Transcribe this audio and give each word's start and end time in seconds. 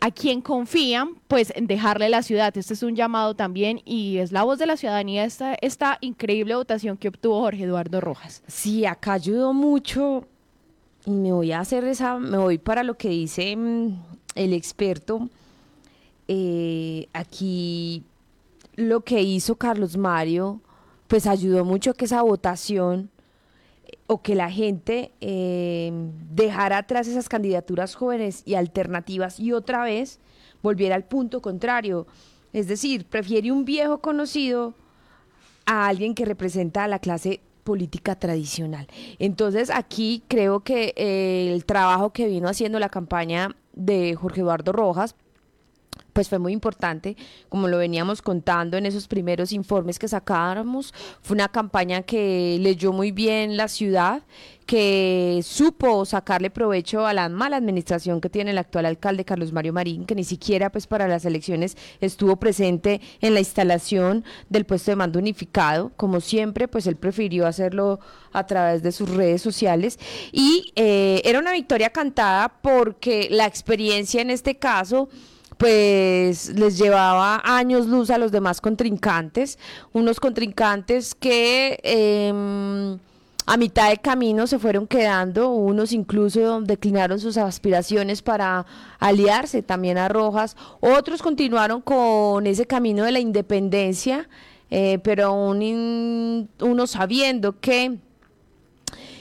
a 0.00 0.10
quien 0.10 0.40
confían, 0.40 1.14
pues 1.28 1.52
dejarle 1.60 2.08
la 2.08 2.22
ciudad. 2.22 2.56
Este 2.56 2.74
es 2.74 2.82
un 2.82 2.96
llamado 2.96 3.36
también 3.36 3.82
y 3.84 4.16
es 4.18 4.32
la 4.32 4.42
voz 4.42 4.58
de 4.58 4.66
la 4.66 4.76
ciudadanía 4.76 5.24
esta, 5.24 5.54
esta 5.60 5.98
increíble 6.00 6.56
votación 6.56 6.96
que 6.96 7.08
obtuvo 7.08 7.40
Jorge 7.40 7.64
Eduardo 7.64 8.00
Rojas. 8.00 8.42
Sí, 8.46 8.86
acá 8.86 9.12
ayudó 9.12 9.52
mucho 9.52 10.24
y 11.04 11.10
me 11.10 11.32
voy 11.32 11.52
a 11.52 11.60
hacer 11.60 11.84
esa, 11.84 12.18
me 12.18 12.38
voy 12.38 12.58
para 12.58 12.82
lo 12.82 12.96
que 12.96 13.10
dice 13.10 13.54
mm, 13.54 14.02
el 14.34 14.54
experto. 14.54 15.28
Eh, 16.28 17.08
aquí 17.12 18.02
lo 18.74 19.00
que 19.00 19.20
hizo 19.22 19.56
Carlos 19.56 19.96
Mario, 19.96 20.60
pues 21.08 21.26
ayudó 21.26 21.64
mucho 21.64 21.92
que 21.92 22.06
esa 22.06 22.22
votación 22.22 23.10
o 24.06 24.22
que 24.22 24.34
la 24.34 24.50
gente 24.50 25.12
eh, 25.20 25.92
dejara 26.30 26.78
atrás 26.78 27.06
esas 27.06 27.28
candidaturas 27.28 27.94
jóvenes 27.94 28.42
y 28.46 28.54
alternativas 28.54 29.38
y 29.38 29.52
otra 29.52 29.84
vez 29.84 30.20
volviera 30.62 30.94
al 30.94 31.04
punto 31.04 31.40
contrario. 31.40 32.06
Es 32.52 32.68
decir, 32.68 33.06
prefiere 33.06 33.52
un 33.52 33.64
viejo 33.64 34.00
conocido 34.00 34.74
a 35.66 35.86
alguien 35.86 36.14
que 36.14 36.24
representa 36.24 36.84
a 36.84 36.88
la 36.88 36.98
clase 36.98 37.40
política 37.64 38.18
tradicional. 38.18 38.86
Entonces 39.18 39.68
aquí 39.68 40.22
creo 40.26 40.60
que 40.60 40.94
eh, 40.96 41.52
el 41.52 41.66
trabajo 41.66 42.14
que 42.14 42.26
vino 42.26 42.48
haciendo 42.48 42.78
la 42.78 42.88
campaña 42.88 43.54
de 43.74 44.14
Jorge 44.14 44.40
Eduardo 44.40 44.72
Rojas 44.72 45.14
pues 46.12 46.28
fue 46.28 46.38
muy 46.38 46.52
importante, 46.52 47.16
como 47.48 47.68
lo 47.68 47.78
veníamos 47.78 48.22
contando 48.22 48.76
en 48.76 48.86
esos 48.86 49.06
primeros 49.06 49.52
informes 49.52 50.00
que 50.00 50.08
sacáramos, 50.08 50.92
fue 51.22 51.36
una 51.36 51.48
campaña 51.48 52.02
que 52.02 52.58
leyó 52.60 52.92
muy 52.92 53.12
bien 53.12 53.56
la 53.56 53.68
ciudad, 53.68 54.22
que 54.68 55.40
supo 55.44 56.04
sacarle 56.04 56.50
provecho 56.50 57.06
a 57.06 57.14
la 57.14 57.30
mala 57.30 57.56
administración 57.56 58.20
que 58.20 58.28
tiene 58.28 58.50
el 58.50 58.58
actual 58.58 58.84
alcalde 58.84 59.24
Carlos 59.24 59.50
Mario 59.50 59.72
Marín, 59.72 60.04
que 60.04 60.14
ni 60.14 60.24
siquiera 60.24 60.70
pues 60.70 60.86
para 60.86 61.08
las 61.08 61.24
elecciones 61.24 61.74
estuvo 62.02 62.36
presente 62.36 63.00
en 63.22 63.32
la 63.32 63.40
instalación 63.40 64.26
del 64.50 64.66
puesto 64.66 64.90
de 64.90 64.96
mando 64.96 65.18
unificado, 65.20 65.90
como 65.96 66.20
siempre 66.20 66.68
pues 66.68 66.86
él 66.86 66.96
prefirió 66.96 67.46
hacerlo 67.46 67.98
a 68.30 68.46
través 68.46 68.82
de 68.82 68.92
sus 68.92 69.08
redes 69.08 69.40
sociales. 69.40 69.98
Y 70.32 70.70
eh, 70.76 71.22
era 71.24 71.38
una 71.38 71.52
victoria 71.52 71.88
cantada 71.88 72.50
porque 72.60 73.28
la 73.30 73.46
experiencia 73.46 74.20
en 74.20 74.28
este 74.28 74.58
caso 74.58 75.08
pues 75.56 76.50
les 76.50 76.76
llevaba 76.76 77.40
años 77.42 77.86
luz 77.86 78.10
a 78.10 78.18
los 78.18 78.32
demás 78.32 78.60
contrincantes, 78.60 79.58
unos 79.94 80.20
contrincantes 80.20 81.14
que 81.14 81.80
em, 81.82 82.98
a 83.48 83.56
mitad 83.56 83.88
de 83.88 83.96
camino 83.96 84.46
se 84.46 84.58
fueron 84.58 84.86
quedando, 84.86 85.50
unos 85.52 85.92
incluso 85.92 86.60
declinaron 86.60 87.18
sus 87.18 87.38
aspiraciones 87.38 88.20
para 88.20 88.66
aliarse 88.98 89.62
también 89.62 89.96
a 89.96 90.06
Rojas, 90.06 90.54
otros 90.80 91.22
continuaron 91.22 91.80
con 91.80 92.46
ese 92.46 92.66
camino 92.66 93.04
de 93.04 93.12
la 93.12 93.20
independencia, 93.20 94.28
eh, 94.70 94.98
pero 95.02 95.28
aún 95.28 96.50
uno 96.60 96.86
sabiendo 96.86 97.58
que 97.58 97.96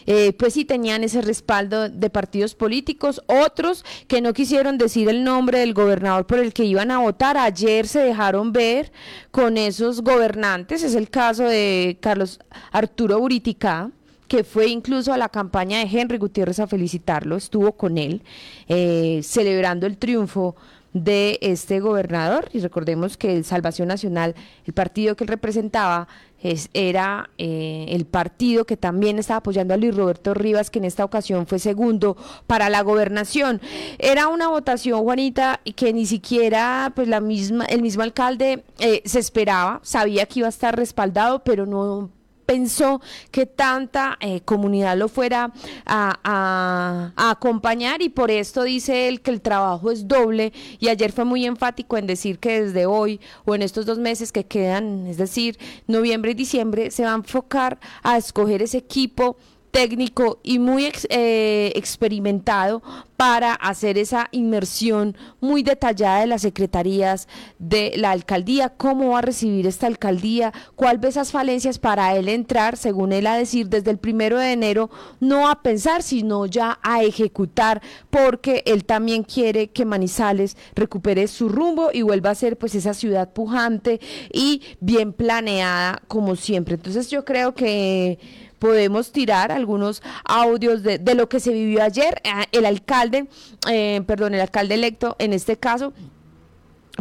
eh, 0.05 0.33
pues 0.33 0.55
sí 0.55 0.65
tenían 0.65 1.05
ese 1.05 1.21
respaldo 1.21 1.87
de 1.87 2.09
partidos 2.09 2.53
políticos, 2.53 3.21
otros 3.27 3.85
que 4.09 4.19
no 4.19 4.33
quisieron 4.33 4.77
decir 4.77 5.07
el 5.07 5.23
nombre 5.23 5.59
del 5.59 5.73
gobernador 5.73 6.27
por 6.27 6.39
el 6.39 6.51
que 6.51 6.65
iban 6.65 6.91
a 6.91 6.99
votar, 6.99 7.37
ayer 7.37 7.87
se 7.87 7.99
dejaron 7.99 8.51
ver 8.51 8.91
con 9.31 9.55
esos 9.57 10.01
gobernantes, 10.01 10.83
es 10.83 10.95
el 10.95 11.09
caso 11.09 11.43
de 11.43 11.97
Carlos 12.01 12.41
Arturo 12.73 13.19
Buritica 13.19 13.91
que 14.27 14.43
fue 14.43 14.67
incluso 14.67 15.13
a 15.13 15.17
la 15.17 15.29
campaña 15.29 15.79
de 15.79 15.85
Henry 15.85 16.17
Gutiérrez 16.17 16.59
a 16.59 16.67
felicitarlo, 16.67 17.35
estuvo 17.35 17.73
con 17.73 17.97
él 17.97 18.21
eh, 18.67 19.21
celebrando 19.23 19.85
el 19.85 19.97
triunfo 19.97 20.55
de 20.93 21.37
este 21.41 21.79
gobernador 21.79 22.49
y 22.53 22.59
recordemos 22.59 23.17
que 23.17 23.35
el 23.35 23.45
Salvación 23.45 23.87
Nacional, 23.87 24.35
el 24.65 24.73
partido 24.73 25.15
que 25.15 25.23
él 25.23 25.27
representaba, 25.27 26.07
es, 26.41 26.69
era 26.73 27.29
eh, 27.37 27.87
el 27.89 28.05
partido 28.05 28.65
que 28.65 28.77
también 28.77 29.17
estaba 29.19 29.39
apoyando 29.39 29.73
a 29.73 29.77
Luis 29.77 29.95
Roberto 29.95 30.33
Rivas, 30.33 30.69
que 30.69 30.79
en 30.79 30.85
esta 30.85 31.03
ocasión 31.03 31.47
fue 31.47 31.59
segundo 31.59 32.15
para 32.45 32.69
la 32.69 32.81
gobernación. 32.81 33.59
Era 33.97 34.27
una 34.27 34.47
votación, 34.47 35.03
Juanita, 35.03 35.59
que 35.75 35.93
ni 35.93 36.05
siquiera 36.05 36.91
pues 36.95 37.07
la 37.07 37.21
misma, 37.21 37.65
el 37.65 37.81
mismo 37.81 38.03
alcalde 38.03 38.63
eh, 38.79 39.01
se 39.05 39.19
esperaba, 39.19 39.79
sabía 39.83 40.25
que 40.25 40.39
iba 40.39 40.47
a 40.47 40.49
estar 40.49 40.75
respaldado, 40.75 41.43
pero 41.43 41.65
no 41.65 42.09
pensó 42.47 43.01
que 43.29 43.45
tanta 43.45 44.17
eh, 44.21 44.41
comunidad 44.41 44.97
lo 44.97 45.09
fuera 45.09 45.51
a, 45.85 47.11
acompañar 47.15 48.01
y 48.01 48.09
por 48.09 48.31
esto 48.31 48.63
dice 48.63 49.09
él 49.09 49.21
que 49.21 49.31
el 49.31 49.41
trabajo 49.41 49.91
es 49.91 50.07
doble 50.07 50.53
y 50.79 50.87
ayer 50.87 51.11
fue 51.11 51.25
muy 51.25 51.45
enfático 51.45 51.97
en 51.97 52.07
decir 52.07 52.39
que 52.39 52.63
desde 52.63 52.85
hoy 52.85 53.19
o 53.45 53.53
en 53.53 53.61
estos 53.61 53.85
dos 53.85 53.99
meses 53.99 54.31
que 54.31 54.45
quedan, 54.45 55.05
es 55.07 55.17
decir, 55.17 55.59
noviembre 55.87 56.31
y 56.31 56.35
diciembre, 56.35 56.89
se 56.89 57.03
va 57.03 57.11
a 57.11 57.15
enfocar 57.15 57.79
a 58.01 58.17
escoger 58.17 58.61
ese 58.61 58.77
equipo 58.77 59.37
técnico 59.77 60.39
y 60.41 60.57
muy 60.57 60.91
eh, 61.09 61.71
experimentado 61.75 62.81
para 63.15 63.53
hacer 63.53 63.99
esa 63.99 64.27
inmersión 64.31 65.15
muy 65.39 65.61
detallada 65.61 66.21
de 66.21 66.27
las 66.27 66.41
secretarías 66.41 67.27
de 67.59 67.93
la 67.95 68.09
alcaldía, 68.09 68.69
cómo 68.69 69.09
va 69.09 69.19
a 69.19 69.21
recibir 69.21 69.67
esta 69.67 69.85
alcaldía, 69.85 70.51
cuál 70.75 70.97
ve 70.97 71.09
esas 71.09 71.31
falencias 71.31 71.77
para 71.77 72.15
él 72.15 72.27
entrar, 72.27 72.75
según 72.75 73.11
él 73.11 73.27
a 73.27 73.37
decir, 73.37 73.69
desde 73.69 73.91
el 73.91 73.99
primero 73.99 74.39
de 74.39 74.51
enero, 74.51 74.89
no 75.19 75.47
a 75.47 75.61
pensar, 75.61 76.01
sino 76.01 76.47
ya 76.47 76.79
a 76.81 77.03
ejecutar, 77.03 77.83
porque 78.09 78.63
él 78.65 78.83
también 78.83 79.21
quiere 79.21 79.69
que 79.69 79.85
Manizales 79.85 80.57
recupere 80.73 81.27
su 81.27 81.49
rumbo 81.49 81.91
y 81.93 82.01
vuelva 82.01 82.31
a 82.31 82.35
ser 82.35 82.57
pues 82.57 82.73
esa 82.73 82.95
ciudad 82.95 83.31
pujante 83.31 83.99
y 84.33 84.63
bien 84.79 85.13
planeada 85.13 86.01
como 86.07 86.35
siempre. 86.35 86.75
Entonces 86.75 87.11
yo 87.11 87.25
creo 87.25 87.53
que 87.53 88.17
podemos 88.59 89.11
tirar 89.11 89.51
algunos 89.51 90.01
audios 90.23 90.83
de, 90.83 90.99
de 90.99 91.15
lo 91.15 91.29
que 91.29 91.39
se 91.39 91.51
vivió 91.53 91.83
ayer. 91.83 92.21
Ah, 92.25 92.45
el 92.51 92.65
alcalde, 92.65 93.27
eh, 93.69 94.01
perdón, 94.05 94.33
el 94.33 94.41
alcalde 94.41 94.75
electo 94.75 95.15
en 95.19 95.33
este 95.33 95.57
caso, 95.57 95.93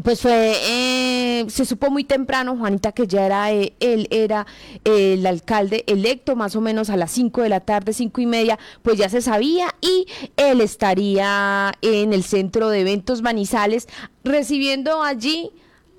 pues 0.02 0.20
fue, 0.20 0.52
eh, 0.62 1.46
se 1.48 1.64
supo 1.64 1.90
muy 1.90 2.04
temprano, 2.04 2.56
Juanita, 2.56 2.92
que 2.92 3.06
ya 3.06 3.24
era, 3.24 3.52
eh, 3.52 3.72
él 3.80 4.06
era 4.10 4.46
el 4.84 5.26
alcalde 5.26 5.84
electo, 5.86 6.36
más 6.36 6.54
o 6.54 6.60
menos 6.60 6.90
a 6.90 6.96
las 6.96 7.10
5 7.12 7.42
de 7.42 7.48
la 7.48 7.60
tarde, 7.60 7.92
cinco 7.92 8.20
y 8.20 8.26
media, 8.26 8.58
pues 8.82 8.98
ya 8.98 9.08
se 9.08 9.22
sabía 9.22 9.74
y 9.80 10.06
él 10.36 10.60
estaría 10.60 11.72
en 11.80 12.12
el 12.12 12.22
centro 12.24 12.68
de 12.68 12.80
eventos 12.80 13.22
Manizales 13.22 13.88
recibiendo 14.22 15.02
allí 15.02 15.50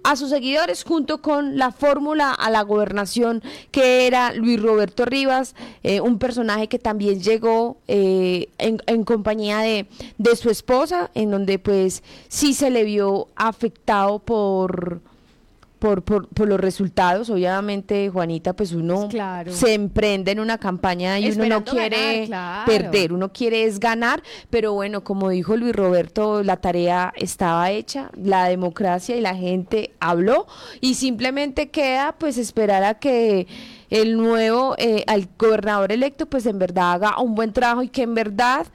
a 0.07 0.15
sus 0.15 0.30
seguidores 0.30 0.86
junto 0.86 1.21
con 1.21 1.57
la 1.57 1.74
fórmula 1.74 2.31
a 2.31 2.50
la 2.50 2.62
gobernación 2.62 3.44
que 3.71 4.07
era 4.07 4.31
Luis 4.31 4.62
Roberto 4.62 5.04
Rivas, 5.04 5.54
eh, 5.83 6.00
un 6.00 6.18
personaje 6.18 6.69
que 6.69 6.80
también 6.80 7.21
llegó 7.21 7.75
eh, 7.89 8.48
en, 8.57 8.81
en, 8.86 9.04
compañía 9.04 9.59
de, 9.59 9.86
de 10.18 10.36
su 10.38 10.50
esposa, 10.50 11.12
en 11.13 11.30
donde 11.30 11.59
pues 11.59 12.04
sí 12.30 12.54
se 12.54 12.69
le 12.69 12.86
vio 12.86 13.27
afectado 13.36 14.19
por 14.19 15.01
por, 15.79 16.03
por, 16.03 16.27
por, 16.27 16.47
los 16.47 16.59
resultados, 16.59 17.29
obviamente, 17.29 18.09
Juanita, 18.09 18.53
pues 18.53 18.74
uno 18.74 19.09
se 19.50 19.74
emprende 19.74 20.31
en 20.31 20.39
una 20.39 20.57
campaña 20.57 21.19
y 21.19 21.31
uno 21.31 21.45
no 21.45 21.63
quiere 21.63 22.29
perder, 22.65 23.13
uno 23.13 23.31
quiere 23.31 23.63
es 23.63 23.79
ganar, 23.79 24.24
pero 24.50 24.74
bueno, 24.74 25.03
como 25.03 25.29
dijo 25.29 25.56
Luis 25.56 25.75
Roberto, 25.75 26.44
la 26.44 26.57
tarea 26.57 27.13
estaba 27.15 27.71
hecha, 27.71 28.09
la 28.15 28.45
democracia 28.45 29.15
y 29.15 29.21
la 29.21 29.35
gente 29.35 29.94
habló 30.00 30.47
y 30.81 30.95
simplemente 30.95 31.69
queda 31.69 32.15
pues 32.18 32.38
esperar 32.38 32.83
a 32.83 32.95
que 32.95 33.47
el 33.89 34.18
nuevo 34.18 34.75
eh, 34.77 35.03
al 35.07 35.30
gobernador 35.38 35.91
electo 35.91 36.25
pues 36.25 36.45
en 36.45 36.59
verdad 36.59 36.94
haga 36.94 37.21
un 37.21 37.35
buen 37.35 37.53
trabajo 37.53 37.83
y 37.83 37.89
que 37.89 38.03
en 38.03 38.15
verdad 38.15 38.68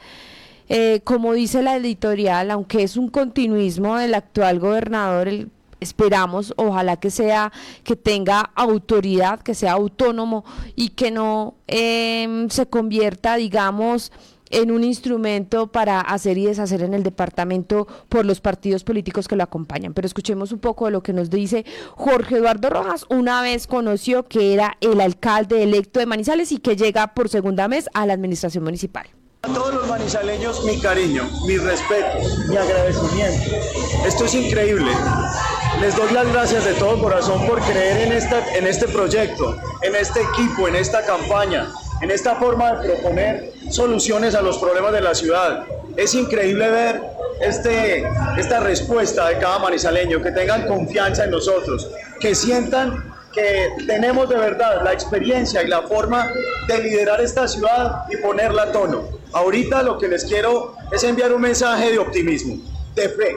eh, 0.69 1.01
como 1.05 1.35
dice 1.35 1.63
la 1.63 1.77
editorial 1.77 2.51
aunque 2.51 2.83
es 2.83 2.97
un 2.97 3.09
continuismo 3.09 3.97
del 3.97 4.15
actual 4.15 4.59
gobernador 4.59 5.29
el 5.29 5.51
esperamos, 5.83 6.55
ojalá 6.57 6.97
que 6.97 7.11
sea, 7.11 7.53
que 7.85 7.97
tenga 7.97 8.53
autoridad, 8.55 9.41
que 9.41 9.55
sea 9.55 9.73
autónomo 9.73 10.45
y 10.77 10.91
que 10.91 11.11
no 11.11 11.57
em, 11.67 12.49
se 12.49 12.67
convierta, 12.67 13.37
digamos, 13.37 14.13
en 14.53 14.71
un 14.71 14.85
instrumento 14.85 15.73
para 15.73 16.01
hacer 16.01 16.39
y 16.39 16.47
deshacer 16.47 16.83
en 16.83 16.95
el 16.95 17.03
departamento 17.03 17.89
por 18.09 18.25
los 18.25 18.41
partidos 18.41 18.85
políticos 18.85 19.27
que 19.27 19.35
lo 19.35 19.43
acompañan. 19.43 19.95
Pero 19.95 20.07
escuchemos 20.07 20.53
un 20.53 20.59
poco 20.61 20.85
de 20.85 20.93
lo 20.93 21.03
que 21.03 21.13
nos 21.13 21.31
dice 21.31 21.65
Jorge 21.97 22.37
Eduardo 22.37 22.71
Rojas, 22.71 23.07
una 23.09 23.43
vez 23.43 23.67
conoció 23.67 24.29
que 24.29 24.53
era 24.53 24.77
el 24.81 25.01
alcalde 25.01 25.63
electo 25.63 25.99
de 25.99 26.07
Manizales 26.07 26.53
y 26.53 26.59
que 26.59 26.77
llega 26.77 27.15
por 27.15 27.29
segunda 27.29 27.67
vez 27.67 27.89
a 27.95 28.07
la 28.07 28.13
administración 28.13 28.63
municipal. 28.63 29.07
A 29.45 29.49
todos 29.53 29.75
los 29.75 29.89
manizaleños 29.89 30.65
mi 30.65 30.81
cariño, 30.81 31.29
mi 31.45 31.59
respeto, 31.59 32.19
mi 32.49 32.57
agradecimiento. 32.57 33.57
Esto 34.07 34.25
es 34.27 34.35
increíble. 34.35 34.93
Les 35.81 35.97
doy 35.97 36.13
las 36.13 36.33
gracias 36.33 36.65
de 36.65 36.75
todo 36.75 37.03
corazón 37.03 37.45
por 37.49 37.61
creer 37.63 38.07
en, 38.07 38.13
esta, 38.13 38.55
en 38.55 38.69
este 38.69 38.87
proyecto, 38.87 39.57
en 39.83 39.97
este 39.97 40.21
equipo, 40.21 40.69
en 40.69 40.77
esta 40.77 41.05
campaña, 41.05 41.67
en 42.03 42.13
esta 42.13 42.37
forma 42.37 42.75
de 42.75 42.89
proponer 42.89 43.53
soluciones 43.69 44.37
a 44.37 44.43
los 44.43 44.59
problemas 44.59 44.93
de 44.93 45.01
la 45.01 45.13
ciudad. 45.13 45.65
Es 45.97 46.15
increíble 46.15 46.71
ver 46.71 47.03
este, 47.41 48.07
esta 48.39 48.61
respuesta 48.61 49.27
de 49.27 49.39
cada 49.39 49.59
manizaleño, 49.59 50.23
que 50.23 50.31
tengan 50.31 50.69
confianza 50.69 51.25
en 51.25 51.33
nosotros, 51.33 51.91
que 52.21 52.37
sientan 52.37 53.12
que 53.33 53.75
tenemos 53.87 54.29
de 54.29 54.37
verdad 54.37 54.83
la 54.83 54.93
experiencia 54.93 55.63
y 55.63 55.69
la 55.69 55.83
forma 55.83 56.31
de 56.69 56.79
liderar 56.79 57.21
esta 57.21 57.49
ciudad 57.49 58.05
y 58.11 58.17
ponerla 58.19 58.65
a 58.65 58.73
tono. 58.73 59.05
Ahorita 59.33 59.83
lo 59.83 59.99
que 59.99 60.09
les 60.09 60.25
quiero 60.25 60.77
es 60.91 61.03
enviar 61.05 61.33
un 61.33 61.41
mensaje 61.41 61.91
de 61.91 61.99
optimismo, 61.99 62.57
de 62.95 63.09
fe. 63.09 63.37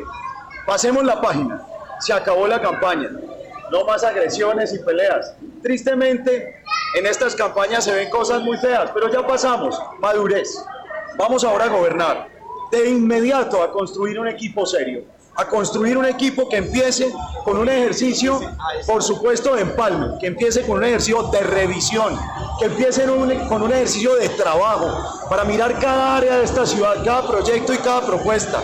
Pasemos 0.67 1.03
la 1.03 1.21
página, 1.21 1.65
se 1.99 2.13
acabó 2.13 2.47
la 2.47 2.61
campaña, 2.61 3.09
no 3.71 3.85
más 3.85 4.03
agresiones 4.03 4.73
y 4.73 4.79
peleas. 4.79 5.33
Tristemente, 5.63 6.61
en 6.97 7.05
estas 7.05 7.35
campañas 7.35 7.85
se 7.85 7.93
ven 7.93 8.09
cosas 8.09 8.41
muy 8.41 8.57
feas, 8.57 8.91
pero 8.93 9.11
ya 9.11 9.25
pasamos, 9.25 9.79
madurez. 9.99 10.49
Vamos 11.17 11.43
ahora 11.43 11.65
a 11.65 11.69
gobernar, 11.69 12.27
de 12.71 12.89
inmediato 12.89 13.63
a 13.63 13.71
construir 13.71 14.19
un 14.19 14.27
equipo 14.27 14.65
serio 14.65 15.14
a 15.35 15.45
construir 15.45 15.97
un 15.97 16.05
equipo 16.05 16.47
que 16.47 16.57
empiece 16.57 17.11
con 17.43 17.57
un 17.57 17.67
ejercicio, 17.69 18.39
por 18.87 19.03
supuesto, 19.03 19.55
de 19.55 19.61
empalme, 19.61 20.17
que 20.19 20.27
empiece 20.27 20.61
con 20.61 20.77
un 20.77 20.85
ejercicio 20.85 21.23
de 21.23 21.41
revisión, 21.41 22.17
que 22.59 22.65
empiece 22.65 23.05
con 23.49 23.61
un 23.61 23.71
ejercicio 23.71 24.15
de 24.15 24.29
trabajo, 24.29 25.27
para 25.29 25.43
mirar 25.43 25.77
cada 25.79 26.17
área 26.17 26.37
de 26.37 26.45
esta 26.45 26.65
ciudad, 26.65 27.03
cada 27.03 27.27
proyecto 27.27 27.73
y 27.73 27.77
cada 27.77 28.05
propuesta. 28.05 28.61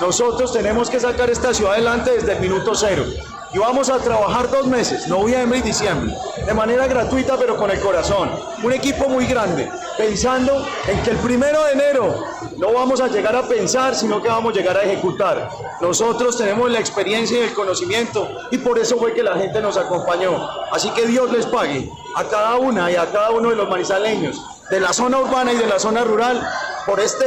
Nosotros 0.00 0.52
tenemos 0.52 0.88
que 0.90 1.00
sacar 1.00 1.30
esta 1.30 1.52
ciudad 1.52 1.74
adelante 1.74 2.12
desde 2.12 2.32
el 2.32 2.40
minuto 2.40 2.74
cero 2.74 3.04
y 3.52 3.58
vamos 3.58 3.90
a 3.90 3.98
trabajar 3.98 4.48
dos 4.50 4.66
meses, 4.66 5.08
noviembre 5.08 5.58
y 5.58 5.62
diciembre, 5.62 6.14
de 6.44 6.54
manera 6.54 6.86
gratuita 6.86 7.36
pero 7.36 7.56
con 7.56 7.70
el 7.70 7.80
corazón. 7.80 8.30
Un 8.62 8.72
equipo 8.72 9.08
muy 9.08 9.26
grande, 9.26 9.70
pensando 9.96 10.64
en 10.86 11.02
que 11.02 11.10
el 11.10 11.16
primero 11.18 11.64
de 11.64 11.72
enero 11.72 12.14
no 12.58 12.72
vamos 12.72 13.00
a 13.00 13.08
llegar 13.08 13.34
a 13.34 13.42
pensar, 13.48 13.94
sino 13.94 14.22
que 14.22 14.28
vamos 14.28 14.52
a 14.52 14.56
llegar 14.56 14.76
a 14.76 14.82
ejecutar. 14.82 15.50
Nosotros 15.80 16.36
tenemos 16.36 16.70
la 16.70 16.78
experiencia 16.78 17.38
y 17.38 17.42
el 17.42 17.54
conocimiento 17.54 18.28
y 18.50 18.58
por 18.58 18.78
eso 18.78 18.96
fue 18.98 19.14
que 19.14 19.22
la 19.22 19.36
gente 19.36 19.60
nos 19.60 19.76
acompañó. 19.76 20.48
Así 20.70 20.90
que 20.90 21.06
Dios 21.06 21.32
les 21.32 21.46
pague 21.46 21.90
a 22.16 22.24
cada 22.24 22.56
una 22.56 22.90
y 22.90 22.96
a 22.96 23.10
cada 23.10 23.30
uno 23.30 23.50
de 23.50 23.56
los 23.56 23.68
manizaleños 23.68 24.40
de 24.70 24.78
la 24.78 24.92
zona 24.92 25.18
urbana 25.18 25.52
y 25.52 25.56
de 25.56 25.66
la 25.66 25.80
zona 25.80 26.04
rural 26.04 26.40
por 26.86 27.00
este 27.00 27.26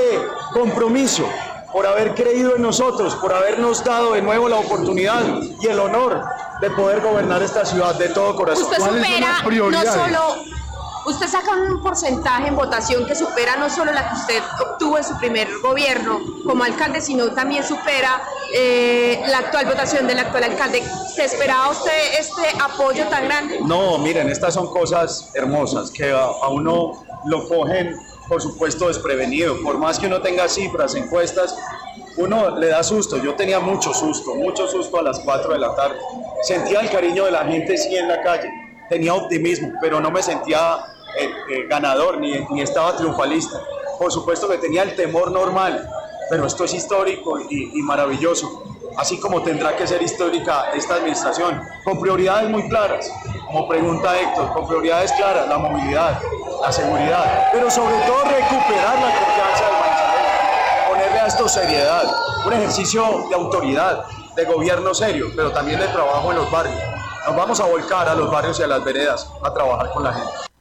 compromiso 0.53 1.27
por 1.73 1.87
haber 1.87 2.13
creído 2.13 2.55
en 2.55 2.61
nosotros, 2.61 3.15
por 3.15 3.33
habernos 3.33 3.83
dado 3.83 4.13
de 4.13 4.21
nuevo 4.21 4.47
la 4.47 4.57
oportunidad 4.57 5.23
y 5.59 5.67
el 5.67 5.79
honor 5.79 6.23
de 6.61 6.69
poder 6.69 7.01
gobernar 7.01 7.41
esta 7.41 7.65
ciudad 7.65 7.95
de 7.95 8.09
todo 8.09 8.35
corazón. 8.35 8.65
Usted 8.65 8.77
supera 8.77 9.41
no 9.43 9.91
solo, 9.91 10.35
usted 11.07 11.27
saca 11.27 11.51
un 11.51 11.81
porcentaje 11.81 12.49
en 12.49 12.55
votación 12.55 13.07
que 13.07 13.15
supera 13.15 13.55
no 13.55 13.71
solo 13.71 13.91
la 13.91 14.07
que 14.07 14.15
usted 14.15 14.43
obtuvo 14.61 14.99
en 14.99 15.03
su 15.03 15.17
primer 15.17 15.47
gobierno 15.63 16.21
como 16.45 16.63
alcalde, 16.63 17.01
sino 17.01 17.31
también 17.31 17.63
supera 17.63 18.21
eh, 18.53 19.23
la 19.27 19.39
actual 19.39 19.65
votación 19.65 20.05
del 20.05 20.19
actual 20.19 20.43
alcalde. 20.43 20.83
¿Se 21.15 21.25
esperaba 21.25 21.69
usted 21.71 22.19
este 22.19 22.61
apoyo 22.61 23.07
tan 23.07 23.25
grande? 23.25 23.59
No, 23.61 23.97
miren, 23.97 24.29
estas 24.29 24.53
son 24.53 24.67
cosas 24.67 25.31
hermosas 25.33 25.89
que 25.89 26.11
a 26.11 26.47
uno 26.49 27.03
lo 27.25 27.47
cogen 27.47 27.95
por 28.27 28.41
supuesto, 28.41 28.87
desprevenido. 28.87 29.61
Por 29.61 29.77
más 29.77 29.99
que 29.99 30.07
uno 30.07 30.21
tenga 30.21 30.47
cifras, 30.47 30.95
encuestas, 30.95 31.55
uno 32.17 32.57
le 32.57 32.67
da 32.67 32.83
susto. 32.83 33.17
Yo 33.17 33.35
tenía 33.35 33.59
mucho 33.59 33.93
susto, 33.93 34.35
mucho 34.35 34.67
susto 34.67 34.99
a 34.99 35.03
las 35.03 35.19
4 35.19 35.53
de 35.53 35.59
la 35.59 35.75
tarde. 35.75 35.97
Sentía 36.43 36.81
el 36.81 36.89
cariño 36.89 37.25
de 37.25 37.31
la 37.31 37.45
gente 37.45 37.77
sí 37.77 37.95
en 37.95 38.07
la 38.07 38.21
calle. 38.21 38.49
Tenía 38.89 39.13
optimismo, 39.13 39.73
pero 39.81 39.99
no 39.99 40.11
me 40.11 40.21
sentía 40.21 40.77
eh, 41.17 41.29
eh, 41.49 41.67
ganador 41.69 42.19
ni, 42.19 42.33
ni 42.51 42.61
estaba 42.61 42.95
triunfalista. 42.95 43.61
Por 43.97 44.11
supuesto 44.11 44.47
que 44.47 44.57
tenía 44.57 44.83
el 44.83 44.95
temor 44.95 45.31
normal, 45.31 45.87
pero 46.29 46.45
esto 46.45 46.65
es 46.65 46.73
histórico 46.73 47.39
y, 47.49 47.77
y 47.77 47.81
maravilloso 47.81 48.63
así 48.97 49.19
como 49.19 49.41
tendrá 49.43 49.75
que 49.75 49.87
ser 49.87 50.01
histórica 50.01 50.71
esta 50.73 50.95
administración, 50.95 51.61
con 51.83 51.99
prioridades 51.99 52.49
muy 52.49 52.67
claras, 52.69 53.11
como 53.45 53.67
pregunta 53.67 54.19
Héctor, 54.19 54.53
con 54.53 54.67
prioridades 54.67 55.11
claras, 55.13 55.47
la 55.47 55.57
movilidad, 55.57 56.21
la 56.61 56.71
seguridad, 56.71 57.49
pero 57.51 57.69
sobre 57.69 57.95
todo 58.05 58.23
recuperar 58.23 58.95
la 58.95 59.11
confianza 59.19 59.65
del 59.65 59.79
manizaleño, 59.79 60.89
ponerle 60.89 61.19
a 61.19 61.27
esto 61.27 61.47
seriedad, 61.47 62.03
un 62.45 62.53
ejercicio 62.53 63.25
de 63.29 63.35
autoridad, 63.35 64.05
de 64.35 64.45
gobierno 64.45 64.93
serio, 64.93 65.27
pero 65.35 65.51
también 65.51 65.79
de 65.79 65.87
trabajo 65.87 66.31
en 66.31 66.37
los 66.37 66.51
barrios. 66.51 66.81
Nos 67.27 67.35
vamos 67.35 67.59
a 67.59 67.65
volcar 67.65 68.09
a 68.09 68.15
los 68.15 68.29
barrios 68.29 68.59
y 68.59 68.63
a 68.63 68.67
las 68.67 68.83
veredas 68.83 69.31
a 69.43 69.53
trabajar 69.53 69.91
con 69.91 70.03
la 70.03 70.13
gente. 70.13 70.52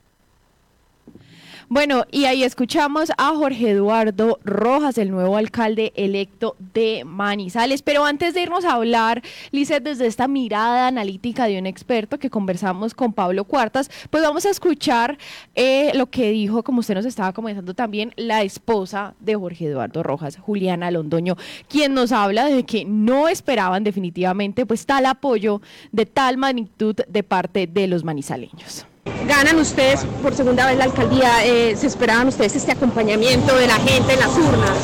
Bueno, 1.74 2.04
y 2.10 2.26
ahí 2.26 2.44
escuchamos 2.44 3.10
a 3.16 3.34
Jorge 3.34 3.70
Eduardo 3.70 4.38
Rojas, 4.44 4.98
el 4.98 5.10
nuevo 5.10 5.38
alcalde 5.38 5.94
electo 5.96 6.54
de 6.74 7.02
Manizales. 7.06 7.80
Pero 7.80 8.04
antes 8.04 8.34
de 8.34 8.42
irnos 8.42 8.66
a 8.66 8.74
hablar, 8.74 9.22
Lizeth, 9.52 9.82
desde 9.82 10.06
esta 10.06 10.28
mirada 10.28 10.86
analítica 10.86 11.46
de 11.46 11.58
un 11.58 11.64
experto 11.64 12.18
que 12.18 12.28
conversamos 12.28 12.92
con 12.92 13.14
Pablo 13.14 13.44
Cuartas, 13.44 13.90
pues 14.10 14.22
vamos 14.22 14.44
a 14.44 14.50
escuchar 14.50 15.16
eh, 15.54 15.92
lo 15.94 16.10
que 16.10 16.30
dijo, 16.30 16.62
como 16.62 16.80
usted 16.80 16.92
nos 16.92 17.06
estaba 17.06 17.32
comentando 17.32 17.72
también, 17.72 18.12
la 18.16 18.42
esposa 18.42 19.14
de 19.18 19.34
Jorge 19.34 19.64
Eduardo 19.64 20.02
Rojas, 20.02 20.36
Juliana 20.36 20.90
Londoño, 20.90 21.38
quien 21.68 21.94
nos 21.94 22.12
habla 22.12 22.44
de 22.44 22.64
que 22.64 22.84
no 22.84 23.28
esperaban 23.28 23.82
definitivamente 23.82 24.66
pues 24.66 24.84
tal 24.84 25.06
apoyo 25.06 25.62
de 25.90 26.04
tal 26.04 26.36
magnitud 26.36 26.96
de 27.08 27.22
parte 27.22 27.66
de 27.66 27.86
los 27.86 28.04
manizaleños. 28.04 28.84
Ganan 29.04 29.58
ustedes 29.58 30.04
por 30.22 30.32
segunda 30.32 30.64
vez 30.66 30.78
la 30.78 30.84
alcaldía, 30.84 31.44
eh, 31.44 31.74
¿se 31.76 31.88
esperaban 31.88 32.28
ustedes 32.28 32.54
este 32.54 32.70
acompañamiento 32.70 33.56
de 33.56 33.66
la 33.66 33.74
gente 33.74 34.12
en 34.12 34.20
las 34.20 34.30
urnas? 34.36 34.78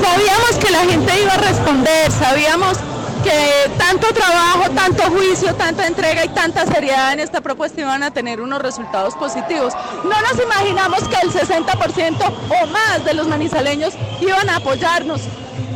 Sabíamos 0.00 0.64
que 0.64 0.70
la 0.70 0.84
gente 0.84 1.20
iba 1.20 1.32
a 1.32 1.38
responder, 1.38 2.12
sabíamos 2.12 2.78
que 3.24 3.70
tanto 3.76 4.12
trabajo, 4.12 4.70
tanto 4.76 5.02
juicio, 5.10 5.56
tanta 5.56 5.88
entrega 5.88 6.24
y 6.24 6.28
tanta 6.28 6.66
seriedad 6.66 7.14
en 7.14 7.20
esta 7.20 7.40
propuesta 7.40 7.80
iban 7.80 8.04
a 8.04 8.12
tener 8.12 8.40
unos 8.40 8.62
resultados 8.62 9.14
positivos. 9.14 9.74
No 10.04 10.20
nos 10.22 10.40
imaginamos 10.40 11.00
que 11.08 11.16
el 11.26 11.32
60% 11.32 12.16
o 12.28 12.66
más 12.68 13.04
de 13.04 13.14
los 13.14 13.26
manizaleños 13.26 13.94
iban 14.20 14.50
a 14.50 14.56
apoyarnos. 14.56 15.22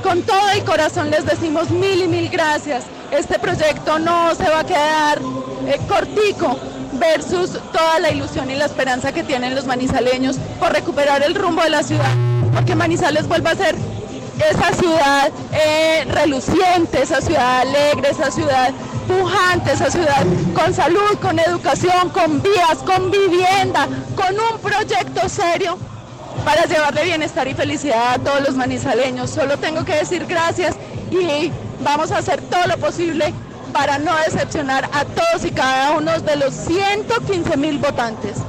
Con 0.04 0.22
todo 0.22 0.48
el 0.50 0.62
corazón 0.62 1.10
les 1.10 1.26
decimos 1.26 1.70
mil 1.70 2.02
y 2.02 2.06
mil 2.06 2.28
gracias. 2.28 2.84
Este 3.10 3.40
proyecto 3.40 3.98
no 3.98 4.36
se 4.36 4.48
va 4.48 4.60
a 4.60 4.64
quedar 4.64 5.18
eh, 5.66 5.80
cortico 5.88 6.56
versus 6.98 7.52
toda 7.72 7.98
la 8.00 8.10
ilusión 8.10 8.50
y 8.50 8.54
la 8.54 8.66
esperanza 8.66 9.12
que 9.12 9.22
tienen 9.22 9.54
los 9.54 9.66
manizaleños 9.66 10.36
por 10.58 10.72
recuperar 10.72 11.22
el 11.22 11.34
rumbo 11.34 11.62
de 11.62 11.70
la 11.70 11.82
ciudad, 11.82 12.10
porque 12.52 12.74
Manizales 12.74 13.26
vuelva 13.28 13.50
a 13.50 13.56
ser 13.56 13.74
esa 14.50 14.72
ciudad 14.72 15.30
eh, 15.52 16.06
reluciente, 16.10 17.02
esa 17.02 17.20
ciudad 17.20 17.60
alegre, 17.60 18.10
esa 18.10 18.30
ciudad 18.30 18.72
pujante, 19.06 19.72
esa 19.72 19.90
ciudad 19.90 20.24
con 20.54 20.72
salud, 20.74 21.18
con 21.20 21.38
educación, 21.38 22.10
con 22.10 22.42
vías, 22.42 22.78
con 22.84 23.10
vivienda, 23.10 23.88
con 24.14 24.34
un 24.38 24.58
proyecto 24.60 25.28
serio 25.28 25.78
para 26.44 26.66
llevarle 26.66 27.04
bienestar 27.04 27.48
y 27.48 27.54
felicidad 27.54 28.14
a 28.14 28.18
todos 28.18 28.42
los 28.42 28.54
manizaleños. 28.54 29.30
Solo 29.30 29.58
tengo 29.58 29.84
que 29.84 29.94
decir 29.94 30.26
gracias 30.26 30.76
y 31.10 31.50
vamos 31.82 32.12
a 32.12 32.18
hacer 32.18 32.40
todo 32.42 32.66
lo 32.66 32.78
posible 32.78 33.32
para 33.78 33.96
no 33.96 34.12
decepcionar 34.26 34.90
a 34.92 35.04
todos 35.04 35.44
y 35.44 35.52
cada 35.52 35.96
uno 35.96 36.18
de 36.18 36.34
los 36.34 36.52
115 36.52 37.56
mil 37.56 37.78
votantes. 37.78 38.42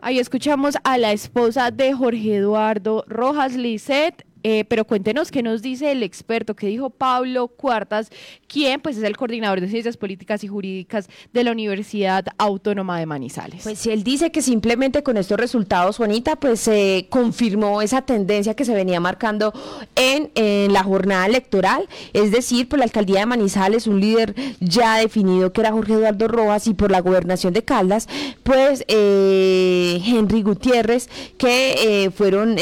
Ahí 0.00 0.18
escuchamos 0.18 0.76
a 0.82 0.96
la 0.96 1.12
esposa 1.12 1.70
de 1.70 1.92
Jorge 1.92 2.36
Eduardo 2.36 3.04
Rojas 3.06 3.52
Lisset 3.52 4.24
Eh, 4.42 4.64
pero 4.68 4.84
cuéntenos 4.86 5.30
qué 5.30 5.42
nos 5.42 5.62
dice 5.62 5.92
el 5.92 6.02
experto, 6.02 6.54
qué 6.56 6.66
dijo 6.66 6.90
Pablo 6.90 7.48
Cuartas, 7.48 8.10
quien 8.46 8.80
pues 8.80 8.96
es 8.96 9.02
el 9.02 9.16
coordinador 9.16 9.60
de 9.60 9.68
ciencias 9.68 9.96
políticas 9.96 10.42
y 10.44 10.48
jurídicas 10.48 11.08
de 11.32 11.44
la 11.44 11.52
Universidad 11.52 12.26
Autónoma 12.38 12.98
de 12.98 13.06
Manizales. 13.06 13.62
Pues 13.64 13.86
él 13.86 14.02
dice 14.02 14.30
que 14.32 14.42
simplemente 14.42 15.02
con 15.02 15.16
estos 15.16 15.38
resultados, 15.38 15.98
Juanita, 15.98 16.36
pues 16.36 16.60
se 16.60 17.06
confirmó 17.10 17.82
esa 17.82 18.02
tendencia 18.02 18.54
que 18.54 18.64
se 18.64 18.74
venía 18.74 19.00
marcando 19.00 19.52
en, 19.96 20.30
la 20.72 20.82
jornada 20.82 21.26
electoral, 21.26 21.88
es 22.12 22.30
decir, 22.30 22.68
por 22.68 22.78
la 22.78 22.84
alcaldía 22.84 23.20
de 23.20 23.26
Manizales, 23.26 23.86
un 23.86 24.00
líder 24.00 24.34
ya 24.60 24.98
definido 24.98 25.52
que 25.52 25.60
era 25.60 25.72
Jorge 25.72 25.94
Eduardo 25.94 26.28
Rojas 26.28 26.66
y 26.66 26.74
por 26.74 26.90
la 26.90 27.00
gobernación 27.00 27.52
de 27.52 27.62
Caldas, 27.62 28.08
pues 28.42 28.84
eh, 28.88 30.00
Henry 30.04 30.42
Gutiérrez, 30.42 31.08
que 31.38 32.04
eh, 32.04 32.10
fueron 32.10 32.58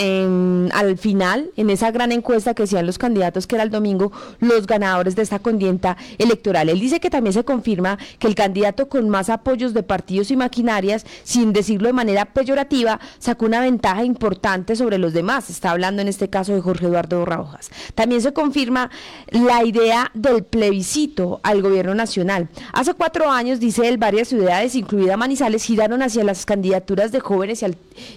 al 0.72 0.98
final 0.98 1.50
en 1.56 1.67
esa 1.70 1.90
gran 1.90 2.12
encuesta 2.12 2.54
que 2.54 2.64
hacían 2.64 2.86
los 2.86 2.98
candidatos, 2.98 3.46
que 3.46 3.56
era 3.56 3.64
el 3.64 3.70
domingo, 3.70 4.12
los 4.40 4.66
ganadores 4.66 5.16
de 5.16 5.22
esta 5.22 5.38
contienda 5.38 5.96
electoral. 6.18 6.68
Él 6.68 6.80
dice 6.80 7.00
que 7.00 7.10
también 7.10 7.32
se 7.32 7.44
confirma 7.44 7.98
que 8.18 8.26
el 8.26 8.34
candidato 8.34 8.88
con 8.88 9.08
más 9.08 9.30
apoyos 9.30 9.74
de 9.74 9.82
partidos 9.82 10.30
y 10.30 10.36
maquinarias, 10.36 11.04
sin 11.24 11.52
decirlo 11.52 11.88
de 11.88 11.92
manera 11.92 12.26
peyorativa, 12.26 13.00
sacó 13.18 13.46
una 13.46 13.60
ventaja 13.60 14.04
importante 14.04 14.76
sobre 14.76 14.98
los 14.98 15.12
demás. 15.12 15.50
Está 15.50 15.70
hablando 15.70 16.02
en 16.02 16.08
este 16.08 16.28
caso 16.28 16.54
de 16.54 16.60
Jorge 16.60 16.86
Eduardo 16.86 17.24
Rojas. 17.24 17.70
También 17.94 18.20
se 18.20 18.32
confirma 18.32 18.90
la 19.30 19.64
idea 19.64 20.10
del 20.14 20.44
plebiscito 20.44 21.40
al 21.42 21.62
gobierno 21.62 21.94
nacional. 21.94 22.48
Hace 22.72 22.94
cuatro 22.94 23.30
años, 23.30 23.60
dice 23.60 23.88
él, 23.88 23.98
varias 23.98 24.28
ciudades, 24.28 24.74
incluida 24.74 25.16
Manizales, 25.16 25.64
giraron 25.64 26.02
hacia 26.02 26.24
las 26.24 26.46
candidaturas 26.46 27.12
de 27.12 27.20
jóvenes 27.20 27.64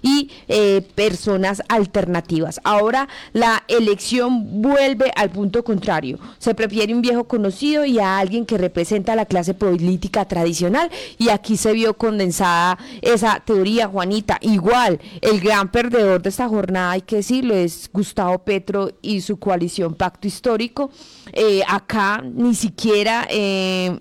y, 0.01 0.29
eh, 0.47 0.81
personas 0.95 1.63
alternativas. 1.67 2.59
Ahora 2.63 3.07
la 3.33 3.40
elección 3.67 4.61
vuelve 4.61 5.11
al 5.15 5.29
punto 5.29 5.63
contrario. 5.63 6.19
Se 6.37 6.53
prefiere 6.53 6.93
un 6.93 7.01
viejo 7.01 7.25
conocido 7.25 7.85
y 7.85 7.99
a 7.99 8.17
alguien 8.17 8.45
que 8.45 8.57
representa 8.57 9.13
a 9.13 9.15
la 9.15 9.25
clase 9.25 9.53
política 9.53 10.25
tradicional 10.25 10.89
y 11.17 11.29
aquí 11.29 11.57
se 11.57 11.73
vio 11.73 11.95
condensada 11.95 12.77
esa 13.01 13.41
teoría, 13.45 13.87
Juanita. 13.87 14.37
Igual, 14.41 14.99
el 15.21 15.39
gran 15.39 15.71
perdedor 15.71 16.21
de 16.21 16.29
esta 16.29 16.47
jornada, 16.47 16.91
hay 16.91 17.01
que 17.01 17.17
decirlo, 17.17 17.53
es 17.53 17.89
Gustavo 17.91 18.39
Petro 18.39 18.91
y 19.01 19.21
su 19.21 19.37
coalición 19.37 19.95
Pacto 19.95 20.27
Histórico. 20.27 20.91
Eh, 21.33 21.61
acá 21.67 22.23
ni 22.23 22.55
siquiera... 22.55 23.27
Eh, 23.29 23.99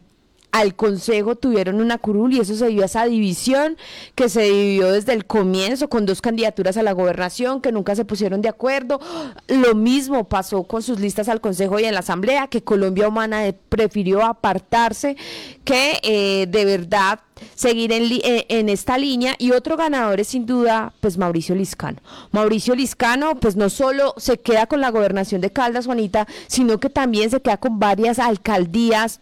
al 0.52 0.74
Consejo 0.74 1.36
tuvieron 1.36 1.80
una 1.80 1.98
curul 1.98 2.32
y 2.32 2.40
eso 2.40 2.54
se 2.54 2.68
dio 2.68 2.82
a 2.82 2.86
esa 2.86 3.04
división 3.04 3.76
que 4.14 4.28
se 4.28 4.42
dividió 4.42 4.92
desde 4.92 5.12
el 5.12 5.26
comienzo 5.26 5.88
con 5.88 6.06
dos 6.06 6.20
candidaturas 6.20 6.76
a 6.76 6.82
la 6.82 6.92
gobernación 6.92 7.60
que 7.60 7.72
nunca 7.72 7.94
se 7.94 8.04
pusieron 8.04 8.42
de 8.42 8.48
acuerdo. 8.48 9.00
Lo 9.48 9.74
mismo 9.74 10.24
pasó 10.24 10.64
con 10.64 10.82
sus 10.82 11.00
listas 11.00 11.28
al 11.28 11.40
Consejo 11.40 11.78
y 11.78 11.84
en 11.84 11.94
la 11.94 12.00
Asamblea, 12.00 12.48
que 12.48 12.62
Colombia 12.62 13.08
Humana 13.08 13.54
prefirió 13.68 14.24
apartarse, 14.24 15.16
que 15.64 15.98
eh, 16.02 16.46
de 16.48 16.64
verdad 16.64 17.20
seguir 17.54 17.92
en, 17.92 18.04
eh, 18.12 18.46
en, 18.48 18.68
esta 18.68 18.98
línea 18.98 19.34
y 19.38 19.52
otro 19.52 19.76
ganador 19.76 20.20
es 20.20 20.28
sin 20.28 20.46
duda 20.46 20.92
pues 21.00 21.16
Mauricio 21.16 21.54
Liscano. 21.54 21.98
Mauricio 22.32 22.74
Liscano 22.74 23.36
pues 23.36 23.56
no 23.56 23.70
solo 23.70 24.14
se 24.16 24.38
queda 24.38 24.66
con 24.66 24.80
la 24.80 24.90
gobernación 24.90 25.40
de 25.40 25.50
Caldas, 25.50 25.86
Juanita, 25.86 26.26
sino 26.46 26.78
que 26.78 26.90
también 26.90 27.30
se 27.30 27.40
queda 27.40 27.56
con 27.56 27.78
varias 27.78 28.18
alcaldías 28.18 29.20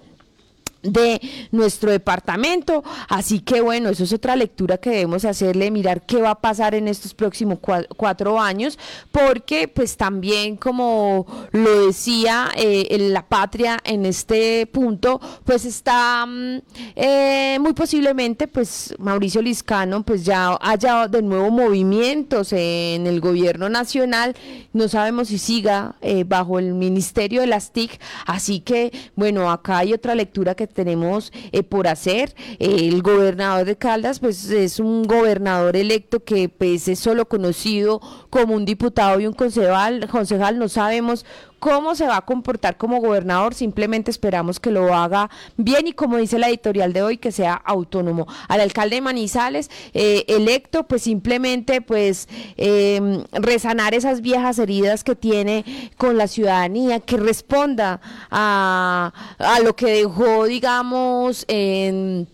de 0.82 1.20
nuestro 1.50 1.90
departamento. 1.90 2.84
Así 3.08 3.40
que 3.40 3.60
bueno, 3.60 3.88
eso 3.88 4.04
es 4.04 4.12
otra 4.12 4.36
lectura 4.36 4.78
que 4.78 4.90
debemos 4.90 5.24
hacerle, 5.24 5.70
mirar 5.70 6.06
qué 6.06 6.20
va 6.20 6.30
a 6.30 6.40
pasar 6.40 6.74
en 6.74 6.88
estos 6.88 7.14
próximos 7.14 7.58
cuatro 7.96 8.40
años, 8.40 8.78
porque 9.10 9.68
pues 9.68 9.96
también 9.96 10.56
como 10.56 11.26
lo 11.52 11.86
decía 11.86 12.50
eh, 12.56 12.96
la 13.10 13.26
patria 13.26 13.78
en 13.84 14.06
este 14.06 14.66
punto, 14.66 15.20
pues 15.44 15.64
está 15.64 16.24
mm, 16.26 16.58
eh, 16.96 17.58
muy 17.60 17.72
posiblemente 17.72 18.48
pues 18.48 18.94
Mauricio 18.98 19.42
Liscano 19.42 20.02
pues 20.02 20.24
ya 20.24 20.56
haya 20.60 21.08
de 21.08 21.22
nuevo 21.22 21.50
movimientos 21.50 22.52
en 22.52 23.06
el 23.06 23.20
gobierno 23.20 23.68
nacional, 23.68 24.36
no 24.72 24.88
sabemos 24.88 25.28
si 25.28 25.38
siga 25.38 25.96
eh, 26.00 26.24
bajo 26.24 26.58
el 26.58 26.74
ministerio 26.74 27.40
de 27.40 27.46
las 27.48 27.72
TIC, 27.72 28.00
así 28.26 28.60
que 28.60 28.92
bueno, 29.16 29.50
acá 29.50 29.78
hay 29.78 29.92
otra 29.92 30.14
lectura 30.14 30.54
que 30.54 30.67
tenemos 30.72 31.32
eh, 31.52 31.62
por 31.62 31.88
hacer. 31.88 32.34
el 32.58 33.02
gobernador 33.02 33.66
de 33.66 33.76
Caldas, 33.76 34.20
pues 34.20 34.50
es 34.50 34.80
un 34.80 35.04
gobernador 35.04 35.76
electo 35.76 36.20
que 36.20 36.48
pues 36.48 36.88
es 36.88 36.98
solo 36.98 37.28
conocido 37.28 38.00
como 38.30 38.54
un 38.54 38.64
diputado 38.64 39.20
y 39.20 39.26
un 39.26 39.34
concejal, 39.34 40.08
concejal 40.08 40.58
no 40.58 40.68
sabemos 40.68 41.24
cómo 41.58 41.94
se 41.94 42.06
va 42.06 42.18
a 42.18 42.20
comportar 42.22 42.76
como 42.76 43.00
gobernador, 43.00 43.54
simplemente 43.54 44.10
esperamos 44.10 44.60
que 44.60 44.70
lo 44.70 44.94
haga 44.94 45.30
bien 45.56 45.86
y 45.86 45.92
como 45.92 46.16
dice 46.16 46.38
la 46.38 46.48
editorial 46.48 46.92
de 46.92 47.02
hoy, 47.02 47.18
que 47.18 47.32
sea 47.32 47.54
autónomo. 47.54 48.26
Al 48.48 48.60
alcalde 48.60 48.96
de 48.96 49.02
Manizales, 49.02 49.70
eh, 49.94 50.24
electo, 50.28 50.84
pues 50.84 51.02
simplemente 51.02 51.80
pues 51.80 52.28
em, 52.56 53.24
resanar 53.32 53.94
esas 53.94 54.20
viejas 54.20 54.58
heridas 54.58 55.04
que 55.04 55.16
tiene 55.16 55.64
con 55.96 56.16
la 56.16 56.28
ciudadanía, 56.28 57.00
que 57.00 57.16
responda 57.16 58.00
a, 58.30 59.12
a 59.38 59.60
lo 59.60 59.74
que 59.76 59.86
dejó, 59.86 60.44
digamos, 60.44 61.44
en 61.48 62.28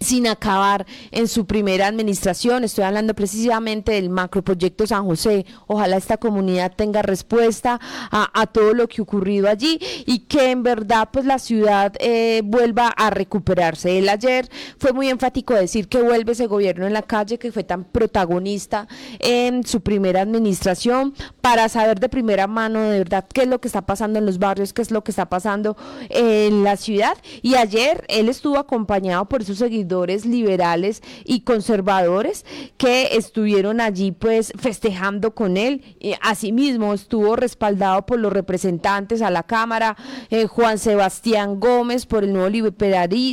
sin 0.00 0.26
acabar 0.26 0.86
en 1.10 1.28
su 1.28 1.46
primera 1.46 1.86
administración. 1.86 2.64
Estoy 2.64 2.84
hablando 2.84 3.14
precisamente 3.14 3.92
del 3.92 4.08
macroproyecto 4.08 4.86
San 4.86 5.04
José. 5.04 5.44
Ojalá 5.66 5.98
esta 5.98 6.16
comunidad 6.16 6.72
tenga 6.74 7.02
respuesta 7.02 7.78
a, 8.10 8.46
todo 8.46 8.72
lo 8.72 8.88
que 8.88 9.00
ha 9.00 9.04
ocurrido 9.04 9.48
allí 9.48 9.78
y 10.06 10.20
que 10.20 10.50
en 10.50 10.62
verdad 10.62 11.10
pues 11.12 11.26
la 11.26 11.38
ciudad 11.38 11.92
eh, 12.00 12.40
vuelva 12.44 12.88
a 12.88 13.10
recuperarse. 13.10 13.98
Él 13.98 14.08
ayer 14.08 14.48
fue 14.78 14.92
muy 14.92 15.08
enfático 15.08 15.54
decir 15.54 15.88
que 15.88 16.02
vuelve 16.02 16.32
ese 16.32 16.46
gobierno 16.46 16.86
en 16.86 16.94
la 16.94 17.02
calle 17.02 17.38
que 17.38 17.52
fue 17.52 17.62
tan 17.62 17.84
protagonista 17.84 18.88
en 19.18 19.66
su 19.66 19.82
primera 19.82 20.22
administración 20.22 21.14
para 21.42 21.68
saber 21.68 22.00
de 22.00 22.08
primera 22.08 22.46
mano 22.46 22.80
de 22.80 22.98
verdad 22.98 23.26
qué 23.32 23.42
es 23.42 23.48
lo 23.48 23.60
que 23.60 23.68
está 23.68 23.82
pasando 23.82 24.18
en 24.18 24.26
los 24.26 24.38
barrios, 24.38 24.72
qué 24.72 24.80
es 24.82 24.90
lo 24.90 25.04
que 25.04 25.12
está 25.12 25.28
pasando 25.28 25.76
en 26.08 26.64
la 26.64 26.76
ciudad. 26.76 27.16
Y 27.42 27.56
ayer 27.56 28.04
él 28.08 28.30
estuvo 28.30 28.58
acompañado 28.58 29.26
por 29.26 29.44
sus 29.44 29.58
seguidores 29.58 29.89
liberales 30.24 31.02
y 31.24 31.40
conservadores 31.40 32.44
que 32.76 33.16
estuvieron 33.16 33.80
allí 33.80 34.12
pues 34.12 34.52
festejando 34.58 35.34
con 35.34 35.56
él. 35.56 35.82
asimismo 36.22 36.94
estuvo 36.94 37.36
respaldado 37.36 38.06
por 38.06 38.18
los 38.18 38.32
representantes 38.32 39.22
a 39.22 39.30
la 39.30 39.42
Cámara, 39.42 39.96
eh, 40.30 40.46
Juan 40.46 40.78
Sebastián 40.78 41.60
Gómez 41.60 42.06
por 42.06 42.24
el 42.24 42.32
nuevo, 42.32 42.48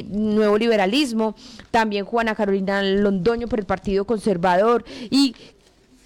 nuevo 0.10 0.58
liberalismo, 0.58 1.36
también 1.72 2.06
Juana 2.06 2.36
Carolina 2.36 2.82
Londoño 2.82 3.48
por 3.48 3.60
el 3.60 3.66
Partido 3.66 4.06
Conservador 4.06 4.84
y 5.10 5.36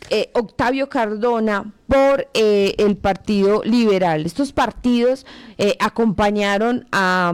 eh, 0.09 0.29
Octavio 0.33 0.89
Cardona 0.89 1.71
por 1.87 2.27
eh, 2.33 2.75
el 2.77 2.97
Partido 2.97 3.61
Liberal. 3.63 4.25
Estos 4.25 4.51
partidos 4.51 5.25
acompañaron 5.79 6.87
a 6.91 7.33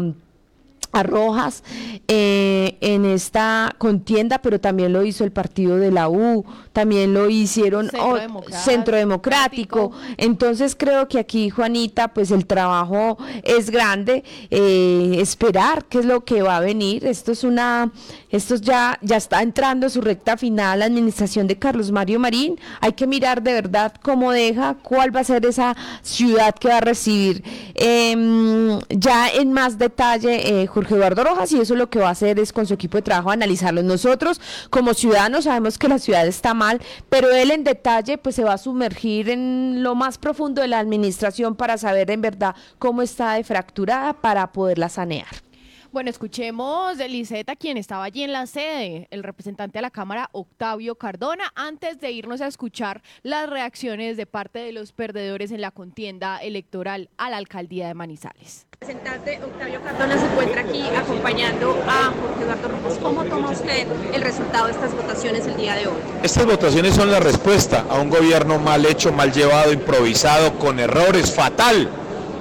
a 0.92 1.04
Rojas 1.04 1.64
eh, 2.08 2.78
en 2.82 3.06
esta 3.06 3.76
contienda, 3.78 4.40
pero 4.40 4.60
también 4.60 4.94
lo 4.94 5.04
hizo 5.04 5.24
el 5.24 5.32
partido 5.32 5.78
de 5.78 5.92
la 5.92 6.10
U, 6.10 6.46
también 6.74 7.14
lo 7.14 7.30
hicieron 7.30 7.90
Centro, 8.50 8.96
Democrático. 8.96 9.92
Entonces 10.18 10.76
creo 10.76 11.08
que 11.08 11.20
aquí, 11.20 11.50
Juanita, 11.50 12.10
pues 12.10 12.32
el 12.32 12.46
trabajo 12.46 13.18
es 13.44 13.70
grande, 13.70 14.24
eh, 14.50 15.18
esperar 15.20 15.86
qué 15.86 16.00
es 16.00 16.06
lo 16.06 16.24
que 16.24 16.42
va 16.42 16.58
a 16.58 16.60
venir. 16.62 17.06
Esto 17.06 17.32
es 17.32 17.44
una, 17.44 17.92
esto 18.30 18.56
ya, 18.56 18.98
ya 19.02 19.18
está 19.18 19.42
entrando 19.42 19.90
su 19.90 20.02
recta 20.02 20.38
final 20.38 20.78
la 20.78 20.86
administración 20.86 21.48
de 21.48 21.58
Carlos 21.58 21.92
Mario 21.92 22.20
Marín. 22.20 22.60
Hay 22.82 22.94
que 22.94 23.08
mirar 23.08 23.42
de 23.42 23.54
verdad 23.54 23.94
cómo 24.02 24.32
deja, 24.32 24.76
cuál 24.82 25.16
va 25.16 25.22
a 25.22 25.24
ser 25.24 25.46
esa 25.46 25.76
ciudad 26.02 26.56
que 26.56 26.70
va 26.70 26.78
a 26.78 26.82
recibir. 26.82 27.44
Em, 27.76 28.80
ya 28.90 29.30
en 29.30 29.52
más 29.54 29.78
detalle, 29.78 30.62
eh, 30.64 30.68
Jorge 30.78 30.94
Eduardo 30.94 31.24
Rojas, 31.24 31.52
y 31.54 31.60
eso 31.60 31.74
lo 31.74 31.90
que 31.90 31.98
va 31.98 32.10
a 32.10 32.12
hacer 32.12 32.38
es 32.38 32.54
con 32.54 32.68
su 32.68 32.76
equipo 32.76 33.00
de 33.00 33.02
trabajo 33.02 33.32
analizarlo. 33.32 33.82
Nosotros, 33.82 34.40
como 34.70 34.94
ciudadanos, 34.94 35.46
sabemos 35.46 35.80
que 35.80 35.88
la 35.88 35.98
ciudad 35.98 36.28
está 36.28 36.54
mal, 36.54 36.80
pero 37.10 37.32
él 37.32 37.50
en 37.50 37.64
detalle 37.64 38.20
pues 38.20 38.36
se 38.36 38.44
va 38.44 38.54
a 38.54 38.58
sumergir 38.60 39.32
en 39.32 39.82
lo 39.82 39.96
más 39.96 40.20
profundo 40.20 40.62
de 40.62 40.68
la 40.68 40.78
administración 40.78 41.56
para 41.56 41.80
saber 41.80 42.12
en 42.12 42.22
verdad 42.22 42.56
cómo 42.78 43.02
está 43.02 43.34
de 43.34 43.44
fracturada 43.44 44.14
para 44.14 44.52
poderla 44.52 44.88
sanear. 44.88 45.47
Bueno, 45.98 46.12
escuchemos 46.12 47.00
de 47.00 47.10
Liseta, 47.10 47.56
quien 47.56 47.76
estaba 47.76 48.04
allí 48.04 48.22
en 48.22 48.32
la 48.32 48.46
sede, 48.46 49.08
el 49.10 49.24
representante 49.24 49.80
de 49.80 49.82
la 49.82 49.90
Cámara, 49.90 50.30
Octavio 50.32 50.94
Cardona, 50.94 51.52
antes 51.56 52.00
de 52.00 52.12
irnos 52.12 52.40
a 52.42 52.46
escuchar 52.46 53.02
las 53.24 53.50
reacciones 53.50 54.16
de 54.16 54.28
parte 54.28 54.60
de 54.60 54.74
los 54.74 54.92
perdedores 54.92 55.50
en 55.50 55.60
la 55.60 55.72
contienda 55.72 56.38
electoral 56.38 57.10
a 57.18 57.32
la 57.32 57.38
alcaldía 57.38 57.88
de 57.88 57.96
Manizales. 57.96 58.68
El 58.74 58.88
representante 58.88 59.44
Octavio 59.44 59.82
Cardona 59.82 60.20
se 60.20 60.26
encuentra 60.28 60.62
aquí 60.62 60.84
acompañando 60.96 61.76
a 61.88 62.14
Jorge 62.22 62.44
Eduardo 62.44 62.68
Ramos. 62.68 62.94
¿Cómo 63.02 63.24
toma 63.24 63.50
usted 63.50 63.88
el 64.14 64.22
resultado 64.22 64.68
de 64.68 64.74
estas 64.74 64.94
votaciones 64.94 65.48
el 65.48 65.58
día 65.58 65.74
de 65.74 65.88
hoy? 65.88 65.98
Estas 66.22 66.46
votaciones 66.46 66.94
son 66.94 67.10
la 67.10 67.20
respuesta 67.20 67.88
a 67.90 68.00
un 68.00 68.12
gobierno 68.12 68.60
mal 68.60 68.86
hecho, 68.86 69.12
mal 69.12 69.34
llevado, 69.34 69.74
improvisado, 69.74 70.60
con 70.60 70.80
errores, 70.80 71.34
fatal. 71.34 71.90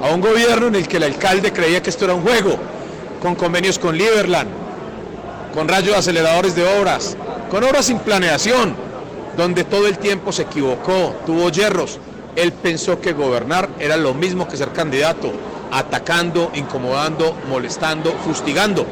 A 0.03 0.11
un 0.11 0.21
gobierno 0.21 0.67
en 0.67 0.75
el 0.75 0.87
que 0.87 0.99
el 0.99 1.05
alcalde 1.05 1.55
creía 1.55 1.83
que 1.83 1.89
esto 1.89 2.05
era 2.05 2.13
un 2.13 2.21
juego 2.21 2.76
con 3.27 3.35
convenios 3.35 3.81
con 3.81 3.99
Liberland, 3.99 4.49
con 5.53 5.67
rayos 5.67 5.97
aceleradores 5.97 6.55
de 6.55 6.65
obras, 6.79 7.17
con 7.51 7.65
obras 7.65 7.87
sin 7.87 7.99
planeación, 7.99 8.77
donde 9.37 9.65
todo 9.65 9.89
el 9.89 9.99
tiempo 9.99 10.31
se 10.31 10.43
equivocó, 10.43 11.13
tuvo 11.27 11.51
hierros. 11.51 11.99
Él 12.37 12.53
pensó 12.53 13.01
que 13.01 13.15
gobernar 13.15 13.69
era 13.81 13.97
lo 13.97 14.15
mismo 14.15 14.47
que 14.47 14.57
ser 14.57 14.69
candidato, 14.69 15.33
atacando, 15.73 16.53
incomodando, 16.55 17.37
molestando, 17.49 18.13
fustigando. 18.25 18.87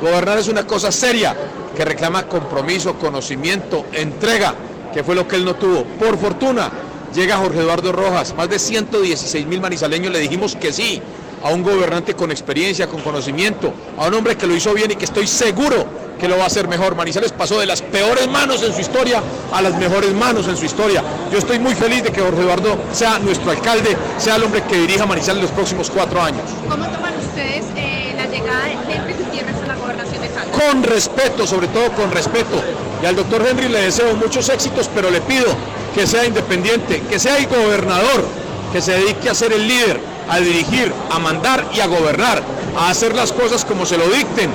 Gobernar 0.00 0.38
es 0.38 0.48
una 0.48 0.66
cosa 0.66 0.90
seria 0.90 1.36
que 1.76 1.84
reclama 1.84 2.26
compromiso, 2.26 2.94
conocimiento, 2.94 3.84
entrega, 3.92 4.54
que 4.94 5.04
fue 5.04 5.14
lo 5.14 5.28
que 5.28 5.36
él 5.36 5.44
no 5.44 5.56
tuvo. 5.56 5.84
Por 5.84 6.16
fortuna, 6.16 6.70
llega 7.14 7.36
Jorge 7.36 7.58
Eduardo 7.58 7.92
Rojas, 7.92 8.34
más 8.34 8.48
de 8.48 8.58
116 8.58 9.46
mil 9.46 9.60
manizaleños 9.60 10.10
le 10.10 10.20
dijimos 10.20 10.56
que 10.56 10.72
sí, 10.72 11.02
a 11.44 11.50
un 11.50 11.62
gobernante 11.62 12.14
con 12.14 12.30
experiencia, 12.30 12.88
con 12.88 13.02
conocimiento, 13.02 13.72
a 13.98 14.06
un 14.06 14.14
hombre 14.14 14.34
que 14.34 14.46
lo 14.46 14.56
hizo 14.56 14.72
bien 14.72 14.90
y 14.90 14.96
que 14.96 15.04
estoy 15.04 15.26
seguro 15.26 15.84
que 16.18 16.26
lo 16.26 16.38
va 16.38 16.44
a 16.44 16.46
hacer 16.46 16.66
mejor. 16.68 16.96
Manizales 16.96 17.32
pasó 17.32 17.60
de 17.60 17.66
las 17.66 17.82
peores 17.82 18.26
manos 18.28 18.62
en 18.62 18.72
su 18.72 18.80
historia 18.80 19.22
a 19.52 19.60
las 19.60 19.76
mejores 19.76 20.14
manos 20.14 20.48
en 20.48 20.56
su 20.56 20.64
historia. 20.64 21.04
Yo 21.30 21.38
estoy 21.38 21.58
muy 21.58 21.74
feliz 21.74 22.02
de 22.02 22.10
que 22.10 22.22
Jorge 22.22 22.40
Eduardo 22.40 22.78
sea 22.92 23.18
nuestro 23.18 23.50
alcalde, 23.50 23.94
sea 24.16 24.36
el 24.36 24.44
hombre 24.44 24.62
que 24.62 24.76
dirija 24.78 25.04
Manizales 25.04 25.42
los 25.42 25.50
próximos 25.50 25.90
cuatro 25.90 26.22
años. 26.22 26.44
¿Cómo 26.66 26.86
toman 26.86 27.12
ustedes 27.18 27.66
eh, 27.76 28.14
la 28.16 28.26
llegada 28.26 28.64
de 28.64 28.94
Henry 28.94 29.12
Gutiérrez 29.12 29.56
a 29.62 29.66
la 29.66 29.74
gobernación 29.74 30.22
de 30.22 30.28
Cali? 30.28 30.50
Con 30.50 30.82
respeto, 30.82 31.46
sobre 31.46 31.68
todo 31.68 31.92
con 31.92 32.10
respeto. 32.10 32.62
Y 33.02 33.06
al 33.06 33.16
doctor 33.16 33.46
Henry 33.46 33.68
le 33.68 33.82
deseo 33.82 34.16
muchos 34.16 34.48
éxitos, 34.48 34.88
pero 34.94 35.10
le 35.10 35.20
pido 35.20 35.48
que 35.94 36.06
sea 36.06 36.24
independiente, 36.24 37.02
que 37.02 37.18
sea 37.18 37.36
el 37.36 37.48
gobernador, 37.48 38.24
que 38.72 38.80
se 38.80 38.92
dedique 38.92 39.28
a 39.28 39.34
ser 39.34 39.52
el 39.52 39.68
líder 39.68 40.13
a 40.28 40.38
dirigir, 40.38 40.92
a 41.10 41.18
mandar 41.18 41.64
y 41.74 41.80
a 41.80 41.86
gobernar, 41.86 42.42
a 42.78 42.90
hacer 42.90 43.14
las 43.14 43.32
cosas 43.32 43.64
como 43.64 43.86
se 43.86 43.96
lo 43.96 44.08
dicten, 44.08 44.50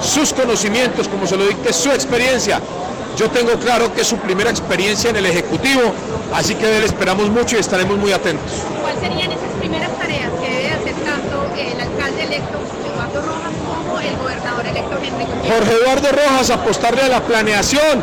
sus 0.00 0.32
conocimientos, 0.32 1.08
como 1.08 1.26
se 1.26 1.36
lo 1.36 1.46
dicte 1.46 1.72
su 1.72 1.90
experiencia. 1.90 2.60
Yo 3.16 3.30
tengo 3.30 3.52
claro 3.60 3.94
que 3.94 4.00
es 4.00 4.08
su 4.08 4.16
primera 4.16 4.50
experiencia 4.50 5.10
en 5.10 5.16
el 5.16 5.26
Ejecutivo, 5.26 5.82
así 6.34 6.54
que 6.56 6.66
de 6.66 6.78
él 6.78 6.84
esperamos 6.84 7.30
mucho 7.30 7.56
y 7.56 7.60
estaremos 7.60 7.96
muy 7.96 8.12
atentos. 8.12 8.52
¿Cuáles 8.82 9.00
serían 9.00 9.30
esas 9.30 9.50
primeras 9.60 9.96
tareas 9.98 10.30
que 10.42 10.50
debe 10.50 10.70
hacer 10.70 10.94
tanto 11.04 11.46
el 11.56 11.80
alcalde 11.80 12.22
electo 12.24 12.58
Eduardo 12.92 13.22
Rojas 13.22 13.52
como 13.68 14.00
el 14.00 14.16
gobernador 14.16 14.66
electo 14.66 14.98
Henry 15.02 15.26
Jorge 15.48 15.72
Eduardo 15.72 16.08
Rojas, 16.10 16.50
apostarle 16.50 17.02
a 17.02 17.08
la 17.08 17.22
planeación, 17.22 18.02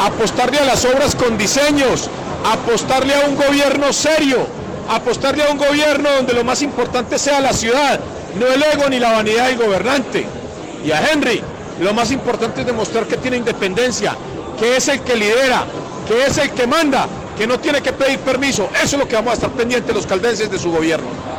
apostarle 0.00 0.58
a 0.60 0.64
las 0.64 0.84
obras 0.84 1.16
con 1.16 1.36
diseños, 1.36 2.08
apostarle 2.44 3.14
a 3.14 3.26
un 3.28 3.34
gobierno 3.34 3.92
serio, 3.92 4.46
apostarle 4.88 5.44
a 5.44 5.50
un 5.50 5.58
gobierno 5.58 6.10
donde 6.10 6.32
lo 6.32 6.44
más 6.44 6.62
importante 6.62 7.18
sea 7.18 7.40
la 7.40 7.52
ciudad, 7.52 8.00
no 8.38 8.46
el 8.46 8.62
ego 8.62 8.88
ni 8.88 8.98
la 8.98 9.12
vanidad 9.12 9.48
del 9.48 9.58
gobernante. 9.58 10.26
Y 10.84 10.92
a 10.92 11.10
Henry, 11.10 11.42
lo 11.80 11.92
más 11.92 12.10
importante 12.10 12.60
es 12.60 12.66
demostrar 12.66 13.06
que 13.06 13.16
tiene 13.16 13.36
independencia, 13.38 14.16
que 14.58 14.76
es 14.76 14.88
el 14.88 15.00
que 15.00 15.16
lidera, 15.16 15.64
que 16.06 16.26
es 16.26 16.38
el 16.38 16.50
que 16.50 16.66
manda, 16.66 17.06
que 17.36 17.46
no 17.46 17.58
tiene 17.58 17.82
que 17.82 17.92
pedir 17.92 18.18
permiso. 18.20 18.68
Eso 18.74 18.96
es 18.96 18.98
lo 18.98 19.08
que 19.08 19.16
vamos 19.16 19.32
a 19.32 19.34
estar 19.34 19.50
pendientes 19.50 19.94
los 19.94 20.06
caldenses 20.06 20.50
de 20.50 20.58
su 20.58 20.70
gobierno. 20.70 21.35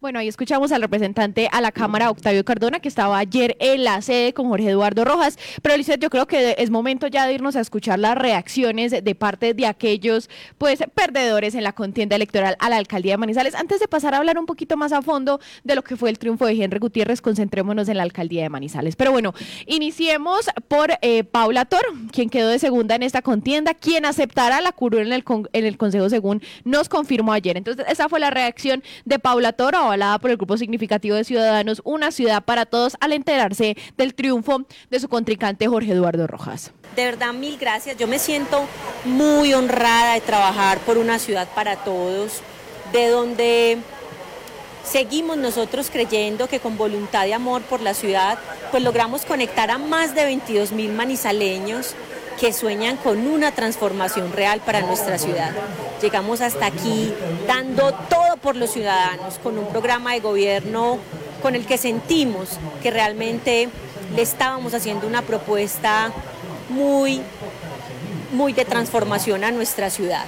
Bueno, 0.00 0.18
ahí 0.18 0.28
escuchamos 0.28 0.72
al 0.72 0.80
representante 0.80 1.50
a 1.52 1.60
la 1.60 1.72
Cámara, 1.72 2.08
Octavio 2.08 2.42
Cardona, 2.42 2.80
que 2.80 2.88
estaba 2.88 3.18
ayer 3.18 3.54
en 3.60 3.84
la 3.84 4.00
sede 4.00 4.32
con 4.32 4.48
Jorge 4.48 4.70
Eduardo 4.70 5.04
Rojas. 5.04 5.38
Pero, 5.60 5.76
Lizeth, 5.76 6.00
yo 6.00 6.08
creo 6.08 6.26
que 6.26 6.54
es 6.56 6.70
momento 6.70 7.06
ya 7.06 7.26
de 7.26 7.34
irnos 7.34 7.54
a 7.54 7.60
escuchar 7.60 7.98
las 7.98 8.16
reacciones 8.16 8.92
de 8.92 9.14
parte 9.14 9.52
de 9.52 9.66
aquellos, 9.66 10.30
pues, 10.56 10.82
perdedores 10.94 11.54
en 11.54 11.64
la 11.64 11.74
contienda 11.74 12.16
electoral 12.16 12.56
a 12.60 12.70
la 12.70 12.78
alcaldía 12.78 13.12
de 13.12 13.18
Manizales. 13.18 13.54
Antes 13.54 13.78
de 13.78 13.88
pasar 13.88 14.14
a 14.14 14.16
hablar 14.16 14.38
un 14.38 14.46
poquito 14.46 14.78
más 14.78 14.92
a 14.92 15.02
fondo 15.02 15.38
de 15.64 15.74
lo 15.74 15.82
que 15.82 15.98
fue 15.98 16.08
el 16.08 16.18
triunfo 16.18 16.46
de 16.46 16.52
Henry 16.52 16.78
Gutiérrez, 16.78 17.20
concentrémonos 17.20 17.86
en 17.90 17.98
la 17.98 18.02
alcaldía 18.02 18.44
de 18.44 18.48
Manizales. 18.48 18.96
Pero 18.96 19.12
bueno, 19.12 19.34
iniciemos 19.66 20.48
por 20.68 20.92
eh, 21.02 21.24
Paula 21.24 21.66
Tor, 21.66 21.84
quien 22.10 22.30
quedó 22.30 22.48
de 22.48 22.58
segunda 22.58 22.94
en 22.94 23.02
esta 23.02 23.20
contienda, 23.20 23.74
quien 23.74 24.06
aceptará 24.06 24.62
la 24.62 24.72
curul 24.72 25.00
en 25.00 25.12
el, 25.12 25.24
en 25.52 25.66
el 25.66 25.76
Consejo, 25.76 26.08
según 26.08 26.40
nos 26.64 26.88
confirmó 26.88 27.34
ayer. 27.34 27.58
Entonces, 27.58 27.84
esa 27.86 28.08
fue 28.08 28.18
la 28.18 28.30
reacción 28.30 28.82
de 29.04 29.18
Paula 29.18 29.52
Tor 29.52 29.74
avalada 29.90 30.18
por 30.20 30.30
el 30.30 30.36
grupo 30.36 30.56
significativo 30.56 31.16
de 31.16 31.24
ciudadanos 31.24 31.82
Una 31.84 32.12
Ciudad 32.12 32.44
para 32.44 32.64
Todos 32.64 32.96
al 33.00 33.12
enterarse 33.12 33.76
del 33.96 34.14
triunfo 34.14 34.62
de 34.88 35.00
su 35.00 35.08
contrincante 35.08 35.66
Jorge 35.66 35.92
Eduardo 35.92 36.26
Rojas. 36.26 36.72
De 36.94 37.04
verdad, 37.04 37.32
mil 37.32 37.58
gracias. 37.58 37.96
Yo 37.96 38.06
me 38.06 38.18
siento 38.18 38.64
muy 39.04 39.52
honrada 39.52 40.14
de 40.14 40.20
trabajar 40.20 40.78
por 40.78 40.96
una 40.96 41.18
ciudad 41.18 41.48
para 41.54 41.76
todos, 41.76 42.40
de 42.92 43.08
donde 43.08 43.78
seguimos 44.84 45.36
nosotros 45.36 45.90
creyendo 45.90 46.48
que 46.48 46.60
con 46.60 46.76
voluntad 46.76 47.24
de 47.24 47.34
amor 47.34 47.62
por 47.62 47.80
la 47.80 47.94
ciudad, 47.94 48.38
pues 48.70 48.82
logramos 48.82 49.24
conectar 49.24 49.70
a 49.70 49.78
más 49.78 50.14
de 50.14 50.24
22 50.24 50.72
mil 50.72 50.92
manizaleños 50.92 51.94
que 52.40 52.54
sueñan 52.54 52.96
con 52.96 53.26
una 53.26 53.52
transformación 53.52 54.32
real 54.32 54.60
para 54.60 54.80
nuestra 54.80 55.18
ciudad. 55.18 55.52
Llegamos 56.00 56.40
hasta 56.40 56.64
aquí 56.64 57.12
dando 57.46 57.92
todo 58.08 58.38
por 58.38 58.56
los 58.56 58.70
ciudadanos, 58.70 59.38
con 59.42 59.58
un 59.58 59.66
programa 59.66 60.14
de 60.14 60.20
gobierno 60.20 60.96
con 61.42 61.54
el 61.54 61.66
que 61.66 61.76
sentimos 61.76 62.58
que 62.82 62.90
realmente 62.90 63.68
le 64.16 64.22
estábamos 64.22 64.72
haciendo 64.72 65.06
una 65.06 65.20
propuesta 65.20 66.12
muy, 66.70 67.20
muy 68.32 68.54
de 68.54 68.64
transformación 68.64 69.44
a 69.44 69.50
nuestra 69.50 69.90
ciudad, 69.90 70.24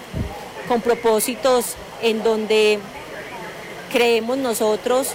con 0.69 0.83
propósitos 0.83 1.77
en 2.03 2.23
donde 2.23 2.79
creemos 3.91 4.37
nosotros 4.37 5.09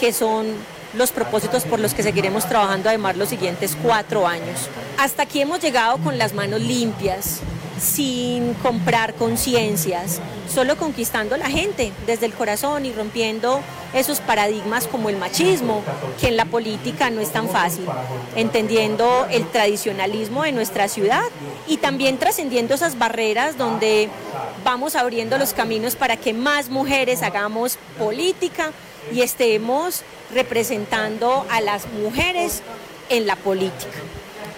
que 0.00 0.12
son 0.12 0.48
los 0.94 1.12
propósitos 1.12 1.64
por 1.64 1.78
los 1.80 1.94
que 1.94 2.02
seguiremos 2.02 2.48
trabajando 2.48 2.88
además 2.88 3.16
los 3.16 3.28
siguientes 3.28 3.76
cuatro 3.82 4.26
años. 4.26 4.68
Hasta 4.98 5.22
aquí 5.22 5.40
hemos 5.40 5.60
llegado 5.60 5.98
con 5.98 6.18
las 6.18 6.34
manos 6.34 6.60
limpias, 6.60 7.40
sin 7.80 8.54
comprar 8.54 9.14
conciencias, 9.14 10.20
solo 10.52 10.76
conquistando 10.76 11.36
la 11.36 11.48
gente 11.48 11.92
desde 12.06 12.26
el 12.26 12.34
corazón 12.34 12.84
y 12.84 12.92
rompiendo 12.92 13.60
esos 13.94 14.20
paradigmas 14.20 14.86
como 14.86 15.08
el 15.08 15.16
machismo, 15.16 15.82
que 16.20 16.28
en 16.28 16.36
la 16.36 16.44
política 16.44 17.10
no 17.10 17.20
es 17.20 17.32
tan 17.32 17.48
fácil, 17.48 17.86
entendiendo 18.36 19.26
el 19.30 19.46
tradicionalismo 19.46 20.42
de 20.42 20.52
nuestra 20.52 20.88
ciudad 20.88 21.24
y 21.66 21.78
también 21.78 22.18
trascendiendo 22.18 22.74
esas 22.74 22.98
barreras 22.98 23.56
donde 23.56 24.10
vamos 24.62 24.94
abriendo 24.94 25.38
los 25.38 25.54
caminos 25.54 25.96
para 25.96 26.16
que 26.16 26.34
más 26.34 26.68
mujeres 26.68 27.22
hagamos 27.22 27.78
política 27.98 28.72
y 29.12 29.22
estemos 29.22 30.02
representando 30.32 31.46
a 31.50 31.60
las 31.60 31.88
mujeres 31.88 32.62
en 33.08 33.26
la 33.26 33.36
política. 33.36 33.98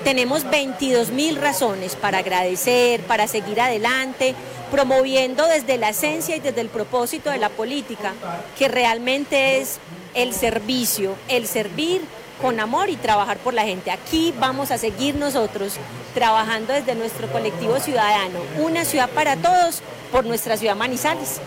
Tenemos 0.05 0.49
22 0.51 1.11
mil 1.11 1.37
razones 1.37 1.95
para 1.95 2.19
agradecer, 2.19 3.01
para 3.03 3.29
seguir 3.29 3.61
adelante, 3.61 4.35
promoviendo 4.71 5.47
desde 5.47 5.79
la 5.79 5.91
esencia 5.91 6.37
y 6.37 6.41
desde 6.41 6.61
el 6.61 6.69
propósito 6.69 7.31
de 7.31 7.39
la 7.39 7.51
política, 7.51 8.13
que 8.59 8.69
realmente 8.69 9.61
es 9.61 9.79
el 10.15 10.35
servicio, 10.35 11.15
el 11.29 11.47
servir 11.47 12.03
con 12.41 12.59
amor 12.59 12.91
y 12.91 12.97
trabajar 12.97 13.39
por 13.39 13.55
la 13.55 13.63
gente. 13.63 13.93
Aquí 13.93 14.35
vamos 14.41 14.73
a 14.73 14.79
seguir 14.79 15.15
nosotros 15.15 15.75
trabajando 16.15 16.73
desde 16.73 16.97
nuestro 16.97 17.31
colectivo 17.31 17.79
ciudadano, 17.79 18.41
una 18.59 18.85
ciudad 18.85 19.09
para 19.11 19.37
todos, 19.37 19.83
por 20.11 20.25
nuestra 20.25 20.57
ciudad 20.57 20.75
Manizales 20.75 21.41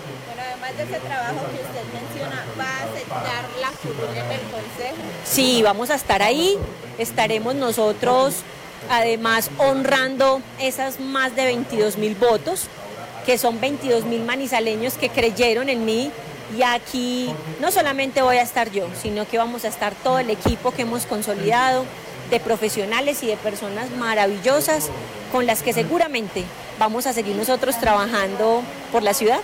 de 0.73 0.83
ese 0.83 0.99
trabajo 0.99 1.45
que 1.51 1.61
usted 1.61 1.83
menciona, 1.93 2.43
¿va 2.59 2.63
a 2.63 2.83
aceptar 2.83 3.45
la 3.61 3.69
curul 3.83 4.09
en 4.17 4.31
el 4.31 4.41
Consejo? 4.41 4.95
Sí, 5.23 5.61
vamos 5.61 5.91
a 5.91 5.95
estar 5.95 6.23
ahí, 6.23 6.57
estaremos 6.97 7.53
nosotros 7.53 8.35
además 8.89 9.51
honrando 9.57 10.41
esas 10.59 10.99
más 10.99 11.35
de 11.35 11.45
22 11.45 11.97
mil 11.97 12.15
votos, 12.15 12.63
que 13.25 13.37
son 13.37 13.59
22 13.59 14.05
mil 14.05 14.23
manizaleños 14.23 14.95
que 14.95 15.09
creyeron 15.09 15.69
en 15.69 15.85
mí. 15.85 16.11
Y 16.57 16.61
aquí 16.61 17.33
no 17.59 17.71
solamente 17.71 18.21
voy 18.21 18.37
a 18.37 18.43
estar 18.43 18.71
yo, 18.71 18.87
sino 19.01 19.27
que 19.27 19.37
vamos 19.37 19.65
a 19.65 19.67
estar 19.67 19.93
todo 19.95 20.19
el 20.19 20.29
equipo 20.29 20.71
que 20.71 20.83
hemos 20.83 21.05
consolidado 21.05 21.85
de 22.29 22.39
profesionales 22.39 23.23
y 23.23 23.27
de 23.27 23.37
personas 23.37 23.89
maravillosas 23.91 24.89
con 25.31 25.45
las 25.45 25.63
que 25.63 25.73
seguramente 25.73 26.43
vamos 26.79 27.07
a 27.07 27.13
seguir 27.13 27.35
nosotros 27.35 27.79
trabajando 27.79 28.61
por 28.91 29.03
la 29.03 29.13
ciudad. 29.13 29.39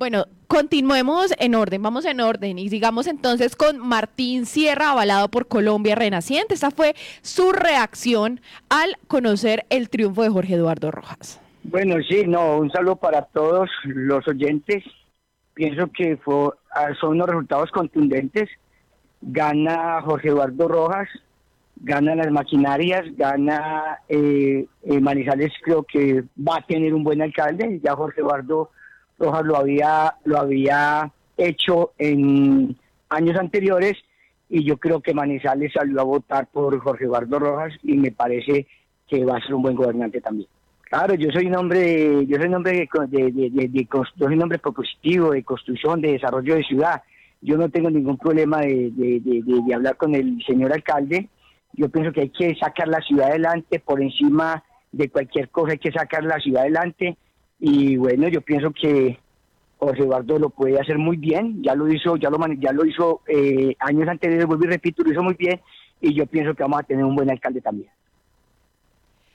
Bueno, 0.00 0.24
continuemos 0.46 1.34
en 1.38 1.54
orden, 1.54 1.82
vamos 1.82 2.06
en 2.06 2.22
orden 2.22 2.58
y 2.58 2.70
sigamos 2.70 3.06
entonces 3.06 3.54
con 3.54 3.86
Martín 3.86 4.46
Sierra, 4.46 4.92
avalado 4.92 5.28
por 5.28 5.46
Colombia 5.46 5.94
Renaciente. 5.94 6.54
Esta 6.54 6.70
fue 6.70 6.94
su 7.20 7.52
reacción 7.52 8.40
al 8.70 8.96
conocer 9.08 9.66
el 9.68 9.90
triunfo 9.90 10.22
de 10.22 10.30
Jorge 10.30 10.54
Eduardo 10.54 10.90
Rojas. 10.90 11.38
Bueno, 11.64 11.96
sí, 12.08 12.24
no, 12.26 12.56
un 12.56 12.70
saludo 12.70 12.96
para 12.96 13.26
todos 13.26 13.68
los 13.84 14.26
oyentes. 14.26 14.82
Pienso 15.52 15.90
que 15.92 16.16
fue, 16.16 16.48
ah, 16.74 16.94
son 16.98 17.10
unos 17.10 17.28
resultados 17.28 17.70
contundentes. 17.70 18.48
Gana 19.20 20.00
Jorge 20.00 20.28
Eduardo 20.28 20.66
Rojas, 20.66 21.10
gana 21.76 22.14
las 22.14 22.30
maquinarias, 22.30 23.04
gana 23.18 23.98
eh, 24.08 24.64
eh, 24.82 25.00
Manizales, 25.02 25.52
creo 25.62 25.82
que 25.82 26.24
va 26.38 26.56
a 26.56 26.66
tener 26.66 26.94
un 26.94 27.04
buen 27.04 27.20
alcalde. 27.20 27.80
Ya 27.84 27.94
Jorge 27.94 28.22
Eduardo 28.22 28.70
Rojas 29.20 29.44
lo 29.44 29.56
había, 29.56 30.14
lo 30.24 30.38
había 30.38 31.12
hecho 31.36 31.92
en 31.98 32.76
años 33.10 33.38
anteriores 33.38 33.96
y 34.48 34.64
yo 34.64 34.78
creo 34.78 35.00
que 35.00 35.14
Manizales 35.14 35.72
salió 35.72 36.00
a 36.00 36.04
votar 36.04 36.48
por 36.48 36.76
Jorge 36.80 37.04
Eduardo 37.04 37.38
Rojas 37.38 37.72
y 37.82 37.96
me 37.96 38.10
parece 38.10 38.66
que 39.06 39.24
va 39.24 39.36
a 39.36 39.40
ser 39.40 39.54
un 39.54 39.62
buen 39.62 39.76
gobernante 39.76 40.20
también. 40.20 40.48
Claro, 40.82 41.14
yo 41.14 41.30
soy 41.30 41.46
un 41.46 41.54
hombre, 41.54 42.26
yo 42.26 42.36
soy 42.36 42.48
un 42.48 42.54
hombre 42.54 42.88
de, 43.08 43.30
de, 43.30 43.50
de, 43.50 43.88
soy 44.18 44.34
un 44.34 44.42
hombre 44.42 44.58
propositivo, 44.58 45.30
de 45.30 45.44
construcción, 45.44 46.00
de 46.00 46.12
desarrollo 46.12 46.56
de 46.56 46.64
ciudad. 46.64 47.02
Yo 47.40 47.56
no 47.56 47.68
tengo 47.68 47.90
ningún 47.90 48.18
problema 48.18 48.60
de, 48.62 48.90
de 48.90 49.74
hablar 49.74 49.96
con 49.96 50.14
el 50.16 50.42
señor 50.44 50.72
alcalde. 50.72 51.28
Yo 51.74 51.88
pienso 51.88 52.12
que 52.12 52.22
hay 52.22 52.30
que 52.30 52.56
sacar 52.56 52.88
la 52.88 53.00
ciudad 53.00 53.28
adelante 53.28 53.78
por 53.78 54.02
encima 54.02 54.64
de 54.90 55.08
cualquier 55.08 55.50
cosa, 55.50 55.72
hay 55.72 55.78
que 55.78 55.92
sacar 55.92 56.24
la 56.24 56.38
ciudad 56.38 56.62
adelante. 56.62 57.16
Y 57.60 57.96
bueno, 57.96 58.28
yo 58.28 58.40
pienso 58.40 58.72
que 58.72 59.20
José 59.78 60.02
Eduardo 60.02 60.38
lo 60.38 60.50
puede 60.50 60.80
hacer 60.80 60.98
muy 60.98 61.16
bien. 61.16 61.62
Ya 61.62 61.74
lo 61.74 61.88
hizo, 61.88 62.16
ya 62.16 62.30
lo 62.30 62.38
ya 62.58 62.72
lo 62.72 62.86
hizo 62.86 63.22
eh, 63.26 63.76
años 63.78 64.08
anteriores, 64.08 64.46
vuelvo 64.46 64.64
y 64.64 64.68
repito, 64.68 65.02
lo 65.02 65.12
hizo 65.12 65.22
muy 65.22 65.34
bien. 65.34 65.60
Y 66.00 66.14
yo 66.14 66.26
pienso 66.26 66.54
que 66.54 66.62
vamos 66.62 66.80
a 66.80 66.84
tener 66.84 67.04
un 67.04 67.14
buen 67.14 67.30
alcalde 67.30 67.60
también. 67.60 67.90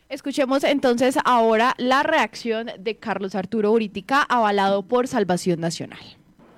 Escuchemos 0.09 0.63
entonces 0.63 1.17
ahora 1.25 1.73
la 1.77 2.03
reacción 2.03 2.69
de 2.77 2.97
Carlos 2.97 3.33
Arturo 3.33 3.71
Uritica, 3.71 4.21
avalado 4.21 4.83
por 4.83 5.07
Salvación 5.07 5.59
Nacional. 5.59 5.99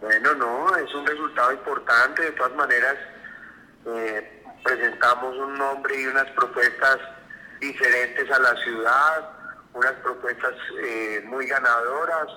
Bueno, 0.01 0.36
no, 0.36 0.75
es 0.75 0.93
un 0.93 1.06
resultado 1.06 1.53
importante. 1.53 2.23
De 2.23 2.32
todas 2.32 2.56
maneras, 2.56 2.95
eh, 3.86 4.43
presentamos 4.63 5.36
un 5.38 5.58
nombre 5.58 6.01
y 6.01 6.06
unas 6.08 6.25
propuestas 6.32 6.97
diferentes 7.62 8.30
a 8.30 8.39
la 8.39 8.56
ciudad, 8.63 9.30
unas 9.77 9.93
propuestas 9.93 10.53
eh, 10.81 11.23
muy 11.25 11.45
ganadoras, 11.47 12.27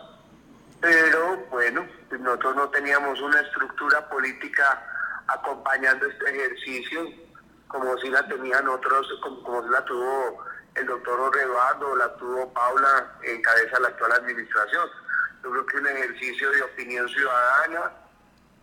pero 0.80 1.36
bueno, 1.50 1.86
nosotros 2.10 2.56
no 2.56 2.68
teníamos 2.68 3.20
una 3.20 3.40
estructura 3.40 4.08
política 4.08 4.82
acompañando 5.26 6.06
este 6.06 6.30
ejercicio 6.30 7.08
como 7.68 7.96
si 7.98 8.10
la 8.10 8.26
tenían 8.26 8.68
otros, 8.68 9.06
como, 9.22 9.42
como 9.42 9.62
la 9.68 9.84
tuvo 9.84 10.44
el 10.74 10.86
doctor 10.86 11.18
Orrebardo, 11.20 11.96
la 11.96 12.14
tuvo 12.16 12.52
Paula 12.52 13.12
en 13.22 13.40
cabeza 13.42 13.76
de 13.76 13.82
la 13.82 13.88
actual 13.88 14.12
administración. 14.12 14.88
Yo 15.42 15.50
creo 15.50 15.66
que 15.66 15.76
un 15.78 15.86
ejercicio 15.86 16.50
de 16.50 16.62
opinión 16.62 17.08
ciudadana 17.08 17.92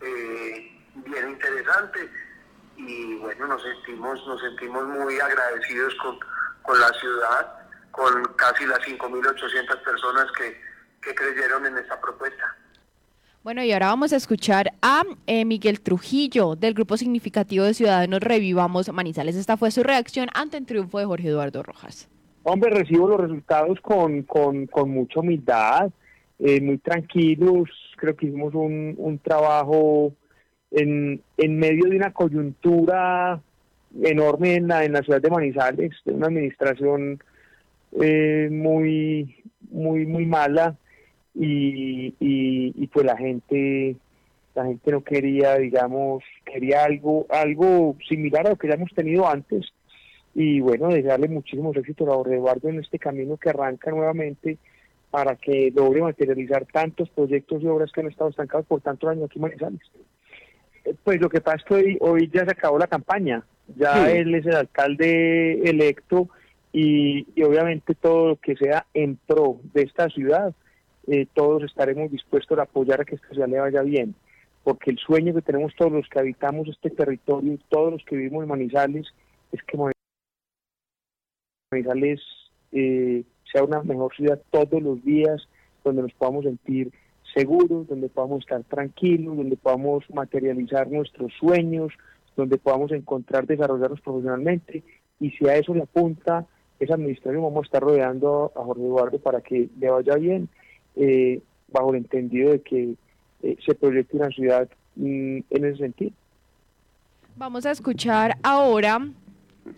eh, 0.02 0.82
bien 0.94 1.30
interesante 1.30 2.12
y 2.76 3.16
bueno, 3.16 3.48
nos 3.48 3.64
sentimos, 3.64 4.26
nos 4.28 4.42
sentimos 4.42 4.84
muy 4.86 5.20
agradecidos 5.20 5.96
con, 5.96 6.20
con 6.62 6.80
la 6.80 6.90
ciudad, 6.94 7.67
con 7.98 8.24
casi 8.36 8.66
las 8.68 8.80
5.800 8.80 9.84
personas 9.84 10.28
que, 10.38 10.56
que 11.02 11.16
creyeron 11.16 11.66
en 11.66 11.78
esta 11.80 12.00
propuesta. 12.00 12.56
Bueno, 13.44 13.64
y 13.64 13.72
ahora 13.72 13.88
vamos 13.88 14.14
a 14.14 14.18
escuchar 14.18 14.74
a 14.82 15.04
eh, 15.26 15.46
Miguel 15.46 15.82
Trujillo 15.82 16.56
del 16.56 16.76
Grupo 16.76 16.96
Significativo 16.96 17.66
de 17.66 17.74
Ciudadanos 17.74 18.20
Revivamos 18.20 18.92
Manizales. 18.94 19.36
Esta 19.36 19.58
fue 19.58 19.72
su 19.72 19.82
reacción 19.82 20.28
ante 20.36 20.58
el 20.58 20.66
triunfo 20.66 21.00
de 21.00 21.06
Jorge 21.06 21.30
Eduardo 21.30 21.64
Rojas. 21.64 22.08
Hombre, 22.44 22.70
recibo 22.70 23.08
los 23.08 23.20
resultados 23.20 23.80
con, 23.82 24.24
con, 24.24 24.68
con 24.68 24.92
mucha 24.92 25.22
humildad, 25.22 25.90
eh, 26.40 26.62
muy 26.62 26.78
tranquilos. 26.78 27.70
Creo 27.96 28.16
que 28.16 28.28
hicimos 28.28 28.54
un, 28.54 28.94
un 28.98 29.18
trabajo 29.18 30.14
en, 30.72 31.22
en 31.38 31.58
medio 31.58 31.90
de 31.90 31.96
una 31.96 32.14
coyuntura 32.14 33.42
enorme 34.04 34.56
en 34.56 34.68
la, 34.68 34.84
en 34.84 34.94
la 34.94 35.02
ciudad 35.02 35.22
de 35.22 35.32
Manizales, 35.32 35.92
de 36.06 36.12
una 36.12 36.28
administración 36.28 37.20
eh, 38.02 38.50
muy, 38.52 39.44
muy, 39.72 40.06
muy 40.06 40.26
mala 40.26 40.76
y, 41.34 42.16
y, 42.20 42.88
pues 42.88 43.06
la 43.06 43.18
gente 43.18 43.96
la 44.56 44.66
gente 44.66 44.92
no 44.92 45.04
quería 45.04 45.56
digamos 45.58 46.24
quería 46.44 46.84
algo 46.84 47.28
algo 47.30 47.96
similar 48.10 48.48
a 48.48 48.50
lo 48.52 48.56
que 48.56 48.68
ya 48.68 48.74
hemos 48.74 48.94
tenido 48.94 49.28
antes. 49.28 49.72
Y 50.34 50.60
bueno 50.60 50.90
desearle 50.90 51.28
muchísimos 51.28 51.76
éxitos 51.78 52.08
a 52.08 52.34
Eduardo 52.34 52.70
en 52.70 52.80
este 52.80 53.00
camino 53.00 53.38
que 53.38 53.50
arranca 53.50 53.92
nuevamente 53.92 54.58
para 55.12 55.36
que 55.36 55.72
logre 55.76 56.02
materializar 56.02 56.66
tantos 56.66 57.10
proyectos 57.10 57.62
y 57.62 57.68
obras 57.68 57.92
que 57.92 58.02
han 58.02 58.08
estado 58.08 58.30
estancados 58.30 58.66
por 58.66 58.82
tantos 58.82 59.10
años 59.10 59.26
aquí 59.26 59.38
en 59.38 59.44
Manizales. 59.44 59.82
Eh, 60.86 60.96
pues 61.04 61.22
lo 61.22 61.30
que 61.30 61.42
pasa 61.42 61.58
es 61.58 61.64
que 61.64 61.74
hoy, 61.74 61.98
hoy 62.02 62.30
ya 62.34 62.46
se 62.46 62.52
acabó 62.52 62.78
la 62.78 62.88
campaña, 62.88 63.44
ya 63.76 64.12
él 64.12 64.34
es 64.36 64.46
el 64.46 64.56
alcalde 64.56 65.70
electo 65.70 66.30
y, 66.80 67.26
obviamente 67.42 67.96
todo 67.96 68.28
lo 68.28 68.36
que 68.36 68.56
sea 68.56 68.86
en 68.94 69.16
pro 69.16 69.60
de 69.74 69.82
esta 69.82 70.10
ciudad 70.10 70.54
eh, 71.08 71.26
todos 71.34 71.64
estaremos 71.64 72.12
dispuestos 72.12 72.60
a 72.60 72.64
apoyar 72.64 73.02
a 73.02 73.06
que 73.06 73.16
esta 73.16 73.30
ciudad 73.30 73.48
le 73.48 73.60
vaya 73.60 73.82
bien, 73.82 74.14
porque 74.64 74.92
el 74.92 75.00
sueño 75.00 75.34
que 75.34 75.42
tenemos 75.42 75.74
todos 75.76 75.92
los 75.92 76.08
que 76.08 76.20
habitamos 76.20 76.68
este 76.68 76.92
territorio, 76.92 77.58
todos 77.70 77.94
los 77.94 78.04
que 78.06 78.18
vivimos 78.18 78.44
en 78.44 78.50
Manizales, 78.50 79.08
es 79.52 79.64
que 79.64 79.78
Manizales 81.72 82.22
eh, 82.74 83.24
sea 83.52 83.64
una 83.64 83.82
mejor 83.82 84.14
ciudad 84.16 84.40
todos 84.52 84.80
los 84.80 85.04
días, 85.04 85.48
donde 85.84 86.04
nos 86.04 86.14
podamos 86.14 86.44
sentir 86.44 86.92
seguros, 87.34 87.88
donde 87.88 88.10
podamos 88.10 88.42
estar 88.42 88.64
tranquilos, 88.66 89.36
donde 89.36 89.56
podamos 89.56 90.04
materializar 90.14 90.92
nuestros 90.92 91.34
sueños, 91.40 91.92
donde 92.36 92.58
podamos 92.58 92.92
encontrar, 92.92 93.48
desarrollarnos 93.48 94.02
profesionalmente, 94.02 94.84
y 95.20 95.32
si 95.32 95.48
a 95.48 95.56
eso 95.56 95.74
le 95.74 95.84
apunta 95.84 96.46
esa 96.80 96.94
administración, 96.94 97.44
vamos 97.44 97.64
a 97.64 97.68
estar 97.68 97.82
rodeando 97.82 98.52
a 98.56 98.64
Jorge 98.64 98.84
Eduardo 98.84 99.20
para 99.20 99.42
que 99.42 99.70
le 99.80 99.90
vaya 99.90 100.16
bien 100.16 100.50
eh, 100.96 101.42
bajo 101.70 101.92
el 101.92 101.98
entendido 101.98 102.52
de 102.52 102.62
que 102.62 102.96
eh, 103.44 103.58
se 103.66 103.76
proyecte 103.76 104.18
una 104.18 104.30
ciudad 104.30 104.70
mm, 104.96 105.40
en 105.50 105.66
ese 105.66 105.78
sentido. 105.78 106.12
Vamos 107.36 107.66
a 107.66 107.72
escuchar 107.72 108.38
ahora 108.44 109.08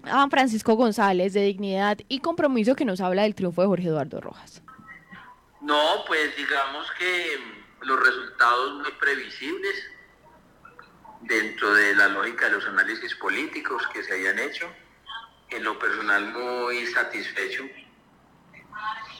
a 0.03 0.29
Francisco 0.29 0.75
González 0.75 1.33
de 1.33 1.43
Dignidad 1.43 1.97
y 2.07 2.19
Compromiso 2.19 2.75
que 2.75 2.85
nos 2.85 3.01
habla 3.01 3.23
del 3.23 3.35
triunfo 3.35 3.62
de 3.62 3.67
Jorge 3.67 3.88
Eduardo 3.88 4.21
Rojas. 4.21 4.62
No, 5.62 6.05
pues 6.07 6.35
digamos 6.38 6.88
que 6.97 7.85
los 7.85 7.99
resultados 7.99 8.75
muy 8.75 8.91
previsibles 8.99 9.75
dentro 11.21 11.73
de 11.73 11.95
la 11.95 12.07
lógica 12.07 12.45
de 12.45 12.53
los 12.53 12.65
análisis 12.65 13.13
políticos 13.15 13.83
que 13.93 14.03
se 14.03 14.13
hayan 14.13 14.39
hecho. 14.39 14.67
En 15.51 15.63
lo 15.63 15.79
personal 15.79 16.31
muy 16.31 16.85
satisfecho 16.88 17.63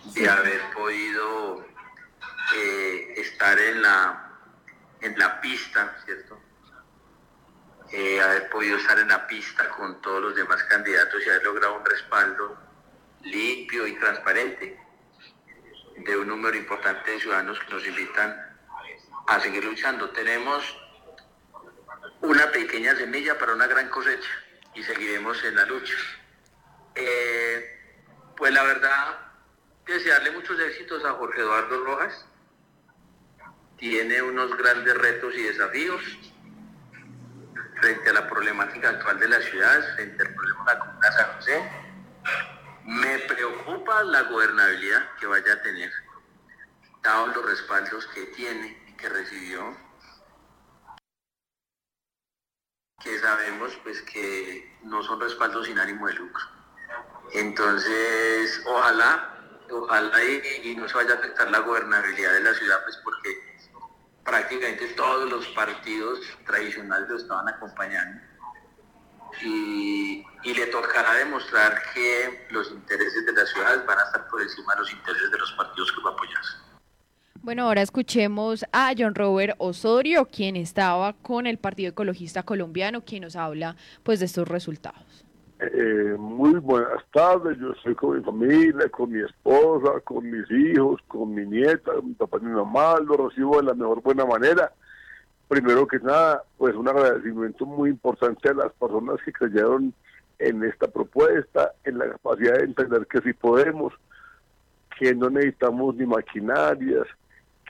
de 0.06 0.30
haber 0.30 0.62
podido 0.72 1.66
eh, 2.56 3.14
estar 3.18 3.60
en 3.60 3.82
la, 3.82 4.32
en 5.02 5.18
la 5.18 5.42
pista, 5.42 5.98
¿cierto? 6.06 6.40
Eh, 7.92 8.22
haber 8.22 8.50
podido 8.50 8.78
estar 8.78 9.00
en 9.00 9.08
la 9.08 9.26
pista 9.26 9.70
con 9.70 10.00
todos 10.02 10.22
los 10.22 10.36
demás 10.36 10.62
candidatos 10.64 11.26
y 11.26 11.30
haber 11.30 11.44
logrado 11.44 11.80
un 11.80 11.86
respaldo 11.86 12.58
limpio 13.24 13.88
y 13.88 13.98
transparente 13.98 14.80
de 15.98 16.18
un 16.18 16.28
número 16.28 16.56
importante 16.56 17.12
de 17.12 17.20
ciudadanos 17.20 17.60
que 17.60 17.74
nos 17.74 17.86
invitan 17.88 18.58
a 19.28 19.40
seguir 19.40 19.66
luchando. 19.66 20.10
Tenemos 20.12 20.64
una 22.22 22.52
pequeña 22.52 22.96
semilla 22.96 23.38
para 23.38 23.54
una 23.54 23.68
gran 23.68 23.90
cosecha 23.90 24.30
y 24.76 24.84
seguiremos 24.84 25.44
en 25.44 25.56
la 25.56 25.66
lucha. 25.66 25.96
Eh, 26.96 27.80
pues 28.38 28.54
la 28.54 28.64
verdad, 28.64 29.18
desearle 29.86 30.32
muchos 30.32 30.60
éxitos 30.60 31.04
a 31.06 31.14
Jorge 31.14 31.42
Eduardo 31.42 31.84
Rojas, 31.84 32.26
tiene 33.78 34.22
unos 34.22 34.56
grandes 34.58 34.98
retos 34.98 35.34
y 35.36 35.44
desafíos 35.44 36.02
frente 37.80 38.10
a 38.10 38.14
la 38.14 38.30
problemática 38.30 38.90
actual 38.90 39.20
de 39.20 39.30
la 39.30 39.42
ciudad, 39.42 39.96
frente 39.96 40.22
al 40.22 40.34
problema 40.34 40.66
de 40.66 40.74
la 40.74 40.80
Comuna 40.80 41.12
San 41.12 41.34
José. 41.36 41.72
Me 42.86 43.20
preocupa 43.20 44.04
la 44.04 44.24
gobernabilidad 44.24 45.16
que 45.20 45.28
vaya 45.28 45.54
a 45.54 45.62
tener, 45.62 45.92
dados 47.02 47.36
los 47.36 47.46
respaldos 47.46 48.06
que 48.08 48.26
tiene 48.28 48.84
y 48.88 48.94
que 48.94 49.10
recibió, 49.10 49.78
que 53.02 53.20
sabemos 53.20 53.80
pues 53.84 54.02
que 54.02 54.78
no 54.84 55.02
son 55.04 55.22
respaldos 55.22 55.68
sin 55.68 55.80
ánimo 55.80 56.08
de 56.08 56.14
lucro. 56.14 56.59
Entonces, 57.34 58.62
ojalá, 58.66 59.30
ojalá 59.72 60.24
y, 60.64 60.76
no 60.76 60.88
se 60.88 60.96
vaya 60.96 61.14
a 61.14 61.18
afectar 61.18 61.52
la 61.52 61.60
gobernabilidad 61.60 62.34
de 62.34 62.42
la 62.42 62.54
ciudad, 62.54 62.78
pues 62.84 62.98
porque 63.04 63.30
prácticamente 64.24 64.88
todos 64.90 65.30
los 65.30 65.48
partidos 65.50 66.20
tradicionales 66.46 67.10
lo 67.10 67.18
estaban 67.18 67.48
acompañando. 67.50 68.22
Y, 69.44 70.26
le 70.44 70.66
tocará 70.68 71.14
demostrar 71.14 71.82
que 71.94 72.48
los 72.50 72.72
intereses 72.72 73.26
de 73.26 73.34
las 73.34 73.50
ciudades 73.50 73.86
van 73.86 74.00
a 74.00 74.04
estar 74.04 74.28
por 74.28 74.42
encima 74.42 74.74
de 74.74 74.82
los 74.82 74.92
intereses 74.92 75.32
de 75.32 75.38
los 75.38 75.52
partidos 75.54 75.92
que 75.92 76.02
lo 76.02 76.10
apoyan. 76.10 76.42
Bueno, 77.42 77.64
ahora 77.64 77.82
escuchemos 77.82 78.66
a 78.74 78.92
John 78.98 79.16
Robert 79.16 79.56
Osorio, 79.60 80.26
quien 80.26 80.56
estaba 80.58 81.14
con 81.14 81.48
el 81.48 81.58
Partido 81.58 81.92
Ecologista 81.92 82.44
Colombiano, 82.44 83.06
quien 83.06 83.24
nos 83.24 83.36
habla 83.36 83.78
pues 84.04 84.20
de 84.20 84.26
estos 84.26 84.48
resultados. 84.48 85.29
Eh, 85.62 86.16
muy 86.18 86.54
buenas 86.54 87.04
tardes, 87.12 87.58
yo 87.58 87.72
estoy 87.74 87.94
con 87.94 88.18
mi 88.18 88.24
familia, 88.24 88.88
con 88.90 89.12
mi 89.12 89.20
esposa, 89.20 90.00
con 90.06 90.32
mis 90.32 90.50
hijos, 90.50 91.02
con 91.10 91.34
mi 91.36 91.46
nieta, 91.46 91.92
mi 92.02 92.14
papá 92.14 92.38
y 92.42 92.46
mi 92.46 92.54
mamá, 92.54 92.98
lo 93.06 93.28
recibo 93.28 93.58
de 93.58 93.64
la 93.64 93.74
mejor 93.74 94.02
buena 94.02 94.26
manera. 94.26 94.72
Primero 95.50 95.86
que 95.86 96.00
nada, 96.00 96.44
pues 96.58 96.76
un 96.76 96.88
agradecimiento 96.88 97.66
muy 97.66 97.90
importante 97.90 98.48
a 98.48 98.54
las 98.54 98.72
personas 98.72 99.18
que 99.26 99.34
creyeron 99.34 99.94
en 100.38 100.64
esta 100.64 100.88
propuesta, 100.88 101.74
en 101.84 101.98
la 101.98 102.10
capacidad 102.12 102.58
de 102.58 102.64
entender 102.64 103.06
que 103.08 103.20
sí 103.20 103.34
podemos, 103.34 103.94
que 104.98 105.14
no 105.14 105.30
necesitamos 105.30 105.94
ni 105.96 106.06
maquinarias, 106.06 107.06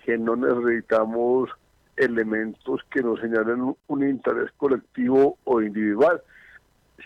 que 0.06 0.16
no 0.16 0.36
necesitamos 0.36 1.50
elementos 1.98 2.82
que 2.92 3.02
nos 3.02 3.20
señalen 3.20 3.76
un 3.88 4.08
interés 4.08 4.52
colectivo 4.58 5.40
o 5.44 5.60
individual, 5.60 6.22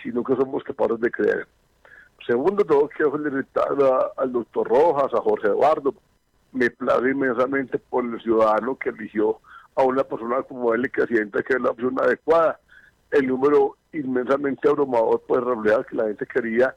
sino 0.01 0.23
que 0.23 0.35
somos 0.35 0.63
capaces 0.63 0.99
de 0.99 1.11
creer. 1.11 1.47
Segundo, 2.25 2.63
tengo 2.63 2.87
que 2.89 3.03
felicitar 3.09 3.67
al 4.17 4.31
doctor 4.31 4.67
Rojas, 4.67 5.13
a 5.13 5.21
Jorge 5.21 5.47
Eduardo. 5.47 5.93
Me 6.53 6.69
place 6.69 7.09
inmensamente 7.09 7.77
por 7.77 8.05
el 8.05 8.21
ciudadano 8.21 8.77
que 8.77 8.89
eligió 8.89 9.39
a 9.75 9.83
una 9.83 10.03
persona 10.03 10.41
como 10.43 10.73
él 10.73 10.89
que 10.91 11.05
sienta 11.07 11.43
que 11.43 11.53
es 11.53 11.61
la 11.61 11.71
opción 11.71 11.99
adecuada. 11.99 12.59
El 13.11 13.27
número 13.27 13.75
inmensamente 13.91 14.69
abrumador 14.69 15.21
pues 15.27 15.43
refleja 15.43 15.83
que 15.83 15.95
la 15.95 16.05
gente 16.05 16.25
quería, 16.25 16.75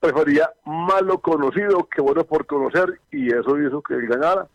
prefería 0.00 0.50
malo 0.64 1.18
conocido 1.18 1.88
que 1.88 2.00
bueno 2.00 2.24
por 2.24 2.46
conocer 2.46 3.00
y 3.10 3.28
eso 3.28 3.60
hizo 3.60 3.82
que 3.82 3.94
él 3.94 4.06
ganara. 4.06 4.48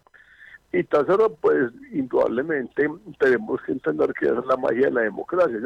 Y 0.71 0.83
tercero, 0.83 1.33
pues 1.39 1.71
indudablemente 1.91 2.89
tenemos 3.19 3.61
que 3.61 3.73
entender 3.73 4.11
que 4.13 4.25
esa 4.25 4.39
es 4.39 4.45
la 4.45 4.57
magia 4.57 4.87
de 4.87 4.91
la 4.91 5.01
democracia. 5.01 5.57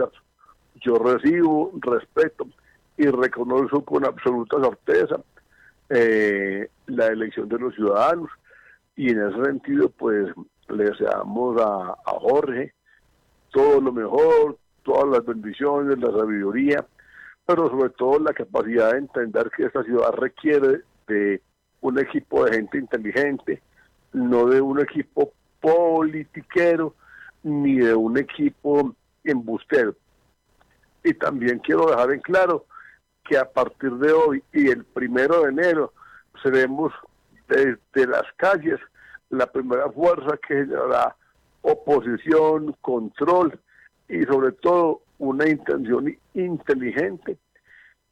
Yo 0.82 0.98
recibo, 0.98 1.72
respeto 1.80 2.48
y 2.98 3.06
reconozco 3.08 3.84
con 3.84 4.06
absoluta 4.06 4.58
certeza 4.62 5.22
eh, 5.90 6.70
la 6.88 7.08
elección 7.08 7.50
de 7.50 7.60
los 7.60 7.74
ciudadanos 7.76 8.30
y 8.96 9.12
en 9.12 9.22
ese 9.22 9.44
sentido 9.44 9.90
pues 9.90 10.28
le 10.68 10.84
deseamos 10.84 11.60
a, 11.62 11.92
a 12.06 12.20
Jorge 12.20 12.74
todo 13.52 13.82
lo 13.82 13.92
mejor, 13.92 14.58
todas 14.84 15.08
las 15.10 15.26
bendiciones, 15.26 15.98
la 15.98 16.12
sabiduría, 16.12 16.86
pero 17.46 17.70
sobre 17.70 17.90
todo 17.92 18.20
la 18.20 18.34
capacidad 18.34 18.92
de 18.92 19.00
entender 19.00 19.50
que 19.56 19.66
esta 19.66 19.84
ciudad 19.84 20.12
requiere 20.14 20.82
de 21.08 21.42
un 21.82 21.98
equipo 21.98 22.46
de 22.46 22.58
gente 22.58 22.78
inteligente, 22.78 23.62
no 24.14 24.46
de 24.46 24.62
un 24.62 24.80
equipo 24.80 25.32
politiquero 25.60 26.94
ni 27.44 27.78
de 27.78 27.96
un 27.96 28.18
equipo 28.18 28.96
embustero. 29.24 29.96
Y 31.04 31.14
también 31.14 31.60
quiero 31.60 31.88
dejar 31.88 32.12
en 32.12 32.20
claro 32.20 32.66
que 33.24 33.38
a 33.38 33.46
partir 33.46 33.92
de 33.96 34.12
hoy 34.12 34.44
y 34.54 34.70
el 34.70 34.84
primero 34.86 35.44
de 35.44 35.50
enero 35.50 35.94
seremos 36.44 36.92
desde 37.48 38.08
las 38.08 38.24
calles 38.38 38.80
la 39.30 39.46
primera 39.48 39.90
fuerza 39.92 40.38
que 40.48 40.56
generará 40.56 41.16
oposición, 41.62 42.76
control 42.82 43.60
y 44.08 44.24
sobre 44.24 44.52
todo 44.54 45.02
una 45.20 45.48
intención 45.48 46.18
inteligente 46.34 47.38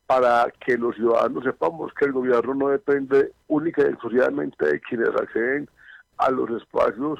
para 0.06 0.52
que 0.66 0.78
los 0.78 0.96
ciudadanos 0.96 1.44
sepamos 1.44 1.94
que 1.94 2.06
el 2.06 2.14
gobierno 2.14 2.54
no 2.54 2.70
depende 2.70 3.34
única 3.48 3.82
y 3.82 3.86
exclusivamente 3.86 4.66
de 4.66 4.80
quienes 4.82 5.10
acceden 5.10 5.70
a 6.18 6.30
los 6.32 6.50
espacios 6.62 7.20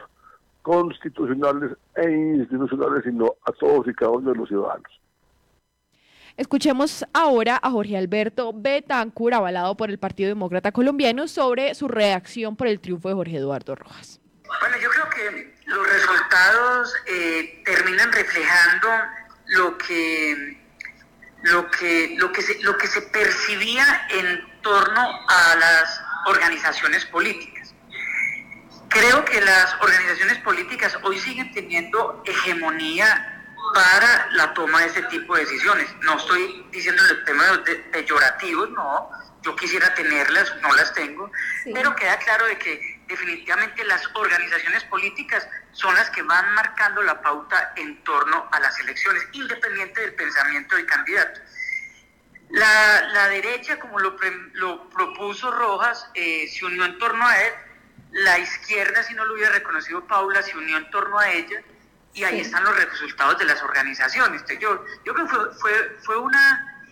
constitucionales 0.62 1.78
e 1.96 2.12
institucionales, 2.12 3.04
sino 3.04 3.36
a 3.46 3.52
todos 3.54 3.88
y 3.88 3.94
cada 3.94 4.12
uno 4.12 4.32
de 4.32 4.38
los 4.38 4.48
ciudadanos. 4.48 4.92
Escuchemos 6.38 7.04
ahora 7.14 7.60
a 7.64 7.72
Jorge 7.72 7.98
Alberto 7.98 8.52
Betancur, 8.54 9.34
avalado 9.34 9.76
por 9.76 9.90
el 9.90 9.98
Partido 9.98 10.30
Demócrata 10.30 10.72
Colombiano, 10.72 11.28
sobre 11.28 11.74
su 11.74 11.88
reacción 11.88 12.56
por 12.56 12.68
el 12.68 12.80
triunfo 12.80 13.10
de 13.10 13.16
Jorge 13.16 13.38
Eduardo 13.38 13.74
Rojas. 13.74 14.20
Bueno, 14.62 14.78
yo 14.78 14.88
creo 14.92 15.10
que 15.10 15.56
los 15.66 15.90
resultados 15.90 16.94
eh, 17.08 17.64
terminan 17.66 18.12
reflejando 18.12 18.88
lo 19.48 19.78
que 19.80 20.62
lo 21.42 21.72
que 21.72 22.16
lo 22.20 22.32
que 22.32 22.42
se, 22.44 22.62
lo 22.62 22.78
que 22.78 22.86
se 22.86 23.02
percibía 23.02 24.08
en 24.12 24.62
torno 24.62 25.02
a 25.28 25.56
las 25.56 26.02
organizaciones 26.28 27.04
políticas. 27.06 27.74
Creo 28.90 29.26
que 29.26 29.42
las 29.42 29.76
organizaciones 29.82 30.38
políticas 30.40 31.00
hoy 31.02 31.18
siguen 31.18 31.52
teniendo 31.52 32.22
hegemonía 32.26 33.37
para 33.74 34.28
la 34.32 34.54
toma 34.54 34.82
de 34.82 34.88
ese 34.88 35.04
tipo 35.04 35.36
de 35.36 35.42
decisiones. 35.42 35.88
No 36.02 36.18
estoy 36.18 36.66
diciendo 36.72 37.02
el 37.10 37.24
tema 37.26 37.44
de 37.58 37.76
peyorativos, 37.76 38.70
no, 38.72 39.10
yo 39.42 39.56
quisiera 39.56 39.94
tenerlas, 39.94 40.54
no 40.62 40.74
las 40.74 40.94
tengo, 40.94 41.32
pero 41.74 41.96
queda 41.96 42.18
claro 42.20 42.46
de 42.46 42.58
que 42.58 43.02
definitivamente 43.08 43.84
las 43.86 44.04
organizaciones 44.14 44.84
políticas 44.86 45.48
son 45.72 45.96
las 45.96 46.10
que 46.10 46.22
van 46.24 46.54
marcando 46.54 47.02
la 47.04 47.22
pauta 47.22 47.74
en 47.76 48.04
torno 48.04 48.48
a 48.52 48.60
las 48.60 48.80
elecciones, 48.80 49.24
independiente 49.34 50.02
del 50.02 50.14
pensamiento 50.16 50.76
del 50.76 50.86
candidato. 50.86 51.40
La, 52.50 53.28
derecha, 53.30 53.78
como 53.80 54.00
lo, 54.00 54.18
lo 54.54 54.90
propuso 54.90 55.52
Rojas, 55.52 56.10
eh, 56.14 56.48
se 56.48 56.66
unió 56.66 56.86
en 56.86 56.98
torno 56.98 57.28
a 57.28 57.42
él, 57.42 57.54
la 58.12 58.40
izquierda, 58.40 59.04
si 59.04 59.14
no 59.14 59.26
lo 59.26 59.34
hubiera 59.34 59.52
reconocido 59.52 60.06
Paula, 60.08 60.42
se 60.42 60.58
unió 60.58 60.78
en 60.78 60.90
torno 60.90 61.20
a 61.20 61.30
ella, 61.30 61.62
y 62.18 62.24
ahí 62.24 62.40
están 62.40 62.64
los 62.64 62.76
resultados 62.76 63.38
de 63.38 63.46
las 63.46 63.62
organizaciones. 63.62 64.44
yo, 64.60 64.84
yo 65.06 65.14
creo 65.14 65.28
que 65.28 65.34
fue, 65.34 65.54
fue, 65.54 65.72
fue 66.02 66.18
una, 66.18 66.84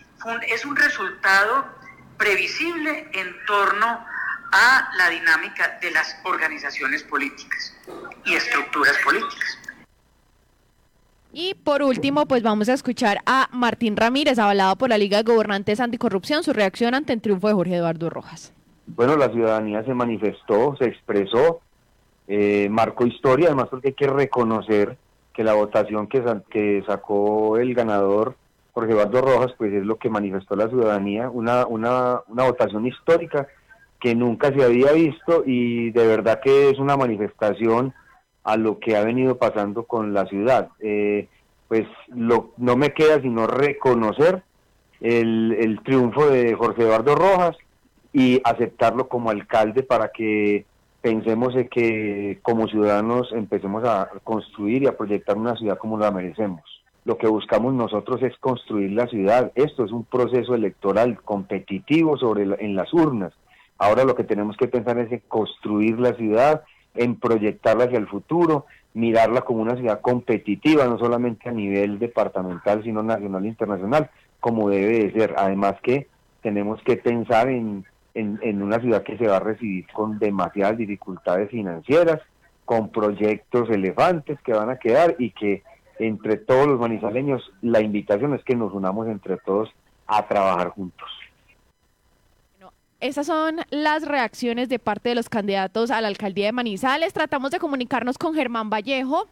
es 0.48 0.64
un 0.64 0.76
resultado 0.76 1.66
previsible 2.16 3.08
en 3.12 3.34
torno 3.44 4.06
a 4.52 4.88
la 4.96 5.10
dinámica 5.10 5.78
de 5.82 5.90
las 5.90 6.16
organizaciones 6.22 7.02
políticas 7.02 7.76
y 8.24 8.34
estructuras 8.34 8.96
políticas. 9.04 9.58
Y 11.32 11.54
por 11.54 11.82
último, 11.82 12.26
pues 12.26 12.42
vamos 12.42 12.68
a 12.68 12.72
escuchar 12.72 13.18
a 13.26 13.48
Martín 13.52 13.96
Ramírez, 13.96 14.38
avalado 14.38 14.76
por 14.76 14.88
la 14.88 14.96
Liga 14.96 15.18
de 15.18 15.24
Gobernantes 15.24 15.80
Anticorrupción, 15.80 16.44
su 16.44 16.52
reacción 16.52 16.94
ante 16.94 17.12
el 17.12 17.20
triunfo 17.20 17.48
de 17.48 17.54
Jorge 17.54 17.74
Eduardo 17.74 18.08
Rojas. 18.08 18.52
Bueno, 18.86 19.16
la 19.16 19.28
ciudadanía 19.30 19.84
se 19.84 19.92
manifestó, 19.92 20.76
se 20.78 20.84
expresó, 20.86 21.60
eh, 22.28 22.68
marcó 22.70 23.06
historia, 23.06 23.48
además 23.48 23.66
porque 23.68 23.88
hay 23.88 23.94
que 23.94 24.06
reconocer 24.06 24.96
que 25.36 25.44
la 25.44 25.52
votación 25.52 26.06
que, 26.06 26.24
que 26.48 26.82
sacó 26.86 27.58
el 27.58 27.74
ganador, 27.74 28.36
Jorge 28.72 28.92
Eduardo 28.92 29.20
Rojas, 29.20 29.52
pues 29.58 29.70
es 29.72 29.84
lo 29.84 29.96
que 29.96 30.08
manifestó 30.08 30.56
la 30.56 30.68
ciudadanía, 30.68 31.28
una, 31.28 31.66
una, 31.66 32.22
una 32.28 32.44
votación 32.44 32.86
histórica 32.86 33.46
que 34.00 34.14
nunca 34.14 34.50
se 34.52 34.64
había 34.64 34.92
visto 34.92 35.42
y 35.44 35.90
de 35.90 36.06
verdad 36.06 36.40
que 36.42 36.70
es 36.70 36.78
una 36.78 36.96
manifestación 36.96 37.92
a 38.44 38.56
lo 38.56 38.78
que 38.78 38.96
ha 38.96 39.04
venido 39.04 39.36
pasando 39.36 39.84
con 39.84 40.14
la 40.14 40.24
ciudad. 40.26 40.70
Eh, 40.80 41.28
pues 41.68 41.86
lo, 42.08 42.52
no 42.56 42.76
me 42.76 42.94
queda 42.94 43.20
sino 43.20 43.46
reconocer 43.46 44.42
el, 45.00 45.54
el 45.58 45.82
triunfo 45.82 46.28
de 46.28 46.54
Jorge 46.54 46.82
Eduardo 46.82 47.14
Rojas 47.14 47.56
y 48.12 48.40
aceptarlo 48.44 49.08
como 49.08 49.30
alcalde 49.30 49.82
para 49.82 50.08
que 50.08 50.64
pensemos 51.00 51.54
en 51.54 51.68
que 51.68 52.38
como 52.42 52.66
ciudadanos 52.68 53.32
empecemos 53.32 53.84
a 53.84 54.10
construir 54.24 54.82
y 54.82 54.86
a 54.86 54.96
proyectar 54.96 55.36
una 55.36 55.56
ciudad 55.56 55.78
como 55.78 55.98
la 55.98 56.10
merecemos. 56.10 56.62
Lo 57.04 57.18
que 57.18 57.28
buscamos 57.28 57.72
nosotros 57.72 58.20
es 58.22 58.36
construir 58.38 58.90
la 58.92 59.06
ciudad. 59.06 59.52
Esto 59.54 59.84
es 59.84 59.92
un 59.92 60.04
proceso 60.04 60.54
electoral 60.54 61.20
competitivo 61.22 62.16
sobre 62.16 62.42
en 62.42 62.74
las 62.74 62.92
urnas. 62.92 63.32
Ahora 63.78 64.04
lo 64.04 64.14
que 64.16 64.24
tenemos 64.24 64.56
que 64.56 64.66
pensar 64.66 64.98
es 64.98 65.12
en 65.12 65.22
construir 65.28 66.00
la 66.00 66.14
ciudad, 66.14 66.62
en 66.94 67.14
proyectarla 67.14 67.84
hacia 67.84 67.98
el 67.98 68.08
futuro, 68.08 68.66
mirarla 68.94 69.42
como 69.42 69.60
una 69.60 69.76
ciudad 69.76 70.00
competitiva, 70.00 70.86
no 70.86 70.98
solamente 70.98 71.48
a 71.48 71.52
nivel 71.52 71.98
departamental, 71.98 72.82
sino 72.82 73.02
nacional 73.02 73.44
e 73.44 73.48
internacional, 73.48 74.10
como 74.40 74.70
debe 74.70 75.04
de 75.04 75.12
ser. 75.12 75.34
Además 75.36 75.76
que 75.82 76.08
tenemos 76.42 76.80
que 76.82 76.96
pensar 76.96 77.48
en 77.48 77.84
en, 78.16 78.62
una 78.62 78.80
ciudad 78.80 79.02
que 79.02 79.18
se 79.18 79.26
va 79.26 79.36
a 79.36 79.40
recibir 79.40 79.86
con 79.92 80.18
demasiadas 80.18 80.78
dificultades 80.78 81.50
financieras, 81.50 82.20
con 82.64 82.90
proyectos 82.90 83.68
elefantes 83.70 84.40
que 84.42 84.52
van 84.52 84.70
a 84.70 84.78
quedar 84.78 85.16
y 85.18 85.30
que 85.30 85.62
entre 85.98 86.36
todos 86.36 86.66
los 86.66 86.80
manizaleños 86.80 87.52
la 87.60 87.80
invitación 87.80 88.34
es 88.34 88.42
que 88.44 88.56
nos 88.56 88.72
unamos 88.72 89.06
entre 89.08 89.36
todos 89.38 89.70
a 90.06 90.26
trabajar 90.26 90.70
juntos. 90.70 91.08
esas 93.00 93.26
son 93.26 93.58
las 93.70 94.06
reacciones 94.06 94.68
de 94.68 94.78
parte 94.78 95.10
de 95.10 95.14
los 95.14 95.28
candidatos 95.28 95.90
a 95.90 96.00
la 96.00 96.08
alcaldía 96.08 96.46
de 96.46 96.52
Manizales. 96.52 97.12
Tratamos 97.12 97.50
de 97.50 97.58
comunicarnos 97.58 98.18
con 98.18 98.34
Germán 98.34 98.70
Vallejo, 98.70 99.28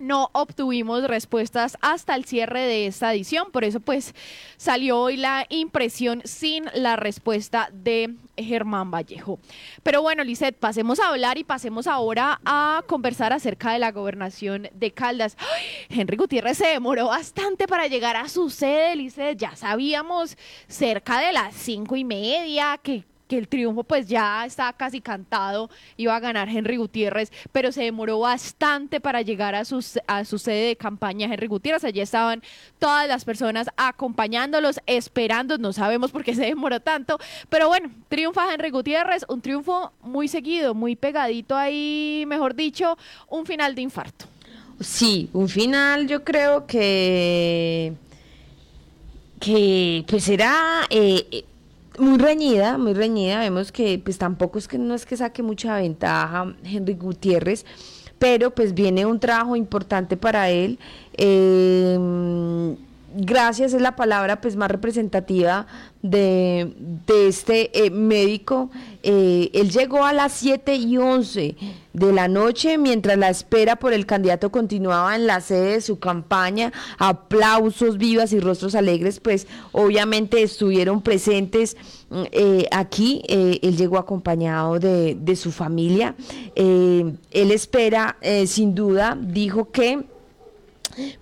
no 0.00 0.30
obtuvimos 0.32 1.04
respuestas 1.04 1.76
hasta 1.80 2.14
el 2.14 2.24
cierre 2.24 2.62
de 2.62 2.86
esta 2.86 3.12
edición, 3.12 3.50
por 3.52 3.64
eso 3.64 3.80
pues 3.80 4.14
salió 4.56 4.98
hoy 4.98 5.16
la 5.16 5.46
impresión 5.48 6.22
sin 6.24 6.64
la 6.74 6.96
respuesta 6.96 7.68
de 7.72 8.14
Germán 8.36 8.90
Vallejo. 8.90 9.38
Pero 9.82 10.02
bueno, 10.02 10.24
Lisset, 10.24 10.56
pasemos 10.56 10.98
a 10.98 11.08
hablar 11.08 11.38
y 11.38 11.44
pasemos 11.44 11.86
ahora 11.86 12.40
a 12.44 12.82
conversar 12.86 13.32
acerca 13.32 13.72
de 13.72 13.78
la 13.78 13.92
gobernación 13.92 14.68
de 14.72 14.90
Caldas. 14.90 15.36
Henry 15.88 16.16
Gutiérrez 16.16 16.58
se 16.58 16.68
demoró 16.68 17.08
bastante 17.08 17.68
para 17.68 17.86
llegar 17.86 18.16
a 18.16 18.28
su 18.28 18.50
sede, 18.50 18.96
Lisset. 18.96 19.38
Ya 19.38 19.54
sabíamos 19.54 20.36
cerca 20.66 21.20
de 21.20 21.32
las 21.32 21.54
cinco 21.54 21.96
y 21.96 22.04
media 22.04 22.78
que 22.82 23.09
que 23.30 23.38
el 23.38 23.46
triunfo 23.46 23.84
pues 23.84 24.08
ya 24.08 24.44
está 24.44 24.72
casi 24.72 25.00
cantado, 25.00 25.70
iba 25.96 26.16
a 26.16 26.18
ganar 26.18 26.48
Henry 26.48 26.76
Gutiérrez, 26.76 27.30
pero 27.52 27.70
se 27.70 27.84
demoró 27.84 28.18
bastante 28.18 29.00
para 29.00 29.22
llegar 29.22 29.54
a 29.54 29.64
su, 29.64 29.84
a 30.08 30.24
su 30.24 30.36
sede 30.36 30.66
de 30.66 30.76
campaña 30.76 31.32
Henry 31.32 31.46
Gutiérrez. 31.46 31.84
Allí 31.84 32.00
estaban 32.00 32.42
todas 32.80 33.06
las 33.06 33.24
personas 33.24 33.68
acompañándolos, 33.76 34.80
esperando, 34.84 35.58
no 35.58 35.72
sabemos 35.72 36.10
por 36.10 36.24
qué 36.24 36.34
se 36.34 36.44
demoró 36.44 36.80
tanto, 36.80 37.20
pero 37.48 37.68
bueno, 37.68 37.92
triunfa 38.08 38.52
Henry 38.52 38.70
Gutiérrez, 38.70 39.24
un 39.28 39.40
triunfo 39.40 39.92
muy 40.02 40.26
seguido, 40.26 40.74
muy 40.74 40.96
pegadito 40.96 41.56
ahí, 41.56 42.24
mejor 42.26 42.56
dicho, 42.56 42.98
un 43.28 43.46
final 43.46 43.76
de 43.76 43.82
infarto. 43.82 44.24
Sí, 44.80 45.30
un 45.34 45.48
final 45.48 46.08
yo 46.08 46.24
creo 46.24 46.66
que 46.66 47.92
que 49.38 50.04
pues 50.06 50.28
era 50.28 50.86
eh, 50.90 51.44
muy 51.98 52.18
reñida, 52.18 52.78
muy 52.78 52.94
reñida. 52.94 53.40
Vemos 53.40 53.72
que 53.72 54.00
pues 54.02 54.18
tampoco 54.18 54.58
es 54.58 54.68
que 54.68 54.78
no 54.78 54.94
es 54.94 55.06
que 55.06 55.16
saque 55.16 55.42
mucha 55.42 55.76
ventaja 55.76 56.54
Henry 56.64 56.94
Gutiérrez, 56.94 57.64
pero 58.18 58.50
pues 58.50 58.74
viene 58.74 59.06
un 59.06 59.20
trabajo 59.20 59.56
importante 59.56 60.16
para 60.16 60.50
él. 60.50 60.78
Eh, 61.16 62.76
gracias 63.14 63.74
es 63.74 63.82
la 63.82 63.96
palabra 63.96 64.40
pues 64.40 64.56
más 64.56 64.70
representativa 64.70 65.66
de, 66.02 66.72
este 67.08 67.86
eh, 67.86 67.90
médico. 67.90 68.70
Eh, 69.02 69.50
él 69.52 69.70
llegó 69.70 70.04
a 70.04 70.12
las 70.12 70.32
7 70.32 70.74
y 70.74 70.96
11 70.96 71.56
de 71.92 72.12
la 72.12 72.28
noche 72.28 72.78
mientras 72.78 73.18
la 73.18 73.28
espera 73.28 73.76
por 73.76 73.92
el 73.92 74.06
candidato 74.06 74.50
continuaba 74.50 75.16
en 75.16 75.26
la 75.26 75.40
sede 75.40 75.72
de 75.72 75.80
su 75.80 75.98
campaña. 75.98 76.72
Aplausos, 76.98 77.98
vivas 77.98 78.32
y 78.32 78.40
rostros 78.40 78.74
alegres, 78.74 79.20
pues 79.20 79.46
obviamente 79.72 80.42
estuvieron 80.42 81.02
presentes 81.02 81.76
mm, 82.10 82.22
eh, 82.32 82.66
aquí. 82.70 83.22
él 83.28 83.76
llegó 83.76 83.98
acompañado 83.98 84.78
de, 84.78 85.16
de 85.20 85.36
su 85.36 85.52
familia. 85.52 86.14
él 86.54 87.18
espera, 87.30 88.16
sin 88.46 88.74
duda, 88.74 89.18
dijo 89.20 89.70
que 89.70 90.09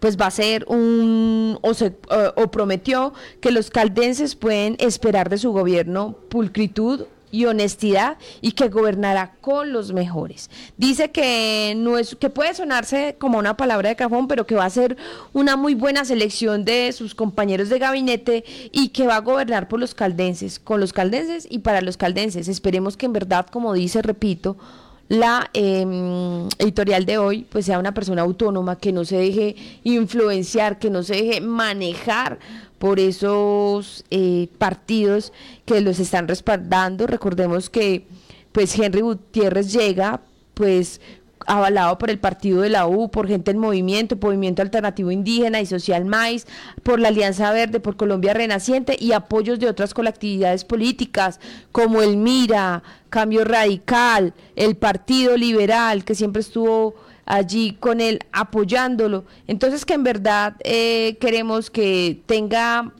pues 0.01 0.17
va 0.17 0.27
a 0.27 0.31
ser 0.31 0.65
un, 0.69 1.59
o, 1.63 1.75
se, 1.75 1.95
o 2.37 2.51
prometió 2.51 3.13
que 3.41 3.51
los 3.51 3.71
caldenses 3.71 4.35
pueden 4.35 4.77
esperar 4.79 5.29
de 5.29 5.39
su 5.39 5.53
gobierno 5.53 6.17
pulcritud 6.29 7.07
y 7.31 7.45
honestidad 7.45 8.17
y 8.41 8.53
que 8.53 8.69
gobernará 8.69 9.35
con 9.41 9.73
los 9.73 9.93
mejores. 9.93 10.51
Dice 10.77 11.11
que 11.11 11.75
no 11.77 11.99
es 11.99 12.17
que 12.17 12.31
puede 12.31 12.55
sonarse 12.55 13.17
como 13.19 13.39
una 13.39 13.57
palabra 13.57 13.91
de 13.91 13.97
cajón, 13.97 14.29
pero 14.29 14.47
que 14.47 14.55
va 14.55 14.65
a 14.65 14.71
ser 14.71 14.97
una 15.33 15.57
muy 15.57 15.75
buena 15.75 16.05
selección 16.05 16.65
de 16.65 16.93
sus 16.93 17.15
compañeros 17.15 17.69
de 17.69 17.79
gabinete 17.79 18.45
y 18.73 18.89
que 18.89 19.07
va 19.07 19.17
a 19.17 19.21
gobernar 19.21 19.69
por 19.69 19.81
los 19.81 19.95
caldenses, 19.95 20.59
con 20.59 20.81
los 20.81 20.93
caldenses 20.93 21.47
y 21.51 21.59
para 21.59 21.81
los 21.81 21.97
caldenses. 21.97 22.49
Esperemos 22.49 22.97
que 22.97 23.07
en 23.07 23.13
verdad, 23.13 23.47
como 23.47 23.73
dice, 23.75 24.03
repito, 24.03 24.57
la 25.09 25.51
em, 25.55 26.49
editorial 26.59 27.07
de 27.07 27.19
hoy 27.19 27.47
pues 27.49 27.67
sea 27.67 27.79
una 27.79 27.95
persona 27.95 28.23
autónoma, 28.23 28.77
que 28.77 28.93
no 28.93 29.05
se 29.05 29.17
deje 29.17 29.57
influenciar, 29.85 30.79
que 30.79 30.91
no 30.91 31.03
se 31.03 31.15
deje 31.15 31.41
manejar 31.41 32.39
por 32.79 33.01
esos 33.01 34.05
eh, 34.11 34.49
partidos 34.59 35.33
que 35.65 35.81
los 35.81 35.99
están 35.99 36.29
respaldando. 36.29 37.07
Recordemos 37.07 37.71
que 37.71 38.07
pues 38.53 38.79
Henry 38.79 39.01
Gutiérrez 39.01 39.73
llega 39.73 40.21
pues 40.55 41.01
avalado 41.47 41.99
por 41.99 42.11
el 42.11 42.19
partido 42.19 42.63
de 42.63 42.69
la 42.69 42.87
U, 42.87 43.11
por 43.11 43.29
gente 43.29 43.53
del 43.53 43.61
movimiento, 43.61 44.17
Movimiento 44.21 44.63
Alternativo 44.63 45.11
Indígena 45.11 45.61
y 45.61 45.67
Social 45.67 46.05
Mais, 46.05 46.47
por 46.83 47.01
la 47.01 47.09
Alianza 47.09 47.51
Verde, 47.53 47.81
por 47.81 47.97
Colombia 47.97 48.35
Renaciente 48.35 48.97
y 48.99 49.13
apoyos 49.13 49.59
de 49.59 49.69
otras 49.69 49.95
colectividades 49.95 50.65
políticas 50.65 51.41
como 51.73 52.03
el 52.03 52.17
Mira, 52.17 52.83
Cambio 53.11 53.45
Radical, 53.45 54.35
el 54.57 54.77
Partido 54.77 55.37
Liberal, 55.37 56.05
que 56.05 56.15
siempre 56.15 56.41
estuvo 56.41 56.95
allí 57.25 57.77
con 57.79 58.01
él 58.01 58.21
apoyándolo. 58.33 59.25
Entonces 59.47 59.85
que 59.85 59.95
en 59.95 60.03
verdad 60.03 60.57
eh, 60.61 61.17
queremos 61.21 61.71
que 61.71 62.23
tenga 62.27 62.93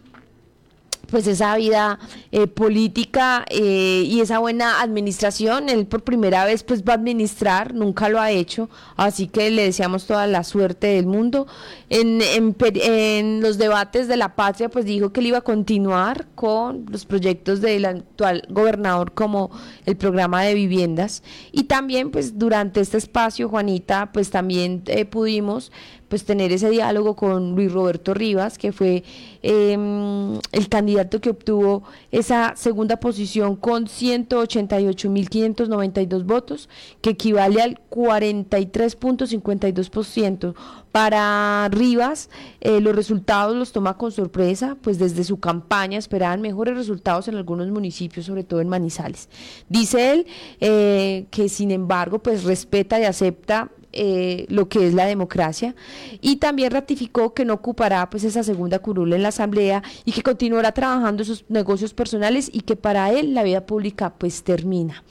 pues 1.11 1.27
esa 1.27 1.57
vida 1.57 1.99
eh, 2.33 2.47
política 2.47 3.45
eh, 3.51 4.05
y 4.07 4.21
esa 4.21 4.39
buena 4.39 4.81
administración. 4.81 5.69
Él 5.69 5.87
por 5.87 6.03
primera 6.05 6.45
vez 6.45 6.63
pues 6.63 6.85
va 6.85 6.93
a 6.93 6.97
administrar, 6.97 7.75
nunca 7.75 8.09
lo 8.09 8.21
ha 8.21 8.31
hecho, 8.31 8.69
así 8.97 9.27
que 9.27 9.51
le 9.51 9.65
deseamos 9.65 10.07
toda 10.07 10.27
la 10.27 10.45
suerte 10.45 10.89
del 10.89 11.07
mundo. 11.07 11.47
En, 11.89 12.21
en, 12.23 13.41
los 13.41 13.59
debates 13.59 14.09
de 14.09 14.17
la 14.17 14.37
patria 14.37 14.69
pues 14.69 14.85
dijo 14.85 15.13
que 15.13 15.21
él 15.21 15.29
iba 15.29 15.39
a 15.39 15.43
continuar 15.43 16.27
con 16.35 16.87
los 16.91 17.07
proyectos 17.07 17.61
del 17.61 17.85
actual 17.85 18.45
gobernador 18.51 19.13
como 19.13 19.51
el 19.87 19.97
programa 19.97 20.43
de 20.43 20.55
viviendas 20.55 21.23
y 21.53 21.65
también 21.65 22.11
pues 22.11 22.39
durante 22.39 22.81
este 22.81 22.99
espacio 22.99 23.49
Juanita 23.49 24.11
pues 24.13 24.31
también 24.31 24.83
eh, 24.87 25.05
pudimos 25.05 25.73
pues 26.09 26.25
tener 26.25 26.51
ese 26.53 26.71
diálogo 26.71 27.15
con 27.15 27.55
Luis 27.55 27.71
Roberto 27.73 28.15
Rivas, 28.15 28.59
que 28.59 28.73
fue 28.73 29.05
em, 29.43 30.41
el 30.53 30.69
candidato 30.69 31.21
que 31.21 31.31
obtuvo 31.31 31.85
esa 32.11 32.55
segunda 32.57 32.97
posición 32.99 33.55
con 33.57 33.87
188.592 33.87 36.25
votos, 36.25 36.69
que 37.01 37.11
equivale 37.11 37.63
al 37.63 37.81
43.52%. 37.91 40.55
Para 40.93 41.69
Rivas, 41.71 42.31
eh, 42.61 42.81
los 42.81 42.97
resultados 42.97 43.55
los 43.55 43.73
toma 43.73 43.99
con 43.99 44.11
sorpresa, 44.11 44.79
pues 44.81 44.99
desde 44.99 45.23
su 45.23 45.39
campaña 45.39 45.99
esperaban 45.99 46.41
mejores 46.41 46.77
resultados 46.77 47.29
en 47.29 47.35
algunos 47.37 47.69
municipios, 47.69 48.25
sobre 48.27 48.43
todo 48.43 48.63
en 48.63 48.69
Manizales. 48.69 49.29
Dice 49.69 50.13
él 50.13 50.27
eh, 50.61 51.27
que 51.31 51.51
sin 51.51 51.71
embargo, 51.71 52.19
pues 52.21 52.45
respeta 52.45 52.99
y 52.99 53.05
acepta 53.05 53.71
eh, 53.93 54.47
lo 54.49 54.69
que 54.69 54.87
es 54.87 54.95
la 54.95 55.07
democracia 55.07 55.75
y 56.21 56.37
también 56.37 56.71
ratificó 56.71 57.33
que 57.33 57.45
no 57.45 57.55
ocupará 57.55 58.11
pues 58.11 58.23
esa 58.25 58.43
segunda 58.43 58.79
curula 58.81 59.17
en 59.17 59.23
la 59.23 59.31
asamblea 59.31 59.83
y 60.05 60.13
que 60.13 60.23
continuará 60.23 60.73
trabajando 60.73 61.25
sus 61.25 61.45
negocios 61.49 61.95
personales 61.95 62.51
y 62.53 62.61
que 62.61 62.77
para 62.77 63.13
él 63.13 63.35
la 63.35 63.43
vida 63.43 63.65
pública 63.65 64.15
pues 64.19 64.43
termina. 64.43 65.03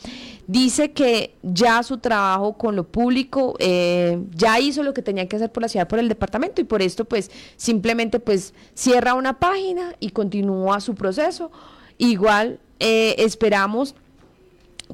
Dice 0.45 0.91
que 0.91 1.35
ya 1.43 1.83
su 1.83 1.97
trabajo 1.97 2.53
con 2.53 2.75
lo 2.75 2.85
público 2.85 3.55
eh, 3.59 4.21
ya 4.35 4.59
hizo 4.59 4.83
lo 4.83 4.93
que 4.93 5.01
tenía 5.01 5.27
que 5.27 5.35
hacer 5.35 5.51
por 5.51 5.63
la 5.63 5.69
ciudad, 5.69 5.87
por 5.87 5.99
el 5.99 6.07
departamento 6.07 6.61
y 6.61 6.63
por 6.63 6.81
esto 6.81 7.03
pues 7.05 7.31
simplemente 7.55 8.19
pues 8.19 8.53
cierra 8.73 9.13
una 9.13 9.39
página 9.39 9.95
y 9.99 10.11
continúa 10.11 10.79
su 10.81 10.95
proceso. 10.95 11.51
Igual 11.97 12.59
eh, 12.79 13.15
esperamos 13.17 13.95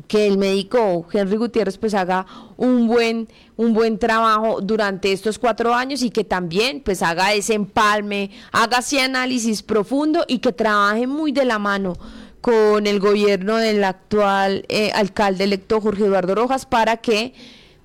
que 0.08 0.28
el 0.28 0.38
médico 0.38 1.06
Henry 1.12 1.38
Gutiérrez 1.38 1.78
pues 1.78 1.94
haga 1.94 2.26
un 2.58 2.88
buen 2.88 3.28
un 3.56 3.74
buen 3.74 4.00
trabajo 4.00 4.60
durante 4.62 5.12
estos 5.12 5.38
cuatro 5.38 5.74
años 5.74 6.02
y 6.02 6.10
que 6.10 6.24
también 6.24 6.82
pues 6.82 7.02
haga 7.02 7.34
ese 7.34 7.54
empalme, 7.54 8.32
haga 8.52 8.80
ese 8.80 9.02
análisis 9.02 9.62
profundo 9.62 10.26
y 10.28 10.40
que 10.40 10.52
trabaje 10.52 11.08
muy 11.08 11.32
de 11.32 11.46
la 11.46 11.60
mano 11.60 11.94
con 12.42 12.88
el 12.88 13.00
gobierno 13.00 13.58
del 13.58 13.84
actual 13.84 14.66
eh, 14.68 14.92
alcalde 14.94 15.46
electo 15.46 15.80
Jorge 15.80 16.06
Eduardo 16.06 16.36
Rojas 16.36 16.66
para 16.66 16.98
que 16.98 17.34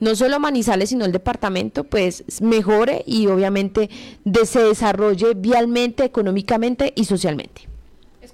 no 0.00 0.14
solo 0.14 0.38
Manizales, 0.38 0.90
sino 0.90 1.04
el 1.04 1.12
departamento, 1.12 1.84
pues 1.84 2.24
mejore 2.40 3.02
y 3.06 3.26
obviamente 3.26 3.90
se 4.44 4.62
desarrolle 4.62 5.34
vialmente, 5.34 6.04
económicamente 6.04 6.92
y 6.94 7.04
socialmente. 7.04 7.67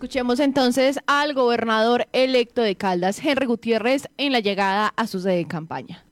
Escuchemos 0.04 0.38
entonces 0.38 0.98
al 1.06 1.32
gobernador 1.32 2.06
electo 2.12 2.60
de 2.60 2.76
Caldas, 2.76 3.18
Henry 3.24 3.46
Gutiérrez, 3.46 4.06
en 4.18 4.32
la 4.32 4.40
llegada 4.40 4.92
a 4.96 5.06
su 5.06 5.18
sede 5.18 5.36
de 5.36 5.48
campaña. 5.48 6.04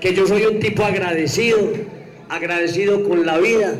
Que 0.00 0.14
yo 0.14 0.28
soy 0.28 0.44
un 0.44 0.60
tipo 0.60 0.84
agradecido, 0.84 1.58
agradecido 2.28 3.02
con 3.02 3.26
la 3.26 3.38
vida. 3.38 3.74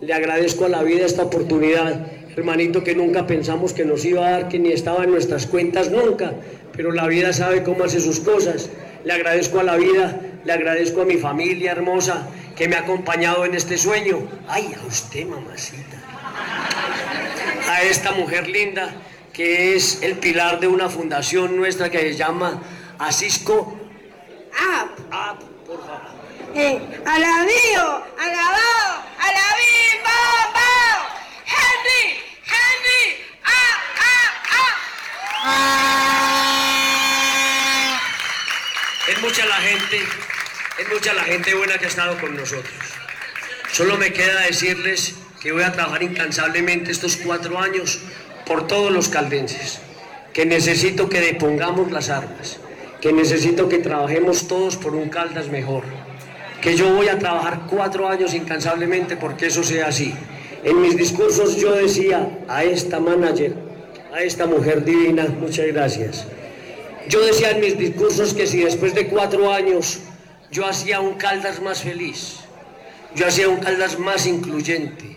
Le 0.00 0.12
agradezco 0.12 0.64
a 0.64 0.68
la 0.68 0.82
vida 0.82 1.06
esta 1.06 1.22
oportunidad, 1.22 2.08
hermanito, 2.36 2.82
que 2.82 2.96
nunca 2.96 3.24
pensamos 3.24 3.72
que 3.72 3.84
nos 3.84 4.04
iba 4.04 4.26
a 4.26 4.30
dar, 4.32 4.48
que 4.48 4.58
ni 4.58 4.72
estaba 4.72 5.04
en 5.04 5.12
nuestras 5.12 5.46
cuentas 5.46 5.92
nunca, 5.92 6.32
pero 6.76 6.90
la 6.90 7.06
vida 7.06 7.32
sabe 7.32 7.62
cómo 7.62 7.84
hace 7.84 8.00
sus 8.00 8.18
cosas. 8.18 8.68
Le 9.04 9.12
agradezco 9.12 9.60
a 9.60 9.62
la 9.62 9.76
vida, 9.76 10.20
le 10.44 10.52
agradezco 10.52 11.02
a 11.02 11.04
mi 11.04 11.18
familia 11.18 11.70
hermosa 11.70 12.26
que 12.56 12.66
me 12.66 12.74
ha 12.74 12.80
acompañado 12.80 13.44
en 13.44 13.54
este 13.54 13.78
sueño. 13.78 14.26
Ay, 14.48 14.74
a 14.76 14.84
usted, 14.88 15.24
mamacita 15.24 16.02
a 17.68 17.82
esta 17.82 18.12
mujer 18.12 18.48
linda 18.48 18.94
que 19.32 19.74
es 19.74 20.02
el 20.02 20.16
pilar 20.18 20.60
de 20.60 20.68
una 20.68 20.88
fundación 20.88 21.56
nuestra 21.56 21.90
que 21.90 21.98
se 21.98 22.14
llama 22.14 22.62
Asisco 22.98 23.76
App. 24.52 24.90
App, 25.10 25.42
por 25.66 25.80
favor. 25.80 26.14
Eh, 26.54 26.80
alabío, 27.04 28.04
alabado, 28.16 29.02
alabí, 29.18 30.00
bao. 30.04 31.08
Henry, 31.44 32.22
Henry, 32.46 33.02
ah, 33.44 33.76
ah, 33.98 34.30
ah. 35.42 35.94
Es 39.08 39.20
mucha 39.20 39.44
la 39.46 39.56
gente, 39.56 40.00
es 40.78 40.88
mucha 40.88 41.12
la 41.12 41.24
gente 41.24 41.54
buena 41.54 41.76
que 41.76 41.86
ha 41.86 41.88
estado 41.88 42.16
con 42.20 42.36
nosotros. 42.36 42.72
Solo 43.72 43.96
me 43.96 44.12
queda 44.12 44.42
decirles 44.42 45.16
que 45.44 45.52
voy 45.52 45.62
a 45.62 45.72
trabajar 45.72 46.02
incansablemente 46.02 46.90
estos 46.90 47.18
cuatro 47.18 47.58
años 47.58 48.00
por 48.46 48.66
todos 48.66 48.90
los 48.90 49.10
caldenses, 49.10 49.78
que 50.32 50.46
necesito 50.46 51.10
que 51.10 51.20
depongamos 51.20 51.92
las 51.92 52.08
armas, 52.08 52.56
que 53.02 53.12
necesito 53.12 53.68
que 53.68 53.76
trabajemos 53.76 54.48
todos 54.48 54.78
por 54.78 54.94
un 54.94 55.10
Caldas 55.10 55.48
mejor, 55.48 55.84
que 56.62 56.74
yo 56.76 56.94
voy 56.94 57.08
a 57.08 57.18
trabajar 57.18 57.66
cuatro 57.68 58.08
años 58.08 58.32
incansablemente 58.32 59.18
porque 59.18 59.48
eso 59.48 59.62
sea 59.62 59.88
así. 59.88 60.14
En 60.64 60.80
mis 60.80 60.96
discursos 60.96 61.56
yo 61.56 61.72
decía 61.72 62.26
a 62.48 62.64
esta 62.64 62.98
manager, 62.98 63.54
a 64.14 64.22
esta 64.22 64.46
mujer 64.46 64.82
divina, 64.82 65.26
muchas 65.26 65.66
gracias. 65.66 66.26
Yo 67.06 67.20
decía 67.20 67.50
en 67.50 67.60
mis 67.60 67.76
discursos 67.76 68.32
que 68.32 68.46
si 68.46 68.62
después 68.62 68.94
de 68.94 69.08
cuatro 69.08 69.52
años 69.52 69.98
yo 70.50 70.64
hacía 70.64 71.00
un 71.00 71.16
Caldas 71.16 71.60
más 71.60 71.82
feliz, 71.82 72.36
yo 73.14 73.26
hacía 73.26 73.50
un 73.50 73.58
Caldas 73.58 73.98
más 73.98 74.26
incluyente, 74.26 75.13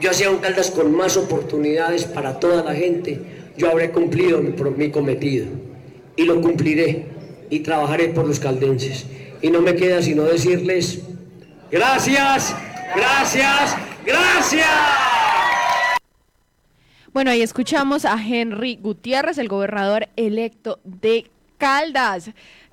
yo 0.00 0.10
hacía 0.10 0.30
un 0.30 0.38
Caldas 0.38 0.70
con 0.70 0.94
más 0.94 1.16
oportunidades 1.16 2.04
para 2.04 2.38
toda 2.38 2.62
la 2.62 2.74
gente, 2.74 3.20
yo 3.56 3.70
habré 3.70 3.90
cumplido 3.90 4.40
mi, 4.40 4.90
cometido 4.90 5.46
y 6.16 6.24
lo 6.24 6.40
cumpliré 6.40 7.06
y 7.50 7.60
trabajaré 7.60 8.08
por 8.08 8.26
los 8.26 8.38
caldenses. 8.38 9.06
Y 9.42 9.50
no 9.50 9.60
me 9.60 9.74
queda 9.74 10.00
sino 10.02 10.22
decirles 10.24 11.00
gracias, 11.70 12.54
gracias, 12.94 13.76
gracias. 14.06 14.66
Bueno, 17.12 17.30
ahí 17.32 17.42
escuchamos 17.42 18.04
a 18.04 18.16
Henry 18.22 18.78
Gutiérrez, 18.80 19.38
el 19.38 19.48
gobernador 19.48 20.08
electo 20.14 20.78
de 20.84 21.28
Caldas. 21.56 22.30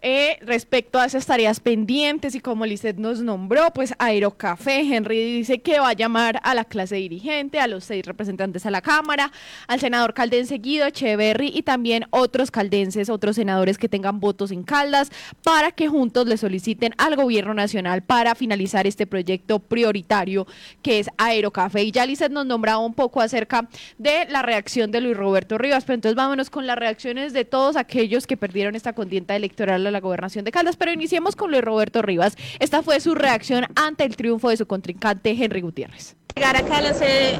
Eh, 0.08 0.38
respecto 0.42 1.00
a 1.00 1.06
esas 1.08 1.26
tareas 1.26 1.60
pendientes 1.60 2.36
y 2.36 2.40
como 2.40 2.68
Lizeth 2.68 2.98
nos 2.98 3.22
nombró, 3.22 3.72
pues 3.74 3.96
Aerocafé, 3.98 4.82
Henry 4.82 5.38
dice 5.38 5.64
que 5.64 5.80
va 5.80 5.90
a 5.90 5.94
llamar 5.94 6.40
a 6.44 6.54
la 6.54 6.64
clase 6.64 6.98
dirigente, 6.98 7.60
a 7.60 7.66
los 7.66 7.86
seis 7.86 8.06
representantes 8.06 8.68
a 8.68 8.70
la 8.70 8.84
Cámara, 8.84 9.32
al 9.68 9.80
senador 9.80 10.14
caldense 10.14 10.60
Guido 10.60 10.86
Echeverry 10.86 11.52
y 11.52 11.64
también 11.64 12.06
otros 12.12 12.52
caldenses, 12.52 13.10
otros 13.10 13.36
senadores 13.36 13.80
que 13.80 13.90
tengan 13.90 14.20
votos 14.20 14.52
en 14.52 14.62
Caldas, 14.62 15.10
para 15.42 15.72
que 15.72 15.88
juntos 15.88 16.28
le 16.28 16.38
soliciten 16.38 16.94
al 17.00 17.16
gobierno 17.16 17.56
nacional 17.56 18.04
para 18.04 18.36
finalizar 18.36 18.86
este 18.86 19.08
proyecto 19.08 19.58
prioritario 19.58 20.46
que 20.84 21.00
es 21.00 21.10
Aerocafé. 21.18 21.82
Y 21.82 21.92
ya 21.92 22.06
Lizeth 22.06 22.32
nos 22.32 22.46
nombraba 22.46 22.78
un 22.78 22.94
poco 22.94 23.22
acerca 23.22 23.68
de 23.98 24.28
la 24.30 24.44
reacción 24.44 24.92
de 24.92 25.02
Luis 25.02 25.18
Roberto 25.18 25.58
Rivas, 25.58 25.84
pero 25.84 25.96
entonces 25.96 26.16
vámonos 26.16 26.52
con 26.52 26.68
las 26.68 26.78
reacciones 26.78 27.34
de 27.34 27.44
todos 27.44 27.76
aquellos 27.76 28.28
que 28.28 28.38
perdieron 28.38 28.76
esta 28.76 28.94
contienda 28.94 29.36
electoral 29.36 29.88
a 29.88 29.95
la 29.96 30.02
gobernación 30.02 30.46
de 30.46 30.52
Caldas. 30.52 30.76
Pero 30.76 30.92
iniciemos 30.92 31.36
con 31.36 31.52
Luis 31.52 31.64
Roberto 31.64 32.02
Rivas. 32.02 32.38
Esta 32.60 32.84
fue 32.84 33.00
su 33.00 33.16
reacción 33.16 33.66
ante 33.76 34.04
el 34.04 34.16
triunfo 34.16 34.50
de 34.50 34.58
su 34.58 34.68
contrincante 34.68 35.32
Henry 35.32 35.62
Gutiérrez. 35.62 36.16
Llegar 36.36 36.58
a 36.58 36.64
Caldas, 36.64 37.02
eh, 37.02 37.40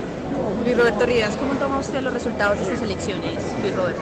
Luis 0.64 0.78
Roberto 0.78 1.06
Rivas, 1.06 1.36
¿cómo 1.36 1.54
toma 1.56 1.80
usted 1.80 2.02
los 2.02 2.14
resultados 2.14 2.58
de 2.58 2.64
estas 2.64 2.82
elecciones, 2.82 3.34
Luis 3.62 3.76
Roberto? 3.76 4.02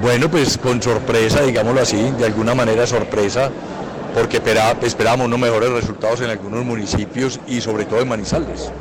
Bueno, 0.00 0.30
pues 0.30 0.56
con 0.56 0.82
sorpresa, 0.82 1.42
digámoslo 1.42 1.82
así, 1.82 2.10
de 2.12 2.24
alguna 2.24 2.54
manera 2.54 2.86
sorpresa, 2.86 3.50
porque 4.14 4.40
esperábamos 4.82 5.26
unos 5.26 5.38
mejores 5.38 5.70
resultados 5.70 6.22
en 6.22 6.30
algunos 6.30 6.64
municipios 6.64 7.38
y 7.46 7.60
sobre 7.60 7.84
todo 7.84 8.00
en 8.00 8.08
Manizales. 8.08 8.72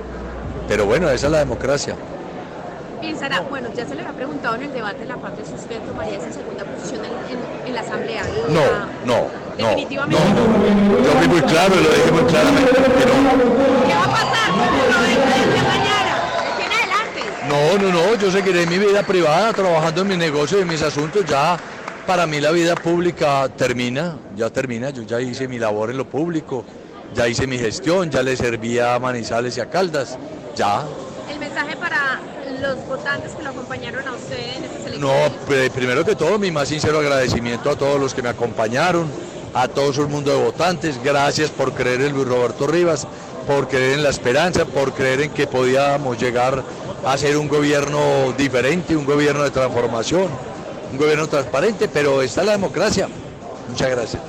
Pero 0.70 0.86
bueno, 0.86 1.10
esa 1.10 1.26
es 1.26 1.32
la 1.32 1.40
democracia. 1.40 1.96
Pensará, 3.02 3.42
bueno, 3.42 3.70
ya 3.76 3.86
se 3.86 3.96
le 3.96 4.02
había 4.02 4.14
preguntado 4.14 4.56
en 4.56 4.64
el 4.64 4.74
debate 4.74 5.00
de 5.00 5.06
la 5.08 5.18
parte 5.18 5.44
si 5.44 5.54
usted 5.54 5.80
tomaría 5.82 6.18
esa 6.18 6.32
segunda 6.32 6.64
posición 6.64 7.04
en 7.04 7.12
la 7.14 7.19
Asamblea. 7.90 8.24
No, 8.50 8.62
no, 9.06 9.28
no. 9.58 9.68
Definitivamente. 9.68 10.24
Yo 11.04 11.12
fui 11.18 11.28
muy 11.28 11.42
claro 11.42 11.74
y 11.76 11.84
lo 11.84 11.90
dije 11.90 12.12
muy 12.12 12.24
claramente. 12.24 12.72
que 12.72 12.80
no. 12.80 12.88
¿Qué 13.88 13.94
va 13.96 14.04
a 14.04 14.12
pasar 14.12 14.52
mañana? 14.52 16.14
Adelante. 16.70 17.22
No, 17.50 17.78
no, 17.82 17.92
no, 17.92 18.16
yo 18.16 18.32
seguiré 18.32 18.66
mi 18.68 18.78
vida 18.78 19.02
privada, 19.04 19.52
trabajando 19.54 20.02
en 20.04 20.08
mi 20.08 20.18
negocio 20.18 20.60
y 20.60 20.62
en 20.62 20.68
mis 20.68 20.82
asuntos. 20.84 21.26
Ya 21.26 21.58
para 22.06 22.28
mí 22.28 22.40
la 22.40 22.52
vida 22.52 22.76
pública 22.76 23.50
termina, 23.50 24.18
ya 24.36 24.50
termina. 24.50 24.92
Yo 24.92 25.02
ya 25.04 25.20
hice 25.20 25.48
mi 25.48 25.58
labor 25.58 25.90
en 25.90 25.98
lo 25.98 26.06
público, 26.06 26.64
ya 27.16 27.28
hice 27.28 27.48
mi 27.48 27.58
gestión, 27.58 28.12
ya 28.12 28.22
le 28.22 28.38
servía 28.38 28.94
a 28.96 29.00
Manizales 29.00 29.58
y 29.58 29.62
a 29.62 29.70
Caldas, 29.70 30.18
ya. 30.56 30.84
El 31.30 31.40
mensaje 31.40 31.76
para 31.76 32.20
los 32.62 32.86
votantes 32.88 33.32
que 33.34 33.44
lo 33.44 33.50
acompañaron 33.50 34.08
a 34.08 34.14
usted 34.14 34.38
en 34.58 34.64
estas 34.64 34.86
elecciones. 34.86 35.00
No, 35.00 35.46
pri- 35.46 35.70
primero 35.70 36.04
que 36.06 36.16
todo, 36.16 36.38
mi 36.40 36.52
más 36.52 36.68
sincero 36.70 37.00
agradecimiento 37.00 37.70
a 37.70 37.76
todos 37.76 38.00
los 38.00 38.14
que 38.14 38.22
me 38.22 38.30
acompañaron, 38.30 39.08
a 39.54 39.68
todo 39.68 39.90
el 40.02 40.08
mundo 40.08 40.32
de 40.32 40.44
votantes. 40.44 41.02
Gracias 41.04 41.50
por 41.52 41.74
creer 41.74 42.02
en 42.02 42.14
Luis 42.14 42.28
Roberto 42.28 42.68
Rivas, 42.68 43.08
por 43.48 43.68
creer 43.68 43.94
en 43.94 44.04
la 44.04 44.10
esperanza, 44.10 44.66
por 44.66 44.94
creer 44.94 45.22
en 45.22 45.32
que 45.32 45.48
podíamos 45.48 46.18
llegar 46.20 46.64
a 47.06 47.18
ser 47.18 47.38
un 47.38 47.48
gobierno 47.48 48.34
diferente, 48.38 48.96
un 48.96 49.06
gobierno 49.06 49.44
de 49.44 49.52
transformación, 49.52 50.28
un 50.92 50.98
gobierno 50.98 51.28
transparente, 51.28 51.88
pero 51.88 52.22
está 52.22 52.44
la 52.44 52.52
democracia. 52.54 53.08
Muchas 53.70 53.90
gracias. 53.90 54.22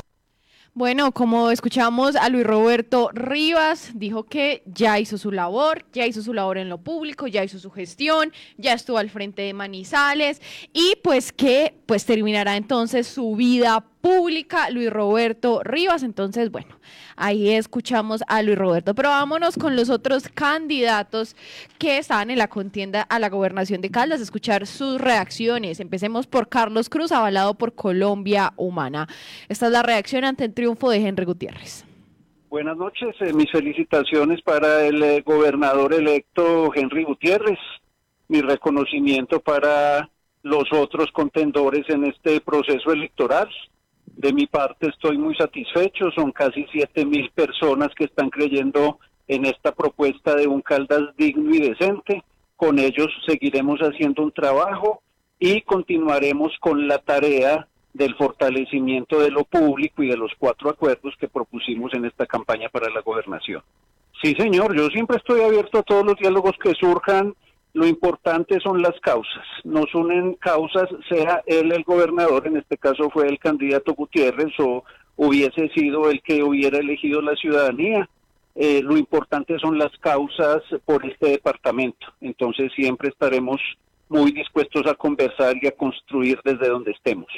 Bueno, 0.81 1.13
como 1.13 1.51
escuchamos 1.51 2.17
a 2.17 2.31
Luis 2.31 2.47
Roberto 2.47 3.11
Rivas, 3.13 3.91
dijo 3.93 4.25
que 4.25 4.63
ya 4.65 4.99
hizo 4.99 5.19
su 5.19 5.31
labor, 5.31 5.85
ya 5.93 6.07
hizo 6.07 6.23
su 6.23 6.33
labor 6.33 6.57
en 6.57 6.71
lo 6.71 6.79
público, 6.79 7.27
ya 7.27 7.45
hizo 7.45 7.59
su 7.59 7.71
gestión, 7.71 8.33
ya 8.57 8.73
estuvo 8.73 8.97
al 8.97 9.11
frente 9.11 9.43
de 9.43 9.53
Manizales 9.53 10.41
y 10.73 10.95
pues 11.05 11.33
que 11.33 11.75
pues 11.85 12.07
terminará 12.07 12.57
entonces 12.57 13.07
su 13.07 13.37
vida 13.37 13.85
pública 14.01 14.71
Luis 14.71 14.89
Roberto 14.89 15.61
Rivas. 15.63 16.03
Entonces, 16.03 16.51
bueno, 16.51 16.81
ahí 17.21 17.51
escuchamos 17.51 18.23
a 18.27 18.43
Luis 18.43 18.59
Roberto, 18.59 18.95
pero 18.95 19.11
vámonos 19.11 19.57
con 19.57 19.77
los 19.77 19.91
otros 19.91 20.29
candidatos 20.29 21.37
que 21.79 21.99
estaban 21.99 22.31
en 22.31 22.39
la 22.39 22.49
contienda 22.49 23.03
a 23.03 23.19
la 23.19 23.29
gobernación 23.29 23.81
de 23.81 23.91
Caldas, 23.91 24.21
escuchar 24.21 24.67
sus 24.67 25.01
reacciones. 25.01 25.79
Empecemos 25.79 26.27
por 26.27 26.49
Carlos 26.49 26.89
Cruz, 26.89 27.13
avalado 27.13 27.55
por 27.55 27.75
Colombia 27.75 28.53
Humana. 28.57 29.07
Esta 29.49 29.67
es 29.67 29.73
la 29.73 29.83
reacción 29.83 30.25
ante 30.25 30.45
el 30.45 30.55
triunfo 30.55 30.91
de 30.91 31.07
Henry 31.07 31.27
Gutiérrez. 31.27 31.85
Buenas 32.49 32.77
noches, 32.77 33.15
eh, 33.21 33.33
mis 33.33 33.51
felicitaciones 33.53 34.43
para 34.43 34.85
el 34.85 35.01
eh, 35.03 35.23
gobernador 35.25 35.95
electo 35.95 36.73
Henry 36.75 37.05
Gutiérrez, 37.05 37.59
mi 38.27 38.41
reconocimiento 38.41 39.39
para 39.41 40.11
los 40.43 40.65
otros 40.73 41.13
contendores 41.13 41.89
en 41.89 42.07
este 42.07 42.41
proceso 42.41 42.93
electoral. 42.93 43.49
De 44.17 44.33
mi 44.33 44.47
parte 44.47 44.89
estoy 44.89 45.17
muy 45.19 45.35
satisfecho, 45.35 46.11
son 46.11 46.33
casi 46.33 46.67
siete 46.71 47.05
mil 47.05 47.31
personas 47.31 47.89
que 47.97 48.05
están 48.05 48.29
creyendo 48.31 48.99
en 49.29 49.47
esta 49.47 49.73
propuesta 49.73 50.35
de 50.35 50.47
un 50.47 50.61
Caldas 50.61 51.17
digno 51.17 51.55
y 51.55 51.61
decente. 51.61 52.23
Con 52.57 52.79
ellos 52.79 53.09
seguiremos 53.27 53.81
haciendo 53.81 54.23
un 54.23 54.33
trabajo 54.33 55.03
y 55.39 55.63
continuaremos 55.63 56.53
con 56.61 56.87
la 56.87 56.99
tarea 56.99 57.67
del 57.95 58.15
fortalecimiento 58.17 59.19
de 59.21 59.31
lo 59.31 59.45
público 59.45 60.03
y 60.03 60.09
de 60.09 60.17
los 60.17 60.33
cuatro 60.39 60.71
acuerdos 60.71 61.15
que 61.19 61.29
propusimos 61.29 61.93
en 61.95 62.05
esta 62.05 62.27
campaña 62.27 62.69
para 62.69 62.91
la 62.91 63.01
gobernación. 63.01 63.63
Sí, 64.23 64.35
señor, 64.39 64.77
yo 64.77 64.89
siempre 64.89 65.17
estoy 65.17 65.41
abierto 65.41 65.79
a 65.79 65.83
todos 65.83 66.05
los 66.05 66.17
diálogos 66.17 66.53
que 66.63 66.75
surjan. 66.75 67.35
Lo 67.73 67.87
importante 67.87 68.59
son 68.61 68.83
las 68.83 68.99
causas. 69.01 69.47
Nos 69.65 69.95
unen 69.95 70.35
causas, 70.35 70.89
sea 71.09 71.43
él 71.47 71.73
el 71.73 71.85
gobernador, 71.85 72.47
en 72.47 72.57
este 72.57 72.77
caso 72.77 73.11
fue 73.11 73.29
el 73.29 73.39
candidato 73.39 73.95
Gutiérrez, 73.95 74.53
o 74.59 74.85
hubiese 75.17 75.69
sido 75.69 76.11
el 76.11 76.21
que 76.23 76.43
hubiera 76.43 76.79
elegido 76.79 77.21
la 77.23 77.37
ciudadanía. 77.37 78.09
Eh, 78.57 78.83
lo 78.83 78.97
importante 78.97 79.59
son 79.61 79.79
las 79.79 79.97
causas 79.99 80.63
por 80.85 81.07
este 81.07 81.31
departamento. 81.31 82.07
Entonces 82.21 82.73
siempre 82.75 83.11
estaremos 83.11 83.61
muy 84.09 84.33
dispuestos 84.33 84.87
a 84.87 84.95
conversar 84.95 85.55
y 85.63 85.69
a 85.69 85.73
construir 85.73 86.41
desde 86.45 86.69
donde 86.69 86.91
estemos. 86.91 87.29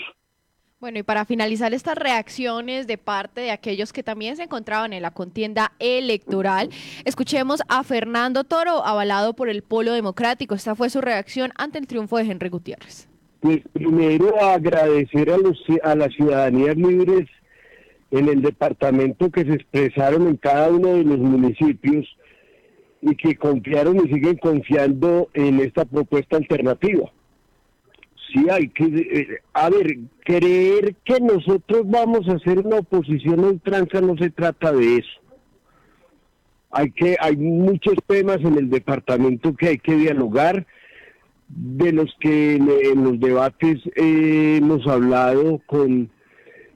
Bueno, 0.82 0.98
y 0.98 1.04
para 1.04 1.24
finalizar 1.24 1.72
estas 1.74 1.96
reacciones 1.96 2.88
de 2.88 2.98
parte 2.98 3.40
de 3.40 3.52
aquellos 3.52 3.92
que 3.92 4.02
también 4.02 4.34
se 4.34 4.42
encontraban 4.42 4.92
en 4.92 5.02
la 5.02 5.12
contienda 5.12 5.74
electoral, 5.78 6.70
escuchemos 7.04 7.62
a 7.68 7.84
Fernando 7.84 8.42
Toro, 8.42 8.84
avalado 8.84 9.34
por 9.34 9.48
el 9.48 9.62
Polo 9.62 9.92
Democrático. 9.92 10.56
Esta 10.56 10.74
fue 10.74 10.90
su 10.90 11.00
reacción 11.00 11.52
ante 11.56 11.78
el 11.78 11.86
triunfo 11.86 12.16
de 12.16 12.24
Henry 12.24 12.48
Gutiérrez. 12.48 13.08
Pues 13.38 13.60
primero 13.72 14.42
agradecer 14.42 15.30
a, 15.30 15.36
los, 15.36 15.56
a 15.84 15.94
las 15.94 16.12
ciudadanías 16.14 16.76
libres 16.76 17.28
en 18.10 18.28
el 18.28 18.42
departamento 18.42 19.30
que 19.30 19.44
se 19.44 19.54
expresaron 19.54 20.26
en 20.26 20.36
cada 20.36 20.68
uno 20.68 20.94
de 20.94 21.04
los 21.04 21.18
municipios 21.18 22.08
y 23.02 23.14
que 23.14 23.36
confiaron 23.36 23.98
y 23.98 24.12
siguen 24.12 24.36
confiando 24.38 25.28
en 25.34 25.60
esta 25.60 25.84
propuesta 25.84 26.38
alternativa. 26.38 27.08
Sí, 28.32 28.46
hay 28.50 28.68
que, 28.68 28.84
eh, 28.84 29.42
a 29.52 29.68
ver, 29.68 29.98
creer 30.24 30.94
que 31.04 31.20
nosotros 31.20 31.82
vamos 31.84 32.26
a 32.28 32.34
hacer 32.34 32.60
una 32.60 32.76
oposición 32.78 33.44
a 33.44 33.48
ultranza 33.48 34.00
no 34.00 34.16
se 34.16 34.30
trata 34.30 34.72
de 34.72 34.98
eso. 34.98 35.20
Hay 36.70 36.90
que 36.92 37.16
hay 37.20 37.36
muchos 37.36 37.94
temas 38.06 38.38
en 38.38 38.56
el 38.56 38.70
departamento 38.70 39.54
que 39.54 39.68
hay 39.68 39.78
que 39.78 39.94
dialogar, 39.94 40.66
de 41.48 41.92
los 41.92 42.14
que 42.18 42.54
en, 42.54 42.70
en 42.70 43.04
los 43.04 43.20
debates 43.20 43.78
eh, 43.96 44.56
hemos 44.58 44.86
hablado 44.86 45.60
con 45.66 46.10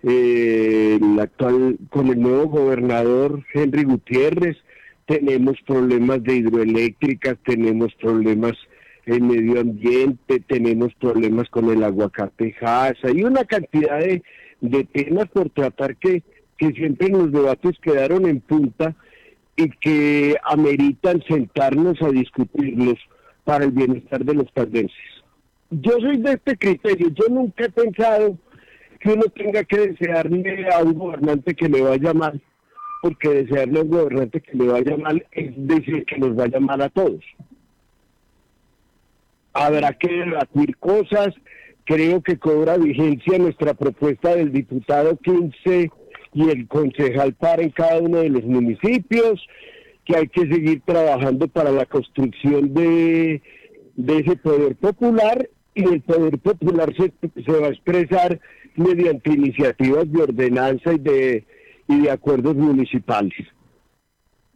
eh, 0.02 0.98
el 1.00 1.18
actual, 1.18 1.78
con 1.88 2.08
el 2.08 2.20
nuevo 2.20 2.48
gobernador 2.48 3.42
Henry 3.54 3.84
Gutiérrez. 3.84 4.58
Tenemos 5.06 5.56
problemas 5.66 6.22
de 6.22 6.36
hidroeléctricas, 6.36 7.38
tenemos 7.44 7.94
problemas 7.94 8.52
en 9.06 9.28
medio 9.28 9.60
ambiente, 9.60 10.40
tenemos 10.40 10.92
problemas 10.94 11.48
con 11.48 11.70
el 11.70 11.82
aguacate 11.84 12.54
Hass, 12.60 12.96
hay 13.04 13.22
una 13.22 13.44
cantidad 13.44 13.98
de, 13.98 14.22
de 14.60 14.84
temas 14.84 15.28
por 15.28 15.48
tratar 15.50 15.96
que, 15.96 16.22
que 16.58 16.72
siempre 16.72 17.06
en 17.06 17.12
los 17.12 17.32
debates 17.32 17.78
quedaron 17.80 18.26
en 18.26 18.40
punta 18.40 18.94
y 19.56 19.70
que 19.70 20.36
ameritan 20.44 21.22
sentarnos 21.26 22.02
a 22.02 22.10
discutirlos 22.10 22.98
para 23.44 23.64
el 23.64 23.70
bienestar 23.70 24.24
de 24.24 24.34
los 24.34 24.50
caldenses. 24.52 24.96
Yo 25.70 25.92
soy 26.00 26.18
de 26.18 26.32
este 26.32 26.56
criterio, 26.56 27.08
yo 27.08 27.26
nunca 27.28 27.64
he 27.64 27.70
pensado 27.70 28.36
que 29.00 29.10
uno 29.10 29.24
tenga 29.34 29.62
que 29.64 29.88
desearle 29.88 30.68
a 30.68 30.82
un 30.82 30.94
gobernante 30.94 31.54
que 31.54 31.68
le 31.68 31.80
vaya 31.80 32.12
mal, 32.12 32.40
porque 33.02 33.44
desearle 33.44 33.78
a 33.78 33.82
un 33.82 33.90
gobernante 33.90 34.40
que 34.40 34.56
le 34.56 34.66
vaya 34.66 34.96
mal 34.96 35.24
es 35.30 35.52
decir 35.56 36.04
que 36.04 36.18
nos 36.18 36.34
vaya 36.34 36.58
mal 36.60 36.82
a 36.82 36.88
todos. 36.88 37.24
Habrá 39.58 39.94
que 39.94 40.08
debatir 40.08 40.76
cosas, 40.76 41.34
creo 41.84 42.20
que 42.20 42.38
cobra 42.38 42.76
vigencia 42.76 43.38
nuestra 43.38 43.72
propuesta 43.72 44.36
del 44.36 44.52
diputado 44.52 45.16
15 45.16 45.90
y 46.34 46.50
el 46.50 46.68
concejal 46.68 47.32
para 47.32 47.62
en 47.62 47.70
cada 47.70 47.98
uno 47.98 48.18
de 48.18 48.28
los 48.28 48.44
municipios, 48.44 49.40
que 50.04 50.14
hay 50.14 50.28
que 50.28 50.42
seguir 50.42 50.82
trabajando 50.84 51.48
para 51.48 51.72
la 51.72 51.86
construcción 51.86 52.74
de, 52.74 53.40
ese 53.96 54.36
poder 54.36 54.76
popular 54.76 55.48
y 55.74 55.84
el 55.84 56.02
poder 56.02 56.38
popular 56.38 56.92
se, 56.94 57.14
se 57.42 57.52
va 57.52 57.68
a 57.68 57.70
expresar 57.70 58.38
mediante 58.74 59.32
iniciativas 59.32 60.12
de 60.12 60.22
ordenanza 60.22 60.92
y 60.92 60.98
de, 60.98 61.44
y 61.88 62.00
de 62.02 62.10
acuerdos 62.10 62.56
municipales. 62.56 63.32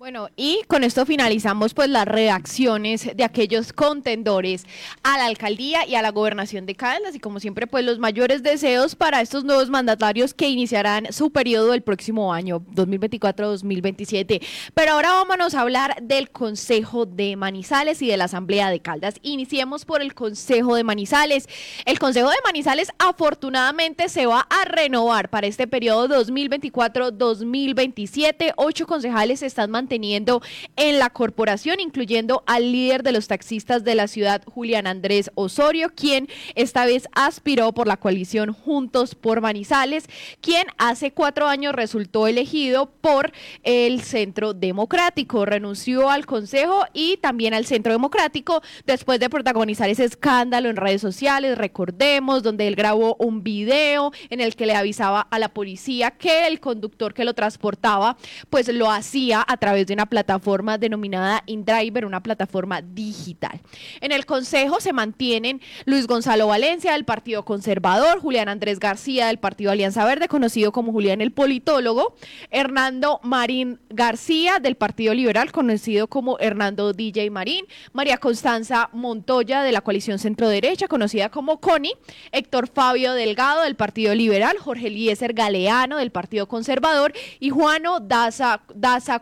Bueno, 0.01 0.29
y 0.35 0.63
con 0.67 0.83
esto 0.83 1.05
finalizamos 1.05 1.75
pues 1.75 1.91
las 1.91 2.07
reacciones 2.07 3.11
de 3.15 3.23
aquellos 3.23 3.75
contendores 3.75 4.65
a 5.03 5.19
la 5.19 5.27
alcaldía 5.27 5.87
y 5.87 5.95
a 5.95 6.01
la 6.01 6.11
gobernación 6.11 6.65
de 6.65 6.75
Caldas 6.75 7.15
y 7.15 7.21
como 7.21 7.39
siempre 7.39 7.67
pues 7.67 7.85
los 7.85 7.99
mayores 7.99 8.43
deseos 8.43 8.95
para 8.95 9.21
estos 9.21 9.45
nuevos 9.45 9.69
mandatarios 9.69 10.33
que 10.33 10.49
iniciarán 10.49 11.13
su 11.13 11.33
periodo 11.33 11.75
el 11.75 11.83
próximo 11.83 12.33
año 12.33 12.61
2024-2027. 12.75 14.43
Pero 14.73 14.93
ahora 14.93 15.13
vámonos 15.13 15.55
a 15.55 15.61
hablar 15.61 15.99
del 16.01 16.31
Consejo 16.31 17.05
de 17.05 17.37
Manizales 17.37 18.01
y 18.01 18.07
de 18.07 18.17
la 18.17 18.25
Asamblea 18.25 18.71
de 18.71 18.81
Caldas. 18.81 19.17
Iniciemos 19.21 19.85
por 19.85 20.01
el 20.01 20.15
Consejo 20.15 20.77
de 20.77 20.85
Manizales. 20.85 21.47
El 21.85 21.99
Consejo 21.99 22.31
de 22.31 22.37
Manizales 22.43 22.89
afortunadamente 22.99 24.09
se 24.09 24.25
va 24.25 24.47
a 24.49 24.65
renovar 24.65 25.29
para 25.29 25.47
este 25.47 25.67
periodo 25.67 26.09
2024-2027. 26.25 28.55
Ocho 28.57 28.87
concejales 28.87 29.43
están 29.43 29.71
manteniendo 29.71 29.90
teniendo 29.91 30.41
en 30.77 31.01
la 31.01 31.11
corporación, 31.11 31.81
incluyendo 31.81 32.45
al 32.47 32.71
líder 32.73 33.03
de 33.03 33.11
los 33.11 33.27
taxistas 33.27 33.83
de 33.83 33.97
la 33.97 34.07
ciudad, 34.07 34.43
Julián 34.47 34.87
Andrés 34.87 35.33
Osorio, 35.35 35.91
quien 35.95 36.29
esta 36.55 36.87
vez 36.87 37.09
aspiró 37.13 37.73
por 37.73 37.89
la 37.89 37.97
coalición 37.97 38.53
Juntos 38.53 39.17
por 39.17 39.41
Manizales, 39.41 40.05
quien 40.41 40.69
hace 40.79 41.11
cuatro 41.11 41.49
años 41.49 41.75
resultó 41.75 42.29
elegido 42.29 42.89
por 43.01 43.33
el 43.65 44.01
Centro 44.01 44.55
Democrático. 44.55 45.45
Renunció 45.45 46.09
al 46.09 46.25
Consejo 46.25 46.85
y 46.93 47.17
también 47.17 47.53
al 47.53 47.67
Centro 47.67 47.93
Democrático 47.93 48.63
después 48.87 49.19
de 49.19 49.29
protagonizar 49.29 49.91
ese 49.91 50.05
escándalo 50.05 50.71
en 50.71 50.77
redes 50.77 51.01
sociales, 51.01 51.59
recordemos, 51.59 52.45
donde 52.45 52.69
él 52.69 52.77
grabó 52.77 53.17
un 53.19 53.43
video 53.43 54.13
en 54.29 54.41
el 54.41 54.55
que 54.55 54.67
le 54.67 54.77
avisaba 54.77 55.23
a 55.23 55.39
la 55.41 55.49
policía 55.49 56.13
que 56.13 56.47
el 56.47 56.61
conductor 56.61 57.13
que 57.13 57.25
lo 57.25 57.35
transportaba, 57.35 58.17
pues 58.51 58.69
lo 58.69 58.89
hacía 58.89 59.45
a 59.47 59.57
través 59.57 59.80
de 59.87 59.95
una 59.95 60.07
plataforma 60.07 60.79
denominada 60.79 61.43
InDriver, 61.47 62.05
una 62.05 62.23
plataforma 62.23 62.83
digital. 62.83 63.61
En 64.01 64.13
el 64.13 64.27
Consejo 64.27 64.81
se 64.81 64.93
mantienen 64.93 65.61
Luis 65.85 66.07
Gonzalo 66.07 66.47
Valencia 66.47 66.93
del 66.93 67.05
Partido 67.05 67.45
Conservador, 67.45 68.21
Julián 68.21 68.49
Andrés 68.49 68.79
García 68.79 69.27
del 69.27 69.39
Partido 69.39 69.71
Alianza 69.71 70.05
Verde, 70.05 70.29
conocido 70.29 70.73
como 70.73 70.93
Julián 70.93 71.21
el 71.21 71.33
Politólogo, 71.33 72.15
Hernando 72.51 73.21
Marín 73.23 73.81
García 73.89 74.59
del 74.59 74.77
Partido 74.77 75.15
Liberal, 75.15 75.53
conocido 75.53 76.07
como 76.07 76.39
Hernando 76.39 76.93
DJ 76.93 77.31
Marín, 77.31 77.67
María 77.93 78.19
Constanza 78.19 78.89
Montoya 78.93 79.63
de 79.63 79.73
la 79.73 79.81
coalición 79.81 80.19
Centro 80.19 80.49
Derecha, 80.49 80.89
conocida 80.89 81.29
como 81.31 81.61
CONI, 81.61 81.93
Héctor 82.33 82.69
Fabio 82.69 83.15
Delgado 83.15 83.63
del 83.63 83.77
Partido 83.77 84.15
Liberal, 84.15 84.57
Jorge 84.59 84.89
Eliezer 84.89 85.33
Galeano 85.33 85.97
del 85.97 86.11
Partido 86.11 86.49
Conservador 86.49 87.13
y 87.39 87.51
Juano 87.51 88.01
Daza, 88.01 88.63
Daza 88.75 89.21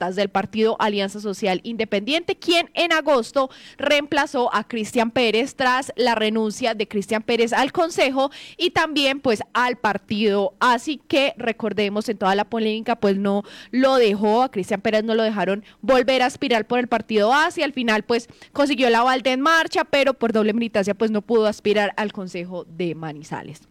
Del 0.00 0.30
Partido 0.30 0.76
Alianza 0.78 1.20
Social 1.20 1.60
Independiente, 1.62 2.36
quien 2.36 2.70
en 2.72 2.90
agosto 2.92 3.50
reemplazó 3.76 4.52
a 4.54 4.66
Cristian 4.66 5.10
Pérez 5.10 5.54
tras 5.56 5.92
la 5.94 6.14
renuncia 6.14 6.74
de 6.74 6.88
Cristian 6.88 7.22
Pérez 7.22 7.52
al 7.52 7.70
Consejo 7.70 8.30
y 8.56 8.70
también 8.70 9.20
pues 9.20 9.42
al 9.52 9.76
partido. 9.76 10.54
Así 10.58 11.00
que 11.06 11.34
recordemos 11.36 12.08
en 12.08 12.16
toda 12.16 12.34
la 12.34 12.46
polémica 12.46 12.96
pues 12.96 13.18
no 13.18 13.42
lo 13.72 13.96
dejó, 13.96 14.42
a 14.42 14.50
Cristian 14.50 14.80
Pérez 14.80 15.04
no 15.04 15.14
lo 15.14 15.22
dejaron 15.22 15.64
volver 15.82 16.22
a 16.22 16.26
aspirar 16.26 16.66
por 16.66 16.78
el 16.78 16.88
partido 16.88 17.34
A 17.34 17.50
y 17.54 17.62
al 17.62 17.72
final 17.72 18.02
pues 18.04 18.28
consiguió 18.52 18.88
la 18.90 19.02
balde 19.02 19.32
en 19.32 19.40
marcha, 19.40 19.84
pero 19.84 20.14
por 20.14 20.32
doble 20.32 20.54
militancia 20.54 20.94
pues 20.94 21.10
no 21.10 21.20
pudo 21.20 21.46
aspirar 21.46 21.92
al 21.96 22.12
Consejo 22.12 22.64
de 22.64 22.94
Manizales. 22.94 23.69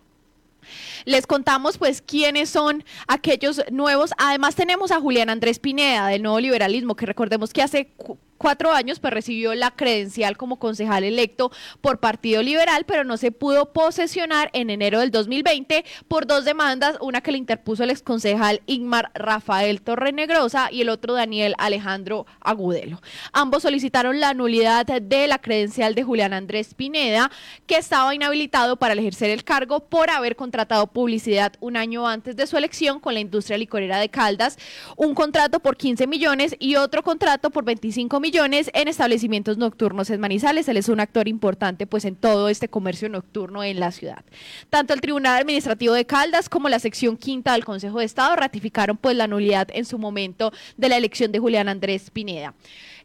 Les 1.06 1.28
contamos 1.28 1.78
pues 1.78 2.02
quiénes 2.02 2.50
son 2.50 2.84
aquellos 3.08 3.62
nuevos. 3.72 4.12
Además 4.18 4.56
tenemos 4.56 4.92
a 4.92 5.00
Julián 5.00 5.30
Andrés 5.30 5.60
Pineda 5.60 6.08
del 6.08 6.24
Nuevo 6.24 6.40
Liberalismo, 6.40 6.96
que 6.96 7.06
recordemos 7.06 7.54
que 7.54 7.62
hace 7.62 7.94
cuatro 8.40 8.72
años, 8.72 9.00
pues 9.00 9.14
recibió 9.14 9.54
la 9.54 9.72
credencial 9.72 10.38
como 10.38 10.58
concejal 10.58 11.04
electo 11.04 11.52
por 11.82 12.00
Partido 12.00 12.42
Liberal, 12.42 12.86
pero 12.88 13.04
no 13.04 13.18
se 13.18 13.32
pudo 13.32 13.74
posesionar 13.74 14.50
en 14.54 14.72
enero 14.72 15.02
del 15.02 15.12
2020 15.12 15.86
por 16.08 16.26
dos 16.26 16.46
demandas, 16.46 16.98
una 17.02 17.22
que 17.22 17.34
le 17.34 17.38
interpuso 17.38 17.84
el 17.84 17.92
exconcejal 17.92 18.62
Ingmar 18.66 19.12
Rafael 19.14 19.82
Torrenegrosa 19.82 20.70
y 20.72 20.82
el 20.82 20.90
otro 20.90 21.14
Daniel 21.14 21.54
Alejandro 21.58 22.26
Agudelo. 22.40 23.02
Ambos 23.34 23.64
solicitaron 23.64 24.22
la 24.22 24.34
nulidad 24.34 24.86
de 24.86 25.28
la 25.28 25.40
credencial 25.40 25.94
de 25.94 26.04
Julián 26.04 26.34
Andrés 26.34 26.74
Pineda, 26.74 27.30
que 27.68 27.76
estaba 27.76 28.16
inhabilitado 28.16 28.78
para 28.78 28.94
ejercer 28.94 29.32
el 29.32 29.44
cargo 29.44 29.82
por 29.82 30.10
haber 30.10 30.38
contratado 30.38 30.88
publicidad 30.88 31.54
un 31.60 31.76
año 31.76 32.08
antes 32.08 32.38
de 32.38 32.48
su 32.48 32.58
elección 32.58 33.02
con 33.02 33.14
la 33.14 33.20
industria 33.20 33.58
licorera 33.58 34.00
de 34.00 34.08
Caldas, 34.08 34.58
un 34.96 35.14
contrato 35.14 35.60
por 35.60 35.76
15 35.76 36.08
millones 36.08 36.56
y 36.58 36.78
otro 36.78 37.04
contrato 37.04 37.50
por 37.50 37.66
25 37.66 38.18
millones 38.22 38.29
millones 38.30 38.70
en 38.76 38.88
establecimientos 38.88 39.58
nocturnos 39.58 40.12
en 40.12 40.22
Manizales. 40.22 40.68
Él 40.68 40.78
es 40.78 40.88
un 40.88 41.00
actor 41.00 41.28
importante 41.28 41.88
pues 41.88 42.06
en 42.06 42.16
todo 42.16 42.48
este 42.48 42.68
comercio 42.68 43.10
nocturno 43.10 43.64
en 43.64 43.80
la 43.80 43.92
ciudad. 43.92 44.24
Tanto 44.70 44.94
el 44.94 45.02
Tribunal 45.02 45.42
Administrativo 45.42 45.96
de 45.96 46.06
Caldas 46.06 46.48
como 46.48 46.70
la 46.70 46.78
sección 46.78 47.18
quinta 47.18 47.54
del 47.54 47.66
Consejo 47.66 47.98
de 47.98 48.06
Estado 48.06 48.36
ratificaron 48.36 48.98
pues 48.98 49.16
la 49.16 49.26
nulidad 49.26 49.68
en 49.74 49.84
su 49.84 49.98
momento 49.98 50.52
de 50.78 50.90
la 50.90 50.98
elección 50.98 51.32
de 51.32 51.40
Julián 51.40 51.70
Andrés 51.70 52.12
Pineda. 52.12 52.54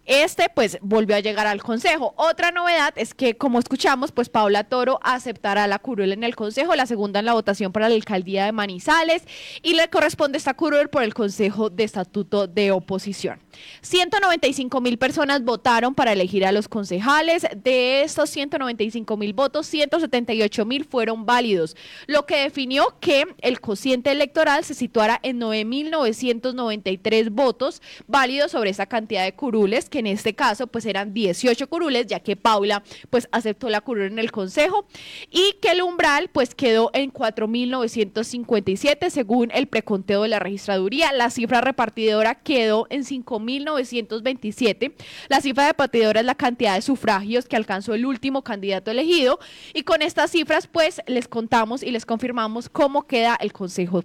Este 0.07 0.51
pues 0.55 0.77
volvió 0.83 1.17
a 1.17 1.21
llegar 1.21 1.47
al 1.47 1.63
Consejo. 1.63 2.13
Otra 2.17 2.51
novedad 2.51 2.93
es 2.97 3.15
que, 3.15 3.39
como 3.39 3.59
escuchamos, 3.59 4.13
pues 4.13 4.29
Paula 4.29 4.65
Toro 4.65 5.01
aceptará 5.03 5.67
la 5.67 5.79
curul 5.79 6.13
en 6.13 6.25
el 6.25 6.37
Consejo, 6.37 6.75
la 6.75 6.85
segunda 6.85 7.21
en 7.21 7.27
la 7.27 7.33
votación 7.33 7.73
para 7.73 7.89
la 7.89 7.95
alcaldía 7.95 8.45
de 8.45 8.53
Manizales 8.53 9.23
y 9.63 9.73
le 9.75 9.89
corresponde 9.89 10.37
esta 10.37 10.53
curul 10.55 10.89
por 10.89 11.05
el 11.05 11.15
Consejo 11.15 11.71
de 11.71 11.85
Estatuto 11.85 12.47
de 12.47 12.71
Oposición. 12.71 13.41
195 13.81 14.81
mil 14.83 14.99
personas 14.99 15.43
votaron 15.43 15.95
para 15.95 16.13
elegir 16.13 16.45
a 16.45 16.53
los 16.53 16.69
concejales. 16.69 17.47
De 17.57 18.03
estos 18.03 18.29
195 18.29 19.17
mil 19.17 19.33
votos, 19.33 19.67
178 19.69 20.67
mil 20.67 20.85
fueron 20.85 21.25
válidos, 21.25 21.77
lo 22.07 22.27
que 22.27 22.43
definió 22.43 22.97
que 23.01 23.25
el 23.41 23.61
cociente 23.61 24.11
electoral 24.11 24.65
se 24.65 24.75
situara 24.75 25.19
en 25.23 25.41
9.993 25.41 27.31
votos 27.31 27.81
válidos 28.07 28.53
sobre 28.53 28.69
esa 28.71 28.85
cantidad 28.87 29.25
de 29.25 29.35
curules 29.35 29.89
que 29.95 30.01
en 30.01 30.09
este 30.09 30.35
caso 30.35 30.67
pues 30.67 30.87
eran 30.87 31.15
18 31.15 31.69
curules, 31.69 32.09
ya 32.09 32.19
que 32.19 32.35
Paula 32.35 32.83
pues 33.11 33.29
aceptó 33.31 33.69
la 33.69 33.81
curul 33.81 34.07
en 34.07 34.19
el 34.19 34.33
consejo 34.33 34.89
y 35.31 35.53
que 35.63 35.69
el 35.69 35.83
umbral 35.83 36.31
pues 36.33 36.57
quedó 36.57 36.91
en 36.95 37.13
4.957 37.13 39.09
según 39.11 39.53
el 39.55 39.69
preconteo 39.69 40.23
de 40.23 40.29
la 40.31 40.41
registraduría. 40.41 41.13
La 41.13 41.31
cifra 41.31 41.61
repartidora 41.61 42.35
quedó 42.35 42.89
en 42.91 43.05
5.927. 43.05 44.95
La 45.29 45.41
cifra 45.41 45.69
repartidora 45.69 46.19
es 46.19 46.27
la 46.27 46.35
cantidad 46.35 46.75
de 46.75 46.83
sufragios 46.83 47.47
que 47.47 47.55
alcanzó 47.55 47.95
el 47.95 48.05
último 48.05 48.43
candidato 48.43 48.91
elegido 48.91 49.39
y 49.75 49.85
con 49.85 50.03
estas 50.03 50.33
cifras 50.33 50.67
pues 50.67 51.03
les 51.07 51.29
contamos 51.29 51.85
y 51.85 51.93
les 51.93 52.05
confirmamos 52.05 52.69
cómo 52.69 53.07
queda 53.07 53.37
el 53.41 53.53
consejo 53.53 54.03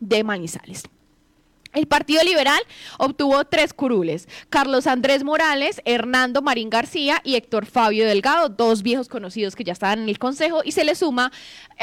de 0.00 0.22
Manizales. 0.22 0.82
El 1.72 1.86
Partido 1.86 2.24
Liberal 2.24 2.60
obtuvo 2.98 3.44
tres 3.44 3.72
curules. 3.72 4.28
Carlos 4.48 4.88
Andrés 4.88 5.22
Morales, 5.22 5.80
Hernando 5.84 6.42
Marín 6.42 6.68
García 6.68 7.20
y 7.22 7.36
Héctor 7.36 7.66
Fabio 7.66 8.06
Delgado, 8.06 8.48
dos 8.48 8.82
viejos 8.82 9.08
conocidos 9.08 9.54
que 9.54 9.62
ya 9.62 9.72
estaban 9.72 10.00
en 10.00 10.08
el 10.08 10.18
Consejo, 10.18 10.62
y 10.64 10.72
se 10.72 10.84
le 10.84 10.96
suma 10.96 11.30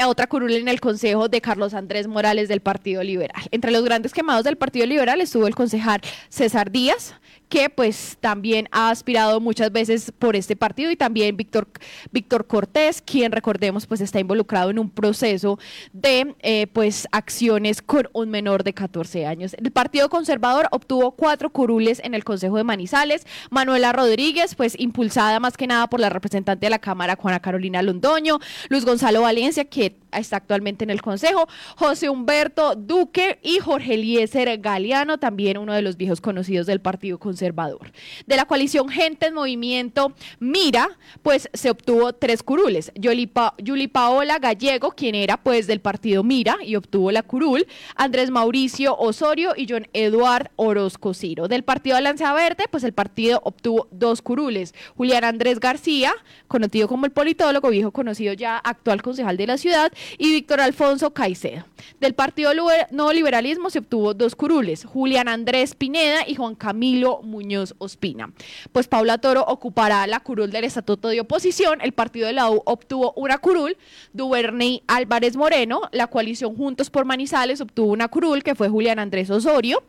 otra 0.06 0.28
curul 0.28 0.52
en 0.52 0.68
el 0.68 0.80
Consejo 0.80 1.28
de 1.28 1.40
Carlos 1.40 1.74
Andrés 1.74 2.06
Morales 2.06 2.48
del 2.48 2.60
Partido 2.60 3.02
Liberal. 3.02 3.42
Entre 3.50 3.70
los 3.70 3.84
grandes 3.84 4.12
quemados 4.12 4.44
del 4.44 4.56
Partido 4.56 4.86
Liberal 4.86 5.20
estuvo 5.20 5.46
el 5.46 5.54
concejal 5.54 6.00
César 6.28 6.70
Díaz, 6.70 7.14
que 7.48 7.70
pues 7.70 8.16
también 8.20 8.68
ha 8.70 8.90
aspirado 8.90 9.40
muchas 9.40 9.72
veces 9.72 10.12
por 10.18 10.36
este 10.36 10.54
partido 10.54 10.90
y 10.90 10.96
también 10.96 11.36
Víctor, 11.36 11.68
Víctor 12.12 12.46
Cortés, 12.46 13.02
quien 13.02 13.32
recordemos 13.32 13.86
pues 13.86 14.00
está 14.00 14.20
involucrado 14.20 14.70
en 14.70 14.78
un 14.78 14.90
proceso 14.90 15.58
de 15.92 16.34
eh, 16.40 16.66
pues 16.72 17.08
acciones 17.10 17.82
con 17.82 18.08
un 18.12 18.30
menor 18.30 18.64
de 18.64 18.74
14 18.74 19.26
años. 19.26 19.54
El 19.54 19.70
Partido 19.72 20.08
Conservador 20.08 20.68
obtuvo 20.70 21.12
cuatro 21.12 21.50
curules 21.50 22.00
en 22.04 22.14
el 22.14 22.24
Consejo 22.24 22.56
de 22.56 22.64
Manizales, 22.64 23.26
Manuela 23.50 23.92
Rodríguez 23.92 24.54
pues 24.54 24.78
impulsada 24.78 25.40
más 25.40 25.56
que 25.56 25.66
nada 25.66 25.86
por 25.88 26.00
la 26.00 26.10
representante 26.10 26.66
de 26.66 26.70
la 26.70 26.78
Cámara 26.78 27.16
Juana 27.16 27.40
Carolina 27.40 27.82
Londoño, 27.82 28.38
Luis 28.68 28.84
Gonzalo 28.84 29.22
Valencia 29.22 29.64
que 29.64 29.87
está 30.12 30.36
actualmente 30.36 30.84
en 30.84 30.90
el 30.90 31.02
Consejo, 31.02 31.48
José 31.76 32.08
Humberto 32.08 32.74
Duque 32.74 33.38
y 33.42 33.58
Jorge 33.58 33.94
Eliezer 33.94 34.58
Galeano, 34.58 35.18
también 35.18 35.58
uno 35.58 35.74
de 35.74 35.82
los 35.82 35.96
viejos 35.96 36.20
conocidos 36.20 36.66
del 36.66 36.80
Partido 36.80 37.18
Conservador. 37.18 37.92
De 38.26 38.36
la 38.36 38.46
coalición 38.46 38.88
Gente 38.88 39.26
en 39.26 39.34
Movimiento 39.34 40.12
Mira, 40.40 40.88
pues 41.22 41.48
se 41.52 41.70
obtuvo 41.70 42.12
tres 42.14 42.42
curules. 42.42 42.90
Yuli, 42.94 43.26
Pa- 43.26 43.54
Yuli 43.58 43.88
Paola 43.88 44.38
Gallego, 44.38 44.92
quien 44.92 45.14
era 45.14 45.36
pues 45.36 45.66
del 45.66 45.80
Partido 45.80 46.22
Mira 46.22 46.56
y 46.64 46.76
obtuvo 46.76 47.10
la 47.12 47.22
curul, 47.22 47.66
Andrés 47.94 48.30
Mauricio 48.30 48.96
Osorio 48.96 49.52
y 49.56 49.66
John 49.68 49.86
Eduard 49.92 50.50
Orozco 50.56 51.14
Ciro. 51.14 51.48
Del 51.48 51.64
Partido 51.64 51.96
Alianza 51.96 52.32
Verde, 52.32 52.64
pues 52.70 52.84
el 52.84 52.92
partido 52.92 53.40
obtuvo 53.44 53.88
dos 53.90 54.22
curules. 54.22 54.74
Julián 54.96 55.24
Andrés 55.24 55.60
García, 55.60 56.12
conocido 56.48 56.88
como 56.88 57.04
el 57.06 57.12
politólogo, 57.12 57.68
viejo 57.70 57.92
conocido 57.92 58.32
ya 58.32 58.56
actual 58.58 59.02
concejal 59.02 59.36
de 59.36 59.46
la 59.46 59.58
ciudad, 59.58 59.77
y 60.18 60.32
Víctor 60.32 60.60
Alfonso 60.60 61.12
Caicedo. 61.12 61.64
Del 62.00 62.14
Partido 62.14 62.52
Nuevo 62.54 63.12
Liberalismo 63.12 63.70
se 63.70 63.80
obtuvo 63.80 64.14
dos 64.14 64.34
curules, 64.34 64.84
Julián 64.84 65.28
Andrés 65.28 65.74
Pineda 65.74 66.20
y 66.26 66.34
Juan 66.34 66.54
Camilo 66.54 67.20
Muñoz 67.22 67.74
Ospina. 67.78 68.32
Pues 68.72 68.88
Paula 68.88 69.18
Toro 69.18 69.44
ocupará 69.46 70.06
la 70.06 70.20
curul 70.20 70.50
del 70.50 70.64
Estatuto 70.64 71.08
de 71.08 71.20
Oposición, 71.20 71.80
el 71.80 71.92
Partido 71.92 72.26
de 72.26 72.32
la 72.32 72.50
U 72.50 72.62
obtuvo 72.64 73.12
una 73.16 73.38
curul, 73.38 73.76
Duvernay 74.12 74.82
Álvarez 74.86 75.36
Moreno, 75.36 75.82
la 75.92 76.08
coalición 76.08 76.56
Juntos 76.56 76.90
por 76.90 77.04
Manizales 77.04 77.60
obtuvo 77.60 77.92
una 77.92 78.08
curul 78.08 78.42
que 78.42 78.54
fue 78.54 78.68
Julián 78.68 78.98
Andrés 78.98 79.30
Osorio, 79.30 79.82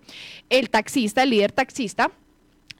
el 0.50 0.70
taxista, 0.70 1.24
el 1.24 1.32
líder 1.32 1.52
taxista, 1.52 2.12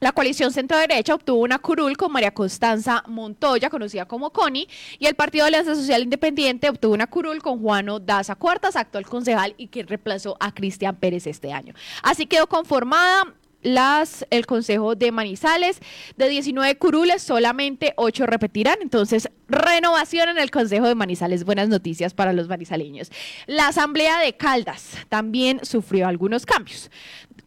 la 0.00 0.12
coalición 0.12 0.52
centro-derecha 0.52 1.14
obtuvo 1.14 1.42
una 1.42 1.58
curul 1.58 1.96
con 1.96 2.10
María 2.10 2.32
Constanza 2.32 3.04
Montoya, 3.06 3.70
conocida 3.70 4.06
como 4.06 4.30
Connie, 4.30 4.68
y 4.98 5.06
el 5.06 5.14
Partido 5.14 5.44
de 5.44 5.48
Alianza 5.48 5.74
Social 5.74 6.02
Independiente 6.02 6.68
obtuvo 6.68 6.94
una 6.94 7.06
curul 7.06 7.42
con 7.42 7.60
Juano 7.60 8.00
Daza 8.00 8.34
Cuartas, 8.34 8.76
actual 8.76 9.06
concejal 9.06 9.54
y 9.58 9.68
que 9.68 9.82
reemplazó 9.82 10.36
a 10.40 10.52
Cristian 10.52 10.96
Pérez 10.96 11.26
este 11.26 11.52
año. 11.52 11.74
Así 12.02 12.26
quedó 12.26 12.46
conformada 12.46 13.34
las, 13.62 14.26
el 14.30 14.46
Consejo 14.46 14.94
de 14.94 15.12
Manizales. 15.12 15.80
De 16.16 16.28
19 16.28 16.76
curules, 16.76 17.22
solamente 17.22 17.92
8 17.96 18.26
repetirán. 18.26 18.78
Entonces, 18.80 19.28
renovación 19.48 20.28
en 20.28 20.38
el 20.38 20.50
Consejo 20.50 20.86
de 20.86 20.94
Manizales. 20.94 21.44
Buenas 21.44 21.68
noticias 21.68 22.14
para 22.14 22.32
los 22.32 22.48
manizaleños. 22.48 23.10
La 23.46 23.68
Asamblea 23.68 24.18
de 24.20 24.36
Caldas 24.36 24.96
también 25.08 25.60
sufrió 25.64 26.08
algunos 26.08 26.46
cambios. 26.46 26.90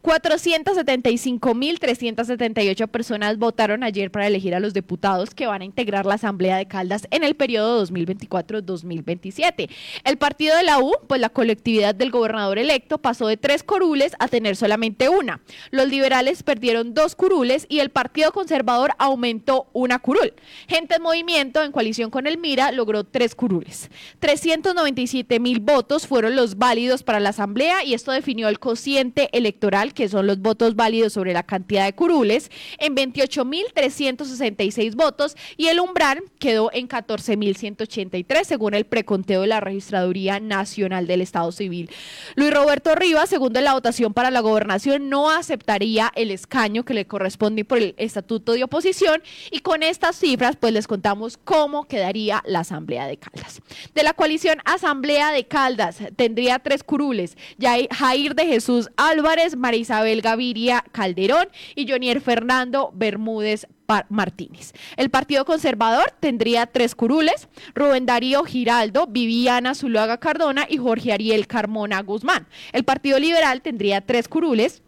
475.378 0.04 2.88
personas 2.88 3.38
votaron 3.38 3.82
ayer 3.82 4.10
para 4.10 4.26
elegir 4.26 4.54
a 4.54 4.60
los 4.60 4.74
diputados 4.74 5.34
que 5.34 5.46
van 5.46 5.62
a 5.62 5.64
integrar 5.64 6.04
la 6.04 6.16
Asamblea 6.16 6.58
de 6.58 6.68
Caldas 6.68 7.08
en 7.10 7.24
el 7.24 7.36
periodo 7.36 7.82
2024-2027. 7.86 9.70
El 10.04 10.18
partido 10.18 10.58
de 10.58 10.62
la 10.62 10.78
U, 10.78 10.92
pues 11.08 11.22
la 11.22 11.30
colectividad 11.30 11.94
del 11.94 12.10
gobernador 12.10 12.58
electo 12.58 12.98
pasó 12.98 13.28
de 13.28 13.38
tres 13.38 13.62
curules 13.62 14.12
a 14.18 14.28
tener 14.28 14.56
solamente 14.56 15.08
una. 15.08 15.40
Los 15.70 15.88
liberales 15.88 16.42
perdieron 16.42 16.92
dos 16.92 17.16
curules 17.16 17.64
y 17.70 17.78
el 17.78 17.88
Partido 17.88 18.30
Conservador 18.32 18.90
aumentó 18.98 19.68
una 19.72 20.00
curul. 20.00 20.34
Gente 20.68 20.96
en 20.96 21.02
Movimiento, 21.02 21.62
en 21.62 21.72
coalición 21.72 22.10
con 22.10 22.26
el 22.26 22.36
Mira, 22.36 22.72
logró 22.72 23.04
tres 23.04 23.34
curules. 23.34 23.88
397 24.18 25.40
mil 25.40 25.60
votos 25.60 26.06
fueron 26.06 26.36
los 26.36 26.58
válidos 26.58 27.02
para 27.02 27.20
la 27.20 27.30
Asamblea 27.30 27.84
y 27.84 27.94
esto 27.94 28.12
definió 28.12 28.50
el 28.50 28.58
cociente 28.58 29.30
electoral, 29.32 29.93
que 29.94 30.08
son 30.08 30.26
los 30.26 30.40
votos 30.40 30.74
válidos 30.76 31.12
sobre 31.12 31.32
la 31.32 31.42
cantidad 31.44 31.84
de 31.84 31.94
curules, 31.94 32.50
en 32.78 32.94
28.366 32.96 34.94
votos 34.94 35.36
y 35.56 35.68
el 35.68 35.80
umbral 35.80 36.22
quedó 36.38 36.70
en 36.72 36.88
14.183 36.88 38.44
según 38.44 38.74
el 38.74 38.84
preconteo 38.86 39.42
de 39.42 39.46
la 39.46 39.60
Registraduría 39.60 40.40
Nacional 40.40 41.06
del 41.06 41.20
Estado 41.20 41.52
Civil. 41.52 41.90
Luis 42.34 42.52
Roberto 42.52 42.94
Rivas, 42.94 43.28
segundo 43.30 43.58
en 43.58 43.64
la 43.66 43.74
votación 43.74 44.12
para 44.14 44.30
la 44.30 44.40
gobernación, 44.40 45.08
no 45.08 45.30
aceptaría 45.30 46.12
el 46.14 46.30
escaño 46.30 46.84
que 46.84 46.94
le 46.94 47.06
corresponde 47.06 47.64
por 47.64 47.78
el 47.78 47.94
estatuto 47.98 48.52
de 48.52 48.64
oposición 48.64 49.22
y 49.50 49.60
con 49.60 49.82
estas 49.82 50.16
cifras 50.16 50.56
pues 50.56 50.72
les 50.72 50.86
contamos 50.86 51.36
cómo 51.36 51.84
quedaría 51.86 52.42
la 52.46 52.60
Asamblea 52.60 53.06
de 53.06 53.16
Caldas. 53.18 53.60
De 53.94 54.02
la 54.02 54.14
coalición 54.14 54.58
Asamblea 54.64 55.30
de 55.32 55.44
Caldas 55.46 55.98
tendría 56.16 56.58
tres 56.58 56.82
curules, 56.82 57.36
Jai- 57.58 57.88
Jair 57.90 58.34
de 58.34 58.46
Jesús 58.46 58.88
Álvarez, 58.96 59.56
María 59.56 59.83
Isabel 59.84 60.20
Gaviria 60.22 60.84
Calderón 60.92 61.48
y 61.74 61.88
Jonier 61.88 62.20
Fernando 62.20 62.90
Bermúdez 62.94 63.66
Martínez. 64.08 64.72
El 64.96 65.10
Partido 65.10 65.44
Conservador 65.44 66.12
tendría 66.18 66.66
tres 66.66 66.94
curules, 66.94 67.48
Rubén 67.74 68.06
Darío 68.06 68.44
Giraldo, 68.44 69.06
Viviana 69.06 69.74
Zuluaga 69.74 70.18
Cardona 70.18 70.66
y 70.68 70.78
Jorge 70.78 71.12
Ariel 71.12 71.46
Carmona 71.46 72.00
Guzmán. 72.02 72.46
El 72.72 72.84
Partido 72.84 73.18
Liberal 73.18 73.60
tendría 73.60 74.00
tres 74.00 74.26
curules, 74.26 74.82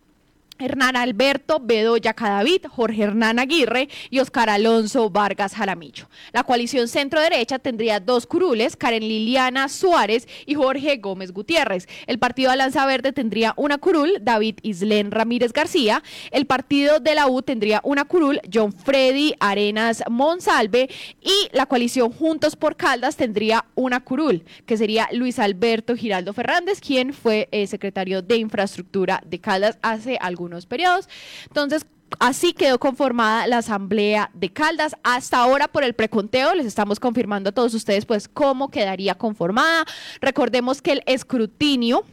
Hernán 0.59 0.97
Alberto 0.97 1.61
Bedoya 1.61 2.15
Cadavid, 2.15 2.67
Jorge 2.69 3.03
Hernán 3.03 3.39
Aguirre 3.39 3.89
y 4.11 4.21
Oscar 4.21 4.51
Alonso 4.51 5.11
Vargas 5.11 5.55
Jaramillo. 5.55 6.09
La 6.33 6.45
coalición 6.45 6.89
centro-derecha 6.89 7.59
tendría 7.59 8.01
dos 8.01 8.27
curules, 8.27 8.77
Karen 8.77 9.03
Liliana 9.03 9.69
Suárez 9.69 10.27
y 10.47 10.55
Jorge 10.55 10.97
Gómez 10.97 11.33
Gutiérrez. 11.33 11.89
El 12.07 12.19
partido 12.19 12.51
Alianza 12.51 12.87
Verde 12.87 13.13
tendría 13.13 13.55
una 13.57 13.79
curul, 13.79 14.19
David 14.21 14.59
Islén 14.63 15.11
Ramírez 15.11 15.53
García. 15.53 16.03
El 16.31 16.47
partido 16.47 17.01
de 17.01 17.15
la 17.15 17.29
U 17.29 17.43
tendría 17.43 17.81
una 17.85 18.05
curul, 18.05 18.41
John 18.53 18.73
Freddy 18.73 19.35
Arenas 19.41 20.03
Monsalve. 20.11 20.89
Y 21.21 21.49
la 21.53 21.67
coalición 21.67 22.13
Juntos 22.13 22.57
por 22.57 22.77
Caldas 22.77 23.17
tendría 23.17 23.65
una 23.75 24.01
curul, 24.01 24.45
que 24.65 24.77
sería 24.77 25.09
Luis 25.13 25.39
Alberto 25.39 25.97
Giraldo 25.97 26.33
Fernández, 26.33 26.81
quien 26.81 27.13
fue 27.13 27.49
eh, 27.53 27.67
secretario 27.67 28.23
de 28.23 28.37
Infraestructura 28.37 29.23
de 29.27 29.41
Caldas 29.41 29.79
hace 29.83 30.19
algunos 30.47 30.67
periodos. 30.67 31.09
Entonces, 31.47 31.87
Así 32.21 32.53
quedó 32.53 32.79
conformada 32.79 33.49
la 33.49 33.59
Asamblea 33.59 34.31
de 34.33 34.53
Caldas. 34.53 34.95
Hasta 35.03 35.39
ahora, 35.39 35.67
por 35.67 35.83
el 35.83 35.93
preconteo, 35.93 36.55
les 36.55 36.65
estamos 36.65 37.01
confirmando 37.01 37.51
a 37.51 37.53
todos 37.53 37.75
ustedes, 37.75 38.07
pues, 38.07 38.29
cómo 38.29 38.71
quedaría 38.71 39.17
conformada. 39.17 39.85
Recordemos 40.21 40.81
que 40.81 40.93
el 40.93 41.03
escrutinio 41.07 42.05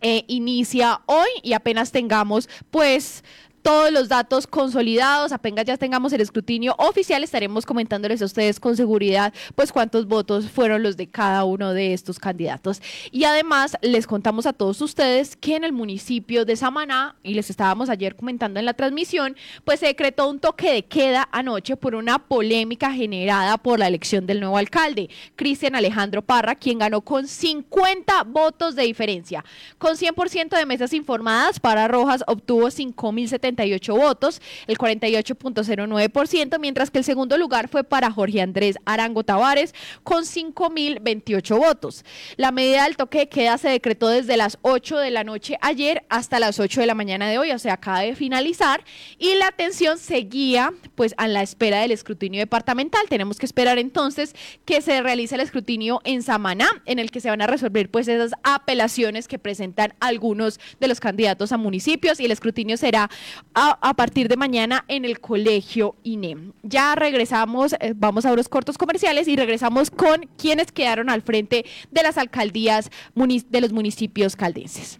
eh, 0.00 0.24
inicia 0.26 1.02
hoy 1.04 1.28
y 1.42 1.52
apenas 1.52 1.92
tengamos, 1.92 2.48
pues, 2.70 3.22
todos 3.64 3.90
los 3.90 4.10
datos 4.10 4.46
consolidados, 4.46 5.32
apenas 5.32 5.64
ya 5.64 5.78
tengamos 5.78 6.12
el 6.12 6.20
escrutinio 6.20 6.74
oficial, 6.76 7.24
estaremos 7.24 7.64
comentándoles 7.64 8.20
a 8.20 8.26
ustedes 8.26 8.60
con 8.60 8.76
seguridad, 8.76 9.32
pues 9.54 9.72
cuántos 9.72 10.06
votos 10.06 10.50
fueron 10.50 10.82
los 10.82 10.98
de 10.98 11.06
cada 11.06 11.44
uno 11.44 11.72
de 11.72 11.94
estos 11.94 12.18
candidatos. 12.18 12.82
Y 13.10 13.24
además 13.24 13.78
les 13.80 14.06
contamos 14.06 14.44
a 14.44 14.52
todos 14.52 14.82
ustedes 14.82 15.34
que 15.34 15.56
en 15.56 15.64
el 15.64 15.72
municipio 15.72 16.44
de 16.44 16.56
Samaná, 16.56 17.16
y 17.22 17.32
les 17.32 17.48
estábamos 17.48 17.88
ayer 17.88 18.16
comentando 18.16 18.60
en 18.60 18.66
la 18.66 18.74
transmisión, 18.74 19.34
pues 19.64 19.80
se 19.80 19.86
decretó 19.86 20.28
un 20.28 20.40
toque 20.40 20.70
de 20.70 20.84
queda 20.84 21.26
anoche 21.32 21.74
por 21.74 21.94
una 21.94 22.18
polémica 22.18 22.92
generada 22.92 23.56
por 23.56 23.78
la 23.78 23.88
elección 23.88 24.26
del 24.26 24.40
nuevo 24.40 24.58
alcalde, 24.58 25.08
Cristian 25.36 25.74
Alejandro 25.74 26.20
Parra, 26.20 26.54
quien 26.54 26.80
ganó 26.80 27.00
con 27.00 27.26
50 27.26 28.24
votos 28.24 28.74
de 28.74 28.82
diferencia. 28.82 29.42
Con 29.78 29.96
100% 29.96 30.54
de 30.54 30.66
mesas 30.66 30.92
informadas, 30.92 31.60
Parra 31.60 31.88
Rojas 31.88 32.22
obtuvo 32.26 32.66
5.070 32.66 33.53
1.178 33.54 33.96
votos, 33.96 34.40
el 34.66 34.78
48.09%, 34.78 36.58
mientras 36.58 36.90
que 36.90 36.98
el 36.98 37.04
segundo 37.04 37.38
lugar 37.38 37.68
fue 37.68 37.84
para 37.84 38.10
Jorge 38.10 38.40
Andrés 38.40 38.76
Arango 38.84 39.24
Tavares 39.24 39.74
con 40.02 40.24
5.028 40.24 41.58
votos. 41.58 42.04
La 42.36 42.52
medida 42.52 42.84
del 42.84 42.96
toque 42.96 43.18
de 43.18 43.28
queda 43.28 43.58
se 43.58 43.68
decretó 43.68 44.08
desde 44.08 44.36
las 44.36 44.58
8 44.62 44.98
de 44.98 45.10
la 45.10 45.24
noche 45.24 45.56
ayer 45.60 46.04
hasta 46.08 46.38
las 46.38 46.58
8 46.60 46.80
de 46.80 46.86
la 46.86 46.94
mañana 46.94 47.28
de 47.28 47.38
hoy, 47.38 47.50
o 47.52 47.58
sea, 47.58 47.74
acaba 47.74 48.00
de 48.00 48.14
finalizar, 48.14 48.84
y 49.18 49.34
la 49.34 49.48
atención 49.48 49.98
seguía 49.98 50.72
pues 50.94 51.14
a 51.16 51.28
la 51.28 51.42
espera 51.42 51.80
del 51.80 51.92
escrutinio 51.92 52.40
departamental. 52.40 53.02
Tenemos 53.08 53.38
que 53.38 53.46
esperar 53.46 53.78
entonces 53.78 54.34
que 54.64 54.80
se 54.80 55.02
realice 55.02 55.34
el 55.34 55.40
escrutinio 55.40 56.00
en 56.04 56.22
Samaná, 56.22 56.82
en 56.86 56.98
el 56.98 57.10
que 57.10 57.20
se 57.20 57.30
van 57.30 57.42
a 57.42 57.46
resolver 57.46 57.90
pues 57.90 58.08
esas 58.08 58.32
apelaciones 58.42 59.28
que 59.28 59.38
presentan 59.38 59.94
algunos 60.00 60.60
de 60.80 60.88
los 60.88 61.00
candidatos 61.00 61.52
a 61.52 61.56
municipios 61.56 62.20
y 62.20 62.24
el 62.24 62.32
escrutinio 62.32 62.76
será 62.76 63.10
a, 63.54 63.94
partir 63.94 64.28
de 64.28 64.36
mañana 64.36 64.84
en 64.88 65.04
el 65.04 65.20
colegio 65.20 65.96
INEM. 66.02 66.52
Ya 66.62 66.94
regresamos, 66.94 67.74
eh, 67.74 67.92
vamos 67.94 68.26
a 68.26 68.32
unos 68.32 68.48
cortos 68.48 68.76
comerciales 68.78 69.28
y 69.28 69.36
regresamos 69.36 69.90
con 69.90 70.28
quienes 70.36 70.72
quedaron 70.72 71.08
al 71.08 71.22
frente 71.22 71.64
de 71.90 72.02
las 72.02 72.18
alcaldías 72.18 72.90
de 73.14 73.60
los 73.60 73.72
municipios 73.72 74.36
caldenses. 74.36 74.98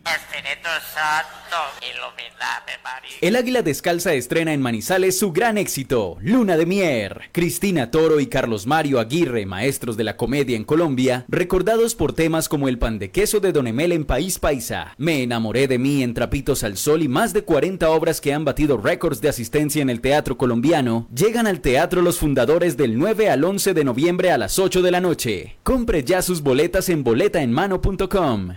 El 3.20 3.36
Águila 3.36 3.62
Descalza 3.62 4.12
estrena 4.14 4.52
en 4.52 4.62
Manizales 4.62 5.18
su 5.18 5.32
gran 5.32 5.58
éxito, 5.58 6.16
Luna 6.20 6.56
de 6.56 6.66
Mier. 6.66 7.30
Cristina 7.32 7.90
Toro 7.90 8.20
y 8.20 8.26
Carlos 8.26 8.66
Mario 8.66 9.00
Aguirre, 9.00 9.46
maestros 9.46 9.96
de 9.96 10.04
la 10.04 10.16
comedia 10.16 10.56
en 10.56 10.64
Colombia, 10.64 11.24
recordados 11.28 11.94
por 11.94 12.12
temas 12.12 12.48
como 12.48 12.68
el 12.68 12.78
pan 12.78 12.98
de 12.98 13.10
queso 13.10 13.40
de 13.40 13.52
Don 13.52 13.66
Emel 13.66 13.92
en 13.92 14.04
País 14.04 14.38
Paisa, 14.38 14.94
Me 14.98 15.22
enamoré 15.22 15.68
de 15.68 15.78
mí 15.78 16.02
en 16.02 16.14
Trapitos 16.14 16.64
al 16.64 16.76
Sol 16.76 17.02
y 17.02 17.08
más 17.08 17.32
de 17.32 17.44
40 17.44 17.90
obras 17.90 18.20
que 18.20 18.33
han 18.34 18.44
batido 18.44 18.76
récords 18.76 19.20
de 19.20 19.28
asistencia 19.28 19.82
en 19.82 19.90
el 19.90 20.00
teatro 20.00 20.36
colombiano, 20.36 21.08
llegan 21.14 21.46
al 21.46 21.60
teatro 21.60 22.02
los 22.02 22.18
fundadores 22.18 22.76
del 22.76 22.98
9 22.98 23.30
al 23.30 23.44
11 23.44 23.74
de 23.74 23.84
noviembre 23.84 24.30
a 24.30 24.38
las 24.38 24.58
8 24.58 24.82
de 24.82 24.90
la 24.90 25.00
noche. 25.00 25.56
Compre 25.62 26.04
ya 26.04 26.22
sus 26.22 26.42
boletas 26.42 26.88
en 26.88 27.04
boletaenmano.com. 27.04 28.54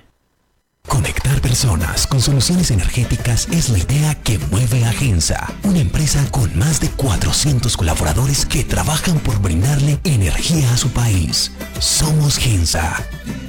Conectar 0.87 1.41
personas 1.41 2.07
con 2.07 2.21
soluciones 2.21 2.71
energéticas 2.71 3.49
es 3.51 3.69
la 3.69 3.79
idea 3.79 4.15
que 4.23 4.39
mueve 4.51 4.85
a 4.85 4.93
Gensa, 4.93 5.53
una 5.63 5.79
empresa 5.79 6.25
con 6.31 6.57
más 6.57 6.79
de 6.79 6.89
400 6.89 7.75
colaboradores 7.75 8.45
que 8.45 8.63
trabajan 8.63 9.19
por 9.19 9.39
brindarle 9.41 9.99
energía 10.05 10.71
a 10.73 10.77
su 10.77 10.89
país. 10.89 11.51
Somos 11.79 12.37
Gensa, 12.37 13.05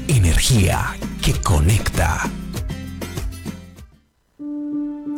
energía 0.08 0.96
que 1.22 1.32
conecta. 1.34 2.28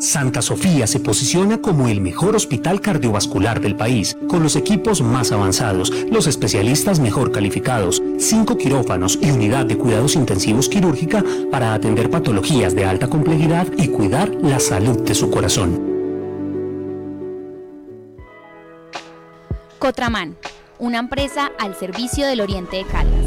Santa 0.01 0.41
Sofía 0.41 0.87
se 0.87 0.99
posiciona 0.99 1.59
como 1.59 1.87
el 1.87 2.01
mejor 2.01 2.35
hospital 2.35 2.81
cardiovascular 2.81 3.61
del 3.61 3.77
país, 3.77 4.17
con 4.29 4.43
los 4.43 4.57
equipos 4.57 5.03
más 5.03 5.31
avanzados, 5.31 5.93
los 6.11 6.27
especialistas 6.27 7.01
mejor 7.01 7.33
calificados, 7.33 8.03
cinco 8.19 8.57
quirófanos 8.57 9.19
y 9.21 9.31
unidad 9.31 9.67
de 9.67 9.77
cuidados 9.77 10.17
intensivos 10.17 10.71
quirúrgica 10.71 11.23
para 11.51 11.75
atender 11.75 12.09
patologías 12.09 12.75
de 12.75 12.87
alta 12.87 13.09
complejidad 13.09 13.67
y 13.77 13.89
cuidar 13.89 14.31
la 14.41 14.59
salud 14.59 15.01
de 15.03 15.15
su 15.15 15.31
corazón. 15.31 15.79
Cotraman, 19.79 20.35
una 20.79 20.99
empresa 20.99 21.53
al 21.59 21.75
servicio 21.75 22.27
del 22.27 22.41
Oriente 22.41 22.79
de 22.79 22.85
Caldas. 22.85 23.20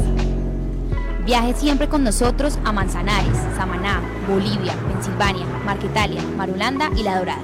Viaje 1.24 1.54
siempre 1.54 1.88
con 1.88 2.04
nosotros 2.04 2.58
a 2.64 2.72
Manzanares, 2.72 3.38
Samaná, 3.56 4.02
Bolivia, 4.28 4.74
Pensilvania, 4.92 5.46
Marquetalia, 5.64 6.20
Marulanda 6.36 6.90
y 6.94 7.02
La 7.02 7.18
Dorada. 7.18 7.42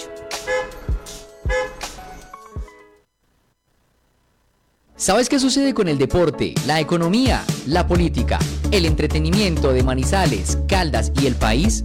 ¿Sabes 4.97 5.31
qué 5.31 5.39
sucede 5.39 5.73
con 5.73 5.89
el 5.89 5.97
deporte, 5.97 6.53
la 6.67 6.81
economía, 6.81 7.43
la 7.67 7.87
política, 7.87 8.39
el 8.71 8.85
entretenimiento 8.85 9.73
de 9.73 9.83
Manizales, 9.83 10.59
Caldas 10.69 11.11
y 11.23 11.27
el 11.27 11.37
país? 11.37 11.85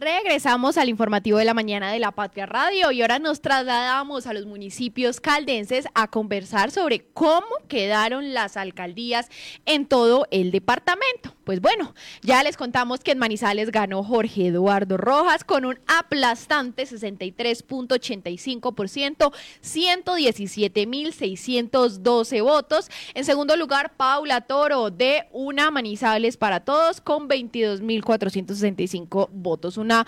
Regresamos 0.00 0.78
al 0.78 0.88
informativo 0.88 1.36
de 1.36 1.44
la 1.44 1.52
mañana 1.52 1.92
de 1.92 1.98
la 1.98 2.10
Patria 2.10 2.46
Radio 2.46 2.90
y 2.90 3.02
ahora 3.02 3.18
nos 3.18 3.42
trasladamos 3.42 4.26
a 4.26 4.32
los 4.32 4.46
municipios 4.46 5.20
caldenses 5.20 5.84
a 5.94 6.08
conversar 6.08 6.70
sobre 6.70 7.04
cómo 7.12 7.46
quedaron 7.68 8.32
las 8.32 8.56
alcaldías 8.56 9.28
en 9.66 9.84
todo 9.84 10.26
el 10.30 10.52
departamento. 10.52 11.34
Pues 11.50 11.60
bueno, 11.60 11.94
ya 12.22 12.44
les 12.44 12.56
contamos 12.56 13.00
que 13.00 13.10
en 13.10 13.18
Manizales 13.18 13.72
ganó 13.72 14.04
Jorge 14.04 14.46
Eduardo 14.46 14.96
Rojas 14.96 15.42
con 15.42 15.64
un 15.64 15.80
aplastante 15.88 16.84
63.85%, 16.84 19.32
117.612 19.60 22.42
votos. 22.44 22.88
En 23.14 23.24
segundo 23.24 23.56
lugar, 23.56 23.94
Paula 23.96 24.42
Toro 24.42 24.90
de 24.90 25.26
Una 25.32 25.72
Manizales 25.72 26.36
para 26.36 26.60
Todos 26.60 27.00
con 27.00 27.28
22.465 27.28 29.30
votos. 29.32 29.76
Una, 29.76 30.06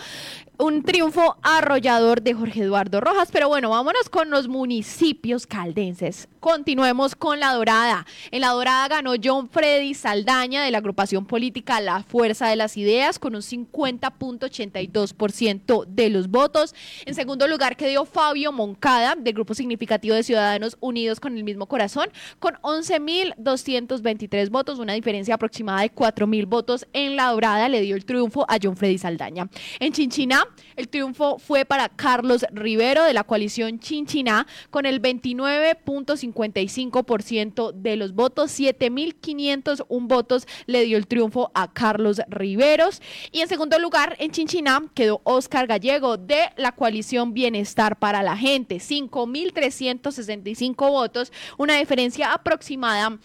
un 0.58 0.82
triunfo 0.82 1.36
arrollador 1.42 2.22
de 2.22 2.34
Jorge 2.34 2.62
Eduardo 2.62 3.00
Rojas. 3.00 3.28
Pero 3.32 3.48
bueno, 3.48 3.70
vámonos 3.70 4.08
con 4.08 4.30
los 4.30 4.46
municipios 4.48 5.46
caldenses. 5.46 6.28
Continuemos 6.40 7.14
con 7.14 7.38
La 7.40 7.54
Dorada. 7.54 8.04
En 8.30 8.42
La 8.42 8.50
Dorada 8.50 8.88
ganó 8.88 9.14
John 9.22 9.48
Freddy 9.48 9.94
Saldaña 9.94 10.62
de 10.62 10.70
la 10.70 10.76
agrupación 10.78 11.26
política 11.26 11.80
La 11.80 12.02
Fuerza 12.02 12.48
de 12.48 12.56
las 12.56 12.76
Ideas 12.76 13.18
con 13.18 13.34
un 13.34 13.40
50.82% 13.42 15.86
de 15.86 16.10
los 16.10 16.28
votos. 16.28 16.74
En 17.06 17.14
segundo 17.14 17.48
lugar 17.48 17.76
quedó 17.76 18.04
Fabio 18.04 18.52
Moncada 18.52 19.14
del 19.16 19.32
Grupo 19.34 19.54
Significativo 19.54 20.14
de 20.14 20.22
Ciudadanos 20.22 20.76
Unidos 20.80 21.18
con 21.20 21.36
el 21.36 21.44
mismo 21.44 21.66
corazón 21.66 22.08
con 22.38 22.54
11.223 22.56 24.50
votos, 24.50 24.78
una 24.78 24.92
diferencia 24.94 25.34
aproximada 25.34 25.82
de 25.82 25.94
4.000 25.94 26.46
votos 26.46 26.86
en 26.92 27.16
La 27.16 27.28
Dorada 27.28 27.68
le 27.68 27.80
dio 27.80 27.96
el 27.96 28.04
triunfo 28.04 28.44
a 28.48 28.58
John 28.62 28.76
Freddy 28.76 28.98
Saldaña. 28.98 29.48
En 29.80 29.92
Chinchiná, 29.92 30.46
el 30.76 30.88
triunfo 30.88 31.38
fue 31.38 31.64
para 31.64 31.88
Carlos 31.88 32.44
Rivero 32.52 33.04
de 33.04 33.14
la 33.14 33.22
coalición 33.24 33.78
Chinchiná 33.78 34.46
con 34.70 34.84
el 34.86 35.02
29.55% 35.02 37.72
de 37.72 37.96
los 37.96 38.14
votos, 38.14 38.58
7.501 38.58 40.06
votos 40.06 40.46
le 40.66 40.84
dio 40.84 40.96
el 40.96 41.06
triunfo 41.06 41.50
a 41.54 41.70
Carlos 41.72 42.20
Riveros. 42.28 43.00
Y 43.30 43.40
en 43.40 43.48
segundo 43.48 43.78
lugar, 43.78 44.16
en 44.18 44.30
Chinchiná 44.30 44.82
quedó 44.94 45.20
Oscar 45.24 45.66
Gallego 45.66 46.16
de 46.16 46.50
la 46.56 46.72
coalición 46.72 47.34
Bienestar 47.34 47.98
para 47.98 48.22
la 48.22 48.34
Gente, 48.36 48.76
5.365 48.76 50.90
votos, 50.90 51.32
una 51.58 51.76
diferencia 51.76 52.32
aproximada 52.32 53.18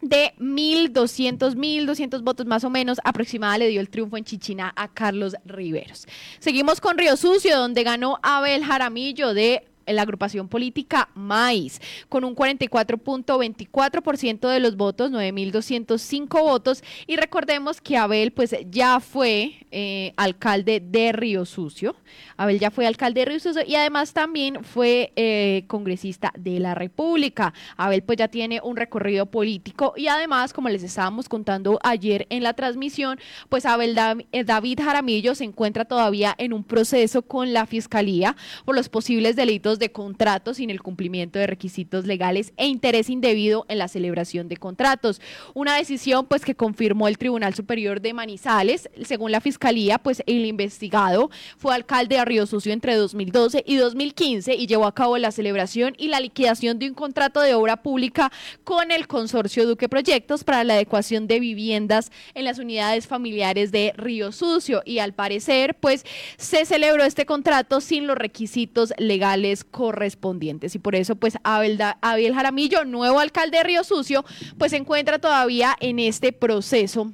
de 0.00 0.32
1.200, 0.38 1.54
1.200 1.54 2.22
votos 2.22 2.46
más 2.46 2.64
o 2.64 2.70
menos 2.70 2.98
aproximada 3.04 3.58
le 3.58 3.68
dio 3.68 3.80
el 3.80 3.90
triunfo 3.90 4.16
en 4.16 4.24
Chichina 4.24 4.72
a 4.76 4.88
Carlos 4.88 5.36
Riveros. 5.44 6.06
Seguimos 6.38 6.80
con 6.80 6.98
Río 6.98 7.16
Sucio, 7.16 7.58
donde 7.58 7.82
ganó 7.82 8.18
Abel 8.22 8.64
Jaramillo 8.64 9.34
de 9.34 9.69
la 9.96 10.02
agrupación 10.02 10.48
política 10.48 11.08
MAIS, 11.14 11.80
con 12.08 12.24
un 12.24 12.34
44.24% 12.34 14.48
de 14.48 14.60
los 14.60 14.76
votos, 14.76 15.10
9.205 15.10 16.42
votos. 16.42 16.82
Y 17.06 17.16
recordemos 17.16 17.80
que 17.80 17.96
Abel 17.96 18.32
pues 18.32 18.54
ya 18.70 19.00
fue 19.00 19.66
eh, 19.70 20.12
alcalde 20.16 20.80
de 20.80 21.12
Río 21.12 21.44
Sucio. 21.44 21.96
Abel 22.36 22.58
ya 22.58 22.70
fue 22.70 22.86
alcalde 22.86 23.20
de 23.20 23.26
Río 23.26 23.40
Sucio 23.40 23.62
y 23.66 23.74
además 23.74 24.12
también 24.12 24.64
fue 24.64 25.12
eh, 25.16 25.64
congresista 25.66 26.32
de 26.38 26.60
la 26.60 26.74
República. 26.74 27.52
Abel 27.76 28.02
pues 28.02 28.18
ya 28.18 28.28
tiene 28.28 28.60
un 28.62 28.76
recorrido 28.76 29.26
político 29.26 29.94
y 29.96 30.08
además, 30.08 30.52
como 30.52 30.68
les 30.68 30.82
estábamos 30.82 31.28
contando 31.28 31.78
ayer 31.82 32.26
en 32.30 32.42
la 32.42 32.54
transmisión, 32.54 33.18
pues 33.48 33.66
Abel 33.66 33.96
eh, 34.32 34.44
David 34.44 34.80
Jaramillo 34.82 35.34
se 35.34 35.44
encuentra 35.44 35.84
todavía 35.84 36.34
en 36.38 36.52
un 36.52 36.64
proceso 36.64 37.22
con 37.22 37.52
la 37.52 37.66
Fiscalía 37.66 38.36
por 38.64 38.74
los 38.74 38.88
posibles 38.88 39.36
delitos 39.36 39.78
de 39.80 39.90
contratos 39.90 40.58
sin 40.58 40.70
el 40.70 40.80
cumplimiento 40.80 41.40
de 41.40 41.48
requisitos 41.48 42.06
legales 42.06 42.52
e 42.56 42.68
interés 42.68 43.10
indebido 43.10 43.66
en 43.68 43.78
la 43.78 43.88
celebración 43.88 44.46
de 44.46 44.56
contratos. 44.56 45.20
Una 45.54 45.74
decisión 45.74 46.26
pues 46.26 46.44
que 46.44 46.54
confirmó 46.54 47.08
el 47.08 47.18
Tribunal 47.18 47.54
Superior 47.54 48.00
de 48.00 48.14
Manizales. 48.14 48.88
Según 49.04 49.32
la 49.32 49.40
Fiscalía, 49.40 49.98
pues 49.98 50.22
el 50.26 50.44
investigado 50.44 51.30
fue 51.58 51.74
alcalde 51.74 52.16
de 52.16 52.24
Río 52.24 52.46
Sucio 52.46 52.72
entre 52.72 52.94
2012 52.94 53.64
y 53.66 53.76
2015 53.76 54.54
y 54.54 54.66
llevó 54.68 54.86
a 54.86 54.94
cabo 54.94 55.18
la 55.18 55.32
celebración 55.32 55.94
y 55.98 56.08
la 56.08 56.20
liquidación 56.20 56.78
de 56.78 56.88
un 56.88 56.94
contrato 56.94 57.40
de 57.40 57.54
obra 57.54 57.82
pública 57.82 58.30
con 58.62 58.90
el 58.90 59.08
consorcio 59.08 59.66
Duque 59.66 59.88
Proyectos 59.88 60.44
para 60.44 60.62
la 60.62 60.74
adecuación 60.74 61.26
de 61.26 61.40
viviendas 61.40 62.12
en 62.34 62.44
las 62.44 62.58
unidades 62.58 63.06
familiares 63.06 63.72
de 63.72 63.92
Río 63.96 64.32
Sucio 64.32 64.82
y 64.84 64.98
al 64.98 65.14
parecer 65.14 65.74
pues 65.74 66.04
se 66.36 66.64
celebró 66.64 67.04
este 67.04 67.26
contrato 67.26 67.80
sin 67.80 68.06
los 68.06 68.18
requisitos 68.18 68.92
legales 68.98 69.59
correspondientes 69.64 70.74
y 70.74 70.78
por 70.78 70.94
eso 70.94 71.16
pues 71.16 71.38
Abel, 71.42 71.78
Abel 72.00 72.34
Jaramillo, 72.34 72.84
nuevo 72.84 73.18
alcalde 73.18 73.58
de 73.58 73.64
Río 73.64 73.84
Sucio, 73.84 74.24
pues 74.58 74.70
se 74.70 74.78
encuentra 74.78 75.18
todavía 75.18 75.76
en 75.80 75.98
este 75.98 76.32
proceso 76.32 77.12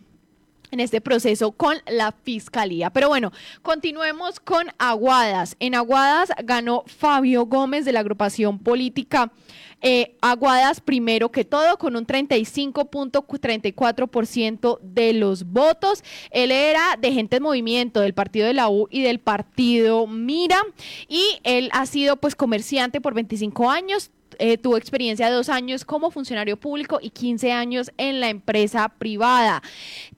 en 0.70 0.80
este 0.80 1.00
proceso 1.00 1.52
con 1.52 1.76
la 1.86 2.12
fiscalía. 2.12 2.90
Pero 2.90 3.08
bueno, 3.08 3.32
continuemos 3.62 4.40
con 4.40 4.66
Aguadas. 4.78 5.56
En 5.60 5.74
Aguadas 5.74 6.30
ganó 6.44 6.82
Fabio 6.86 7.46
Gómez 7.46 7.84
de 7.84 7.92
la 7.92 8.00
agrupación 8.00 8.58
política 8.58 9.30
eh, 9.82 10.16
Aguadas 10.20 10.80
primero 10.80 11.30
que 11.30 11.44
todo 11.44 11.78
con 11.78 11.94
un 11.96 12.06
35.34% 12.06 14.80
de 14.80 15.12
los 15.12 15.44
votos. 15.44 16.02
Él 16.30 16.50
era 16.50 16.96
de 16.98 17.12
gente 17.12 17.36
en 17.36 17.42
movimiento 17.42 18.00
del 18.00 18.14
partido 18.14 18.46
de 18.46 18.54
la 18.54 18.68
U 18.68 18.88
y 18.90 19.02
del 19.02 19.20
partido 19.20 20.06
Mira 20.06 20.58
y 21.08 21.22
él 21.44 21.68
ha 21.72 21.84
sido 21.86 22.16
pues 22.16 22.34
comerciante 22.34 23.00
por 23.00 23.14
25 23.14 23.70
años, 23.70 24.10
eh, 24.38 24.58
tuvo 24.58 24.76
experiencia 24.76 25.28
de 25.28 25.32
dos 25.32 25.48
años 25.48 25.84
como 25.84 26.10
funcionario 26.10 26.58
público 26.58 26.98
y 27.00 27.10
15 27.10 27.52
años 27.52 27.92
en 27.96 28.20
la 28.20 28.28
empresa 28.28 28.88
privada. 28.88 29.62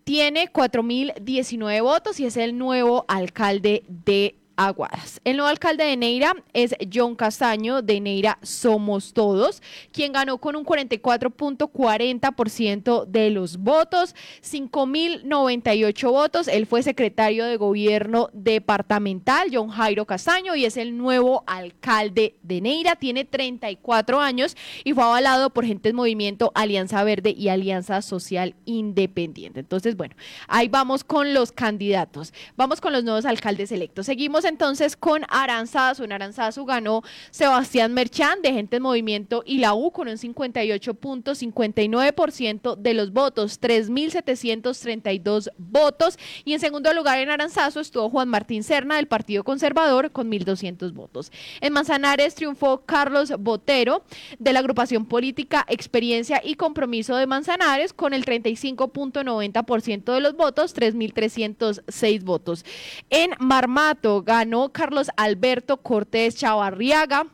Tiene 0.05 0.53
4.019 0.53 1.83
votos 1.83 2.21
y 2.21 2.27
es 2.27 2.37
el 2.37 2.59
nuevo 2.59 3.05
alcalde 3.09 3.85
de 3.89 4.37
Aguadas. 4.59 5.21
El 5.23 5.37
nuevo 5.37 5.49
alcalde 5.49 5.85
de 5.85 5.97
Neira 5.97 6.35
es 6.53 6.75
John 6.93 7.15
Castaño 7.15 7.81
de 7.81 8.01
Neira 8.01 8.41
Somos 8.43 9.13
Todos, 9.13 9.63
quien 9.93 10.13
ganó 10.13 10.39
con 10.39 10.57
un 10.57 10.65
44.40% 10.65 13.07
de 13.07 13.31
los 13.31 13.59
votos, 13.59 14.17
5.098 14.43 16.11
votos. 16.11 16.49
Él 16.49 16.67
fue 16.67 16.83
secretario 16.83 17.45
de 17.45 17.57
gobierno 17.57 18.31
departamental, 18.33 19.51
John 19.53 19.69
Jairo 19.69 20.07
Castaño, 20.07 20.57
y 20.57 20.65
es 20.65 20.77
el 20.77 20.99
nuevo 20.99 21.45
alcalde 21.47 22.35
de 22.43 22.61
Neira. 22.61 22.97
Tiene 22.97 23.25
34 23.25 24.21
años 24.21 24.57
y 24.83 24.93
fue 24.93 25.05
avalado 25.05 25.51
por 25.51 25.67
Gentes 25.67 25.95
Movimiento, 25.95 26.51
Alianza 26.57 27.05
Verde 27.05 27.31
y 27.31 27.47
Alianza 27.49 28.03
Social 28.03 28.57
Independiente. 28.65 29.61
Entonces, 29.61 29.97
bueno, 29.97 30.17
ahí 30.49 30.67
vamos 30.67 31.05
con 31.05 31.33
los 31.33 31.53
candidatos. 31.53 32.33
Vamos 32.57 32.81
con 32.81 32.93
los 32.93 33.05
nuevos 33.05 33.25
alcaldes 33.25 33.71
electos. 33.71 34.07
Seguimos 34.07 34.48
entonces 34.49 34.97
con 34.97 35.23
Aranzazu. 35.29 36.03
En 36.05 36.13
Aranzazu 36.13 36.65
ganó 36.65 37.03
Sebastián 37.31 37.93
Merchán 37.95 38.43
de 38.43 38.53
Gente 38.53 38.77
en 38.77 38.83
Movimiento 38.83 39.43
y 39.47 39.59
la 39.59 39.75
U 39.75 39.93
con 39.93 40.09
un 40.09 40.17
58.59% 40.17 42.77
de 42.77 42.95
los 42.95 43.13
votos, 43.13 43.61
3.732 43.61 45.51
votos. 45.59 46.19
Y 46.45 46.55
en 46.55 46.61
segundo 46.61 46.93
lugar 46.93 47.19
en 47.19 47.31
Aranzazu 47.31 47.79
estuvo 47.81 48.11
Juan 48.11 48.29
Martín 48.29 48.65
Serna 48.65 48.97
del 48.97 49.07
Partido 49.07 49.45
Conservador 49.45 50.11
con 50.11 50.29
1.200 50.31 50.93
votos. 50.93 51.31
En 51.61 51.73
Manzanares 51.73 52.35
triunfó 52.35 52.83
Carlos 52.85 53.33
Botero 53.39 54.05
de 54.39 54.53
la 54.53 54.59
agrupación 54.61 55.07
política 55.07 55.65
Experiencia 55.69 56.41
y 56.45 56.55
Compromiso 56.55 57.17
de 57.17 57.27
Manzanares 57.27 57.93
con 57.93 58.15
el 58.15 58.25
35.90% 58.25 60.15
de 60.15 60.21
los 60.21 60.37
votos, 60.37 60.75
3.306 60.75 62.23
votos. 62.23 62.65
En 63.11 63.33
Marmato 63.39 64.23
ganó 64.39 64.73
Carlos 64.73 65.11
Alberto 65.17 65.79
Cortés 65.79 66.37
Chavarriaga 66.37 67.27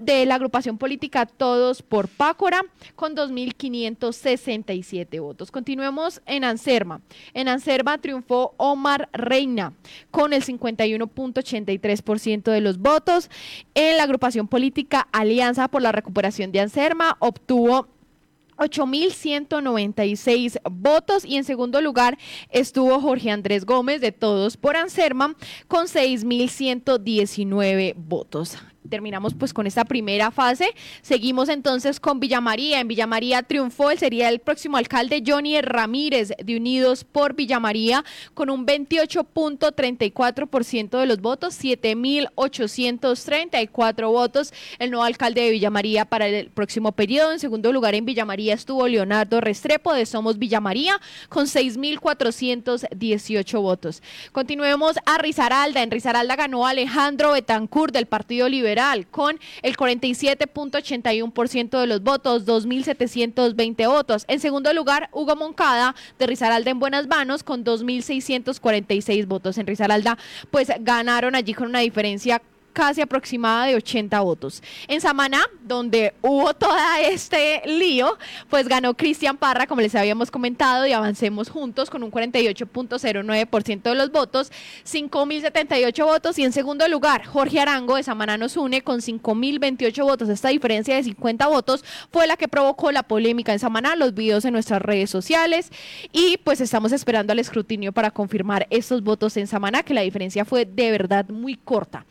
de 0.00 0.26
la 0.26 0.34
agrupación 0.34 0.76
política 0.76 1.24
Todos 1.26 1.82
por 1.82 2.08
Pácora 2.08 2.60
con 2.94 3.16
2.567 3.16 5.18
votos. 5.20 5.50
Continuemos 5.50 6.20
en 6.26 6.44
Anserma. 6.44 7.00
En 7.32 7.48
Anserma 7.48 7.96
triunfó 7.98 8.52
Omar 8.58 9.08
Reina 9.12 9.72
con 10.10 10.34
el 10.34 10.44
51.83% 10.44 12.50
de 12.50 12.60
los 12.60 12.78
votos. 12.78 13.30
En 13.74 13.96
la 13.96 14.02
agrupación 14.04 14.46
política 14.46 15.08
Alianza 15.12 15.68
por 15.68 15.80
la 15.82 15.92
Recuperación 15.92 16.52
de 16.52 16.60
Anserma 16.60 17.16
obtuvo 17.18 17.88
8.196 18.56 20.60
votos. 20.70 21.24
Y 21.24 21.36
en 21.36 21.44
segundo 21.44 21.80
lugar 21.80 22.18
estuvo 22.50 23.00
Jorge 23.00 23.30
Andrés 23.30 23.64
Gómez 23.64 24.00
de 24.00 24.10
Todos 24.12 24.56
por 24.56 24.76
Anserma 24.76 25.36
con 25.68 25.86
6.119 25.86 27.94
votos 27.96 28.58
terminamos 28.88 29.34
pues 29.34 29.52
con 29.52 29.66
esta 29.66 29.84
primera 29.84 30.30
fase. 30.30 30.72
Seguimos 31.02 31.48
entonces 31.48 31.98
con 32.00 32.20
Villamaría. 32.20 32.78
En 32.80 32.86
Villamaría 32.88 33.42
triunfó, 33.42 33.90
él 33.90 33.98
sería 33.98 34.28
el 34.28 34.38
próximo 34.40 34.76
alcalde 34.76 35.24
Johnny 35.26 35.58
Ramírez 35.60 36.32
de 36.42 36.56
Unidos 36.56 37.04
por 37.04 37.34
Villamaría 37.34 38.04
con 38.34 38.50
un 38.50 38.66
28.34% 38.66 40.98
de 40.98 41.06
los 41.06 41.20
votos, 41.20 41.56
7.834 41.62 44.10
votos. 44.10 44.52
El 44.78 44.90
nuevo 44.90 45.04
alcalde 45.04 45.42
de 45.42 45.50
Villamaría 45.50 46.04
para 46.04 46.26
el 46.26 46.50
próximo 46.50 46.92
periodo. 46.92 47.32
En 47.32 47.38
segundo 47.38 47.72
lugar 47.72 47.94
en 47.94 48.04
Villamaría 48.04 48.52
estuvo 48.54 48.88
Leonardo 48.88 49.40
Restrepo 49.40 49.94
de 49.94 50.04
Somos 50.06 50.38
Villamaría 50.38 51.00
con 51.28 51.46
6.418 51.46 53.60
votos. 53.60 54.02
Continuemos 54.32 54.96
a 55.06 55.18
Risaralda. 55.18 55.82
En 55.82 55.90
Risaralda 55.90 56.36
ganó 56.36 56.66
Alejandro 56.66 57.32
Betancourt 57.32 57.92
del 57.92 58.06
Partido 58.06 58.48
Liberal 58.48 58.71
con 59.10 59.38
el 59.62 59.76
47.81% 59.76 61.80
de 61.80 61.86
los 61.86 62.02
votos, 62.02 62.46
2.720 62.46 63.88
votos. 63.88 64.24
En 64.28 64.40
segundo 64.40 64.72
lugar, 64.72 65.08
Hugo 65.12 65.36
Moncada 65.36 65.94
de 66.18 66.26
Rizaralda 66.26 66.70
en 66.70 66.78
Buenas 66.78 67.06
Manos 67.06 67.42
con 67.42 67.64
2.646 67.64 69.26
votos. 69.26 69.58
En 69.58 69.66
Rizaralda, 69.66 70.18
pues 70.50 70.68
ganaron 70.80 71.34
allí 71.34 71.54
con 71.54 71.68
una 71.68 71.80
diferencia 71.80 72.42
casi 72.72 73.00
aproximada 73.00 73.66
de 73.66 73.76
80 73.76 74.20
votos. 74.20 74.62
En 74.88 75.00
Samaná, 75.00 75.42
donde 75.62 76.14
hubo 76.22 76.54
todo 76.54 76.74
este 77.00 77.62
lío, 77.66 78.18
pues 78.48 78.68
ganó 78.68 78.94
Cristian 78.94 79.36
Parra, 79.36 79.66
como 79.66 79.80
les 79.80 79.94
habíamos 79.94 80.30
comentado, 80.30 80.86
y 80.86 80.92
avancemos 80.92 81.50
juntos 81.50 81.90
con 81.90 82.02
un 82.02 82.10
48.09% 82.10 83.82
de 83.82 83.94
los 83.94 84.10
votos, 84.10 84.50
5.078 84.84 86.04
votos. 86.04 86.38
Y 86.38 86.44
en 86.44 86.52
segundo 86.52 86.86
lugar, 86.88 87.24
Jorge 87.24 87.60
Arango 87.60 87.96
de 87.96 88.02
Samaná 88.02 88.36
nos 88.36 88.56
une 88.56 88.82
con 88.82 89.00
5.028 89.00 90.04
votos. 90.04 90.28
Esta 90.28 90.48
diferencia 90.48 90.94
de 90.96 91.02
50 91.02 91.46
votos 91.48 91.84
fue 92.10 92.26
la 92.26 92.36
que 92.36 92.48
provocó 92.48 92.92
la 92.92 93.02
polémica 93.02 93.52
en 93.52 93.58
Samaná, 93.58 93.96
los 93.96 94.14
videos 94.14 94.44
en 94.44 94.52
nuestras 94.52 94.82
redes 94.82 95.10
sociales. 95.10 95.70
Y 96.12 96.38
pues 96.38 96.60
estamos 96.60 96.92
esperando 96.92 97.32
al 97.32 97.38
escrutinio 97.38 97.92
para 97.92 98.10
confirmar 98.10 98.66
estos 98.70 99.02
votos 99.02 99.36
en 99.36 99.46
Samaná, 99.46 99.82
que 99.82 99.94
la 99.94 100.02
diferencia 100.02 100.44
fue 100.44 100.64
de 100.64 100.90
verdad 100.90 101.28
muy 101.28 101.56
corta. 101.56 102.04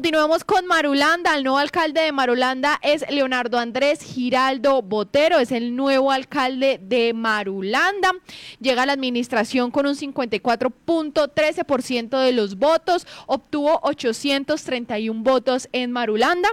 Continuemos 0.00 0.44
con 0.44 0.64
Marulanda. 0.64 1.36
El 1.36 1.44
nuevo 1.44 1.58
alcalde 1.58 2.00
de 2.00 2.10
Marulanda 2.10 2.80
es 2.80 3.04
Leonardo 3.10 3.58
Andrés 3.58 4.00
Giraldo 4.00 4.80
Botero. 4.80 5.38
Es 5.38 5.52
el 5.52 5.76
nuevo 5.76 6.10
alcalde 6.10 6.80
de 6.82 7.12
Marulanda. 7.12 8.12
Llega 8.62 8.84
a 8.84 8.86
la 8.86 8.94
administración 8.94 9.70
con 9.70 9.84
un 9.84 9.94
54.13% 9.94 12.18
de 12.18 12.32
los 12.32 12.56
votos. 12.56 13.06
Obtuvo 13.26 13.78
831 13.82 15.22
votos 15.22 15.68
en 15.70 15.92
Marulanda. 15.92 16.48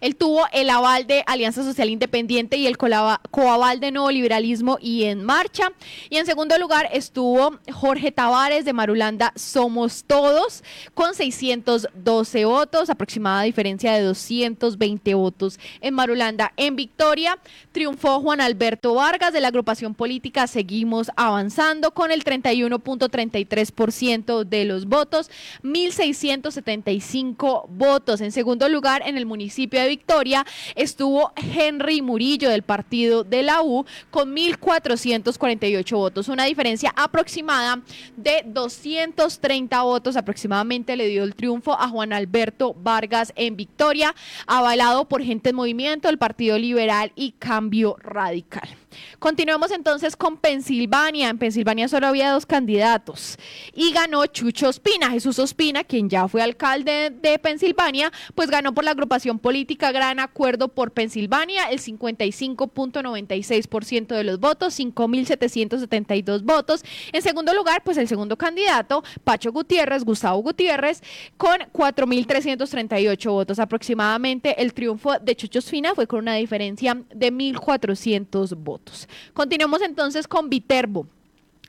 Él 0.00 0.16
tuvo 0.16 0.46
el 0.52 0.70
aval 0.70 1.06
de 1.06 1.22
Alianza 1.26 1.62
Social 1.62 1.90
Independiente 1.90 2.56
y 2.56 2.66
el 2.66 2.76
coaval 2.76 3.80
de 3.80 3.90
Nuevo 3.90 4.10
Liberalismo 4.10 4.78
y 4.80 5.04
En 5.04 5.24
Marcha. 5.24 5.72
Y 6.10 6.16
en 6.16 6.26
segundo 6.26 6.58
lugar 6.58 6.88
estuvo 6.92 7.58
Jorge 7.72 8.12
Tavares 8.12 8.64
de 8.64 8.72
Marulanda 8.72 9.32
Somos 9.36 10.04
Todos 10.04 10.62
con 10.94 11.14
612 11.14 12.44
votos, 12.44 12.90
aproximada 12.90 13.42
diferencia 13.42 13.92
de 13.92 14.02
220 14.02 15.14
votos 15.14 15.58
en 15.80 15.94
Marulanda. 15.94 16.52
En 16.56 16.76
Victoria 16.76 17.38
triunfó 17.72 18.20
Juan 18.20 18.40
Alberto 18.40 18.94
Vargas 18.94 19.32
de 19.32 19.40
la 19.40 19.48
agrupación 19.48 19.94
política 19.94 20.46
Seguimos 20.46 21.10
Avanzando 21.16 21.92
con 21.92 22.10
el 22.10 22.24
31.33% 22.24 24.44
de 24.44 24.64
los 24.64 24.86
votos, 24.86 25.30
1.675 25.62 27.66
votos. 27.68 28.20
En 28.20 28.32
segundo 28.32 28.68
lugar, 28.68 29.02
en 29.06 29.16
el 29.16 29.26
municipio 29.26 29.73
de 29.82 29.88
Victoria 29.88 30.46
estuvo 30.74 31.32
Henry 31.36 32.02
Murillo 32.02 32.50
del 32.50 32.62
partido 32.62 33.24
de 33.24 33.42
la 33.42 33.62
U 33.62 33.84
con 34.10 34.34
1.448 34.34 35.96
votos, 35.96 36.28
una 36.28 36.44
diferencia 36.44 36.92
aproximada 36.96 37.82
de 38.16 38.42
230 38.46 39.82
votos 39.82 40.16
aproximadamente 40.16 40.96
le 40.96 41.08
dio 41.08 41.24
el 41.24 41.34
triunfo 41.34 41.72
a 41.72 41.88
Juan 41.88 42.12
Alberto 42.12 42.74
Vargas 42.74 43.32
en 43.36 43.56
Victoria, 43.56 44.14
avalado 44.46 45.06
por 45.06 45.22
Gente 45.22 45.50
en 45.50 45.56
Movimiento, 45.56 46.08
el 46.08 46.18
Partido 46.18 46.58
Liberal 46.58 47.12
y 47.14 47.32
Cambio 47.32 47.96
Radical. 48.00 48.68
Continuemos 49.18 49.70
entonces 49.70 50.16
con 50.16 50.36
Pensilvania. 50.36 51.28
En 51.28 51.38
Pensilvania 51.38 51.88
solo 51.88 52.08
había 52.08 52.30
dos 52.30 52.46
candidatos 52.46 53.38
y 53.74 53.92
ganó 53.92 54.26
Chucho 54.26 54.68
Ospina. 54.68 55.10
Jesús 55.10 55.38
Ospina, 55.38 55.84
quien 55.84 56.08
ya 56.08 56.26
fue 56.28 56.42
alcalde 56.42 57.10
de 57.10 57.38
Pensilvania, 57.38 58.12
pues 58.34 58.50
ganó 58.50 58.74
por 58.74 58.84
la 58.84 58.92
agrupación 58.92 59.38
política 59.38 59.92
Gran 59.92 60.20
Acuerdo 60.20 60.68
por 60.68 60.92
Pensilvania 60.92 61.70
el 61.70 61.80
55.96% 61.80 64.14
de 64.14 64.24
los 64.24 64.40
votos, 64.40 64.78
5.772 64.78 66.42
votos. 66.42 66.84
En 67.12 67.22
segundo 67.22 67.54
lugar, 67.54 67.82
pues 67.84 67.96
el 67.96 68.08
segundo 68.08 68.36
candidato, 68.36 69.04
Pacho 69.24 69.52
Gutiérrez, 69.52 70.04
Gustavo 70.04 70.42
Gutiérrez, 70.42 71.02
con 71.36 71.58
4.338 71.72 73.30
votos 73.30 73.58
aproximadamente. 73.58 74.60
El 74.60 74.74
triunfo 74.74 75.18
de 75.18 75.36
Chucho 75.36 75.60
Ospina 75.60 75.94
fue 75.94 76.06
con 76.06 76.18
una 76.20 76.34
diferencia 76.34 77.02
de 77.14 77.32
1.400 77.32 78.54
votos. 78.56 78.83
Continuamos 79.32 79.82
entonces 79.82 80.28
con 80.28 80.48
Viterbo. 80.48 81.08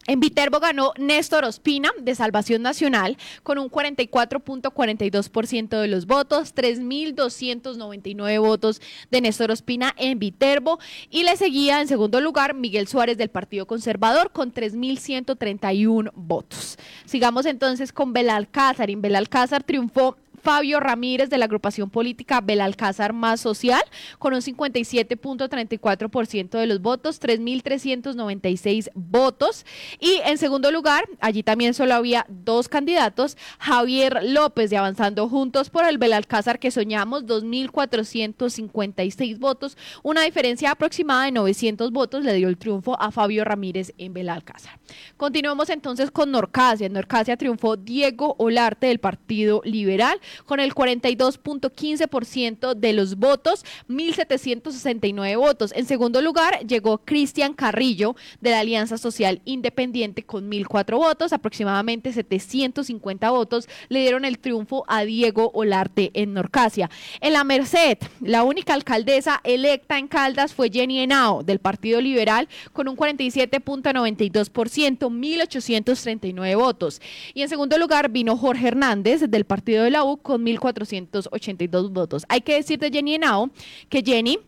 En 0.08 0.20
Viterbo 0.20 0.60
ganó 0.60 0.94
Néstor 0.98 1.46
Ospina 1.46 1.92
de 2.00 2.14
Salvación 2.14 2.62
Nacional 2.62 3.18
con 3.42 3.58
un 3.58 3.72
44.42% 3.72 5.82
de 5.82 5.88
los 5.88 6.06
votos, 6.06 6.54
3.299 6.54 8.40
votos 8.40 8.84
de 9.10 9.22
Néstor 9.22 9.50
Ospina 9.50 9.96
en 9.98 10.20
Viterbo 10.20 10.78
y 11.10 11.24
le 11.24 11.36
seguía 11.38 11.82
en 11.82 11.88
segundo 11.88 12.22
lugar 12.22 12.54
Miguel 12.54 12.88
Suárez 12.88 13.18
del 13.18 13.30
Partido 13.30 13.66
Conservador 13.66 14.32
con 14.32 14.54
3.131 14.54 16.12
votos. 16.14 16.78
Sigamos 17.06 17.48
entonces 17.48 17.92
con 17.92 18.14
Belalcázar. 18.14 18.92
En 18.92 19.02
Belalcázar 19.02 19.64
triunfó 19.64 20.18
Fabio 20.46 20.80
Ramírez 20.80 21.30
de 21.32 21.40
la 21.40 21.46
agrupación 21.46 21.90
política 21.90 22.40
Belalcázar 22.40 23.14
Más 23.14 23.42
Social 23.42 23.82
con 24.20 24.36
un 24.36 24.42
57.34% 24.42 26.60
de 26.60 26.68
los 26.68 26.82
votos, 26.82 27.20
3.396 27.20 28.92
votos. 28.94 29.66
Y 30.00 30.20
en 30.24 30.38
segundo 30.38 30.70
lugar, 30.70 31.06
allí 31.20 31.42
también 31.42 31.74
solo 31.74 31.96
había 31.96 32.28
dos 32.30 32.70
candidatos, 32.70 33.38
Javier 33.58 34.20
López 34.22 34.70
de 34.70 34.78
Avanzando 34.78 35.28
Juntos 35.28 35.72
por 35.72 35.84
el 35.84 35.98
Belalcázar 35.98 36.60
que 36.60 36.70
soñamos, 36.70 37.26
2.456 37.26 39.40
votos, 39.40 39.80
una 40.04 40.22
diferencia 40.22 40.70
aproximada 40.70 41.26
de 41.26 41.32
900 41.32 41.92
votos 41.92 42.24
le 42.24 42.36
dio 42.36 42.50
el 42.50 42.58
triunfo 42.58 43.02
a 43.02 43.10
Fabio 43.10 43.46
Ramírez 43.46 43.94
en 43.98 44.14
Belalcázar. 44.14 44.78
Continuemos 45.18 45.72
entonces 45.72 46.12
con 46.12 46.30
Norcasia. 46.30 46.86
En 46.86 46.94
Norcasia 46.94 47.36
triunfó 47.36 47.78
Diego 47.78 48.36
Olarte 48.38 48.86
del 48.88 49.00
Partido 49.00 49.64
Liberal 49.66 50.22
con 50.46 50.60
el 50.60 50.74
42.15% 50.74 52.76
de 52.76 52.94
los 52.94 53.18
votos, 53.18 53.66
1.769 53.90 55.38
votos. 55.38 55.72
En 55.76 55.86
segundo 55.86 56.22
lugar 56.22 56.60
llegó 56.66 57.00
Cristian 57.00 57.54
Carrillo 57.54 58.16
de 58.42 58.52
la 58.52 58.60
Alianza 58.60 58.98
Social 58.98 59.42
Independiente 59.46 60.24
con 60.24 60.50
1.004 60.50 60.98
votos, 60.98 61.34
aproximadamente 61.34 62.12
750 62.12 63.32
votos 63.32 63.68
le 63.90 64.02
dieron 64.02 64.26
el 64.26 64.40
triunfo 64.40 64.84
a 64.88 65.06
Diego 65.06 65.52
Olarte 65.54 66.12
en 66.14 66.34
Norcasia. 66.34 66.90
En 67.22 67.34
la 67.34 67.44
Merced, 67.44 67.98
la 68.22 68.44
única 68.44 68.74
alcaldesa 68.74 69.42
electa 69.44 69.98
en 69.98 70.08
Caldas 70.08 70.54
fue 70.54 70.70
Jenny 70.70 71.00
Henao 71.00 71.44
del 71.44 71.60
Partido 71.60 72.02
Liberal 72.02 72.48
con 72.74 72.88
un 72.88 72.98
47.92%, 72.98 75.00
1.839 75.00 76.58
votos. 76.58 77.02
Y 77.34 77.42
en 77.42 77.50
segundo 77.50 77.78
lugar 77.78 78.10
vino 78.10 78.38
Jorge 78.38 78.68
Hernández 78.68 79.22
del 79.30 79.46
Partido 79.46 79.84
de 79.84 79.92
la 79.92 80.04
U 80.04 80.18
con 80.26 80.44
1.482 80.44 81.94
votos. 81.94 82.26
Hay 82.28 82.42
que 82.42 82.56
decir 82.56 82.80
de 82.80 82.90
Jenny 82.90 83.14
Henao 83.14 83.52
que 83.88 84.02
Jenny 84.02 84.40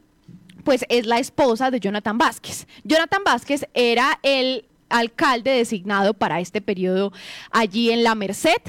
pues 0.64 0.84
es 0.90 1.06
la 1.06 1.20
esposa 1.20 1.72
de 1.72 1.80
Jonathan 1.80 2.18
Vázquez. 2.18 2.68
Jonathan 2.84 3.24
Vázquez 3.24 3.66
era 3.74 4.20
el 4.24 4.66
alcalde 4.90 5.52
designado 5.52 6.14
para 6.14 6.40
este 6.40 6.62
periodo 6.62 7.12
allí 7.52 7.92
en 7.92 8.04
la 8.04 8.16
Merced. 8.16 8.62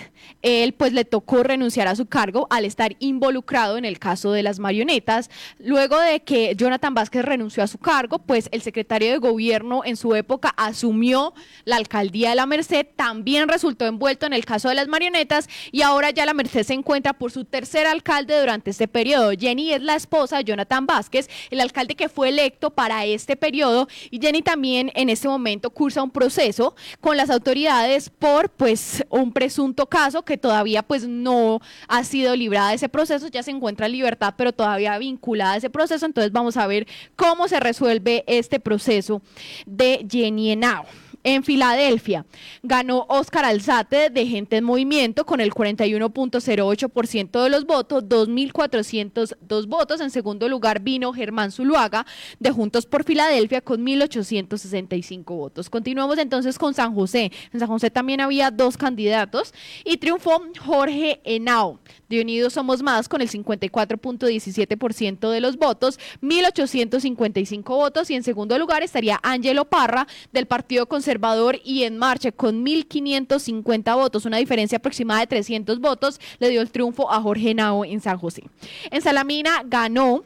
Él 0.43 0.73
pues 0.73 0.93
le 0.93 1.05
tocó 1.05 1.43
renunciar 1.43 1.89
a 1.89 1.97
su 1.97 2.07
cargo 2.07 2.47
al 2.51 2.65
estar 2.65 2.97
involucrado 2.99 3.77
en 3.77 3.85
el 3.85 3.99
caso 3.99 4.33
de 4.33 4.43
las 4.43 4.59
marionetas. 4.59 5.31
Luego 5.59 5.99
de 5.99 6.21
que 6.21 6.55
Jonathan 6.57 6.95
Vázquez 6.95 7.25
renunció 7.25 7.63
a 7.63 7.67
su 7.67 7.79
cargo, 7.79 8.19
pues 8.19 8.49
el 8.53 8.63
secretario 8.63 9.11
de 9.11 9.19
gobierno 9.19 9.83
en 9.85 9.97
su 9.97 10.15
época 10.15 10.55
asumió 10.57 11.35
la 11.65 11.77
alcaldía 11.77 12.31
de 12.31 12.37
la 12.37 12.47
Merced, 12.47 12.87
también 12.97 13.49
resultó 13.49 13.87
envuelto 13.87 14.27
en 14.27 14.33
el 14.33 14.45
caso 14.45 14.69
de 14.69 14.75
las 14.75 14.89
marionetas 14.89 15.49
y 15.73 15.83
ahora 15.83 16.11
ya 16.11 16.27
la 16.27 16.35
Merced 16.35 16.63
se 16.65 16.75
encuentra 16.75 17.13
por 17.13 17.31
su 17.31 17.45
tercer 17.45 17.87
alcalde 17.87 18.39
durante 18.39 18.71
este 18.71 18.89
periodo. 18.89 19.33
Jenny 19.39 19.73
es 19.73 19.83
la 19.83 19.97
esposa 19.97 20.39
de 20.39 20.45
Jonathan 20.45 20.87
Vázquez, 20.87 21.29
el 21.51 21.61
alcalde 21.61 21.95
que 21.95 22.09
fue 22.09 22.29
electo 22.29 22.71
para 22.71 23.05
este 23.05 23.37
periodo 23.37 23.89
y 24.11 24.21
Jenny 24.21 24.43
también 24.43 24.91
en 24.95 25.09
este 25.09 25.29
momento 25.29 25.71
cursa 25.71 26.03
un 26.03 26.08
proceso 26.11 26.75
con 27.01 27.17
las 27.17 27.31
autoridades 27.31 28.11
por 28.11 28.51
pues 28.51 29.05
un 29.11 29.33
presunto 29.33 29.87
caso 29.87 30.23
que 30.25 30.39
todavía 30.39 30.83
pues 30.83 31.07
no 31.07 31.61
ha 31.89 32.05
sido 32.05 32.35
librada 32.37 32.71
de 32.71 32.77
ese 32.77 32.89
proceso, 32.89 33.29
ya 33.29 33.43
se 33.43 33.51
encuentra 33.51 33.87
en 33.87 33.93
libertad, 33.93 34.35
pero 34.37 34.53
todavía 34.53 34.99
vinculada 34.99 35.53
a 35.53 35.57
ese 35.57 35.71
proceso. 35.71 36.07
Entonces 36.07 36.33
vamos 36.33 36.57
a 36.57 36.67
ver 36.67 36.87
cómo 37.17 37.49
se 37.49 37.61
resuelve 37.61 38.25
este 38.27 38.61
proceso 38.61 39.23
de 39.67 40.07
Jenny 40.11 40.53
Henao 40.53 40.87
en 41.25 41.45
Filadelfia. 41.45 42.27
Ganó 42.63 43.07
Oscar 43.09 43.45
Alzate 43.45 44.11
de 44.11 44.27
Gente 44.27 44.57
en 44.57 44.65
Movimiento 44.65 45.27
con 45.27 45.41
el 45.41 45.53
41.08% 45.53 47.43
de 47.43 47.51
los 47.51 47.67
votos, 47.67 48.05
2.402 48.05 49.67
votos. 49.67 50.01
En 50.01 50.11
segundo 50.11 50.49
lugar 50.49 50.81
vino 50.81 51.13
Germán 51.13 51.51
Zuluaga 51.51 52.07
de 52.39 52.51
Juntos 52.51 52.87
por 52.87 53.05
Filadelfia 53.05 53.61
con 53.61 53.85
1.865 53.85 55.25
votos. 55.25 55.71
Continuamos 55.71 56.19
entonces 56.19 56.59
con 56.59 56.75
San 56.75 56.95
José. 56.95 57.33
En 57.53 57.61
San 57.61 57.69
José 57.69 57.91
también 57.91 58.21
había 58.21 58.51
dos 58.51 58.77
candidatos 58.77 59.53
y 59.85 59.97
triunfó 59.97 60.43
Jorge 60.65 61.21
Henao 61.25 61.81
de 62.09 62.21
Unidos 62.21 62.55
Somos 62.55 62.83
Más 62.83 63.09
con 63.09 63.21
el 63.21 63.31
54.17% 63.31 65.31
de 65.31 65.41
los 65.41 65.57
votos, 65.57 65.99
1.855 66.23 67.65
votos 67.65 68.11
y 68.11 68.15
en 68.15 68.23
segundo 68.23 68.59
lugar 68.59 68.83
estaría 68.83 69.21
Ángelo 69.23 69.65
Parra 69.65 70.07
del 70.33 70.47
Partido 70.47 70.87
Conservador 70.87 71.59
y 71.65 71.85
en 71.85 71.99
marcha 71.99 72.33
con 72.33 72.65
1.550 72.65 73.97
votos, 73.97 74.25
una 74.25 74.39
diferencia 74.39 74.79
aproximada 74.79 75.21
de 75.21 75.27
300 75.27 75.81
votos, 75.81 76.21
le 76.39 76.49
dio 76.49 76.61
el 76.61 76.71
triunfo 76.71 77.11
a 77.11 77.21
Jorge 77.21 77.55
Nao 77.55 77.85
en 77.85 78.01
San 78.01 78.19
José. 78.19 78.45
En 78.91 79.03
Salamina 79.03 79.63
ganó 79.65 80.25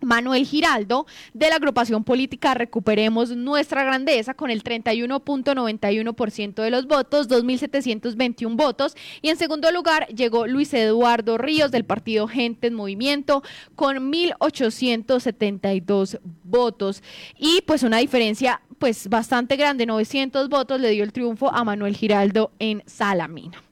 Manuel 0.00 0.46
Giraldo 0.46 1.06
de 1.34 1.48
la 1.48 1.56
agrupación 1.56 2.04
política 2.04 2.54
Recuperemos 2.54 3.36
Nuestra 3.36 3.82
Grandeza 3.84 4.34
con 4.34 4.50
el 4.50 4.62
31.91% 4.62 6.62
de 6.62 6.70
los 6.70 6.86
votos, 6.86 7.28
2.721 7.28 8.56
votos. 8.56 8.94
Y 9.22 9.28
en 9.28 9.36
segundo 9.36 9.70
lugar 9.70 10.06
llegó 10.08 10.46
Luis 10.46 10.72
Eduardo 10.74 11.38
Ríos 11.38 11.70
del 11.70 11.84
partido 11.84 12.28
Gente 12.28 12.66
en 12.68 12.74
Movimiento 12.74 13.42
con 13.74 14.12
1.872 14.12 16.20
votos. 16.44 17.02
Y 17.38 17.62
pues 17.66 17.82
una 17.82 17.98
diferencia 17.98 18.60
pues 18.78 19.08
bastante 19.08 19.56
grande, 19.56 19.86
900 19.86 20.48
votos, 20.48 20.80
le 20.80 20.90
dio 20.90 21.04
el 21.04 21.12
triunfo 21.12 21.52
a 21.52 21.64
Manuel 21.64 21.94
Giraldo 21.94 22.52
en 22.58 22.82
Salamina. 22.86 23.62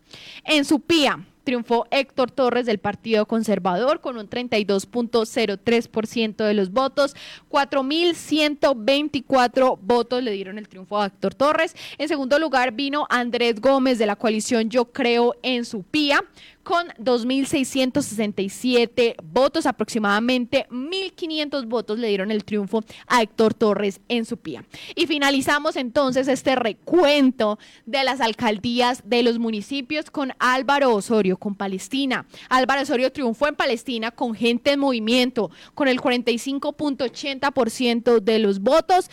En 0.44 0.64
Supía 0.64 1.24
triunfó 1.48 1.86
Héctor 1.90 2.30
Torres 2.30 2.66
del 2.66 2.76
Partido 2.76 3.24
Conservador 3.24 4.02
con 4.02 4.18
un 4.18 4.28
32.03% 4.28 6.44
de 6.44 6.52
los 6.52 6.72
votos. 6.72 7.16
4.124 7.48 9.78
votos 9.80 10.22
le 10.22 10.32
dieron 10.32 10.58
el 10.58 10.68
triunfo 10.68 11.00
a 11.00 11.06
Héctor 11.06 11.34
Torres. 11.34 11.74
En 11.96 12.06
segundo 12.06 12.38
lugar 12.38 12.72
vino 12.72 13.06
Andrés 13.08 13.62
Gómez 13.62 13.96
de 13.96 14.04
la 14.04 14.16
coalición 14.16 14.68
Yo 14.68 14.92
Creo 14.92 15.36
en 15.42 15.64
su 15.64 15.84
Pía 15.84 16.22
con 16.62 16.88
2.667 16.98 19.16
votos, 19.22 19.66
aproximadamente 19.66 20.66
1.500 20.70 21.66
votos 21.66 21.98
le 21.98 22.08
dieron 22.08 22.30
el 22.30 22.44
triunfo 22.44 22.84
a 23.06 23.22
Héctor 23.22 23.54
Torres 23.54 24.00
en 24.08 24.24
su 24.24 24.36
pía. 24.36 24.64
Y 24.94 25.06
finalizamos 25.06 25.76
entonces 25.76 26.28
este 26.28 26.54
recuento 26.56 27.58
de 27.86 28.04
las 28.04 28.20
alcaldías 28.20 29.02
de 29.04 29.22
los 29.22 29.38
municipios 29.38 30.10
con 30.10 30.32
Álvaro 30.38 30.94
Osorio, 30.94 31.38
con 31.38 31.54
Palestina. 31.54 32.26
Álvaro 32.48 32.82
Osorio 32.82 33.12
triunfó 33.12 33.48
en 33.48 33.56
Palestina 33.56 34.10
con 34.10 34.34
gente 34.34 34.72
en 34.72 34.80
movimiento, 34.80 35.50
con 35.74 35.88
el 35.88 36.00
45.80% 36.00 38.20
de 38.20 38.38
los 38.38 38.60
votos. 38.60 39.10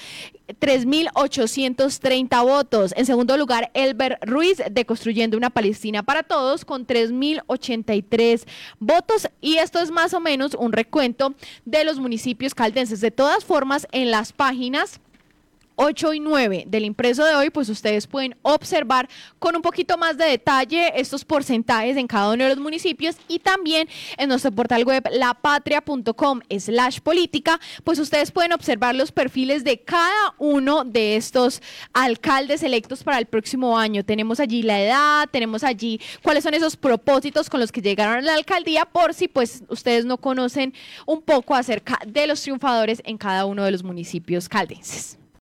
3.830 0.48 2.44
votos. 2.44 2.94
En 2.96 3.06
segundo 3.06 3.38
lugar, 3.38 3.72
Elber 3.74 4.20
Ruiz 4.22 4.62
de 4.70 4.86
Construyendo 4.86 5.38
una 5.38 5.50
Palestina 5.50 6.04
para 6.04 6.24
Todos 6.24 6.66
con 6.66 6.86
3.083 6.86 8.46
votos. 8.80 9.28
Y 9.42 9.58
esto 9.58 9.80
es 9.80 9.92
más 9.92 10.14
o 10.14 10.20
menos 10.20 10.56
un 10.56 10.72
recuento 10.72 11.36
de 11.66 11.84
los 11.84 12.00
municipios 12.00 12.54
caldenses. 12.54 13.02
De 13.02 13.12
todas 13.12 13.44
formas, 13.44 13.88
en 13.92 14.12
las 14.12 14.34
páginas 14.34 15.00
8 15.76 16.14
y 16.14 16.20
9 16.20 16.64
del 16.68 16.86
impreso 16.86 17.24
de 17.26 17.36
hoy, 17.36 17.50
pues 17.50 17.70
ustedes 17.70 18.08
pueden 18.08 18.36
observar 18.42 19.10
con 19.40 19.56
un 19.56 19.62
poquito 19.62 19.98
más 19.98 20.18
de 20.18 20.26
detalle 20.26 20.94
estos 21.00 21.26
porcentajes 21.26 21.98
en 21.98 22.08
cada 22.08 22.32
uno 22.32 22.44
de 22.44 22.50
los 22.52 22.60
municipios 22.60 23.18
y 23.28 23.40
también 23.40 23.88
en 24.18 24.30
nuestro 24.30 24.52
portal 24.52 24.84
web 24.84 25.04
lapatria.com 25.12 26.42
slash 26.58 27.00
política, 27.00 27.60
pues 27.84 28.00
ustedes 28.00 28.32
pueden 28.32 28.54
observar 28.54 28.96
los 28.96 29.12
perfiles 29.12 29.64
de 29.64 29.80
cada 29.80 30.34
uno 30.38 30.84
de 30.84 31.16
estos 31.16 31.62
alcaldes 31.94 32.64
electos 32.64 33.04
para 33.04 33.20
el 33.20 33.26
próximo 33.26 33.78
año. 33.78 34.04
Tenemos 34.04 34.40
allí 34.40 34.64
la 34.64 34.82
edad, 34.82 35.30
tenemos 35.32 35.64
allí 35.64 36.00
cuáles 36.22 36.44
son 36.44 36.54
esos 36.54 36.76
propósitos 36.76 37.50
con 37.50 37.60
los 37.60 37.72
que 37.72 37.82
llegaron 37.82 38.18
a 38.18 38.22
la 38.22 38.36
alcaldía, 38.36 38.86
por 38.86 39.14
si 39.14 39.28
pues 39.28 39.64
ustedes 39.70 40.06
no 40.06 40.18
conocen 40.18 40.74
un 41.06 41.22
poco 41.22 41.56
acerca 41.56 42.00
de 42.06 42.28
los 42.28 42.42
triunfadores 42.42 43.02
en 43.06 43.18
cada 43.18 43.46
uno 43.46 43.64
de 43.64 43.72
los 43.72 43.84
municipios 43.84 44.50
caldenses. 44.50 45.18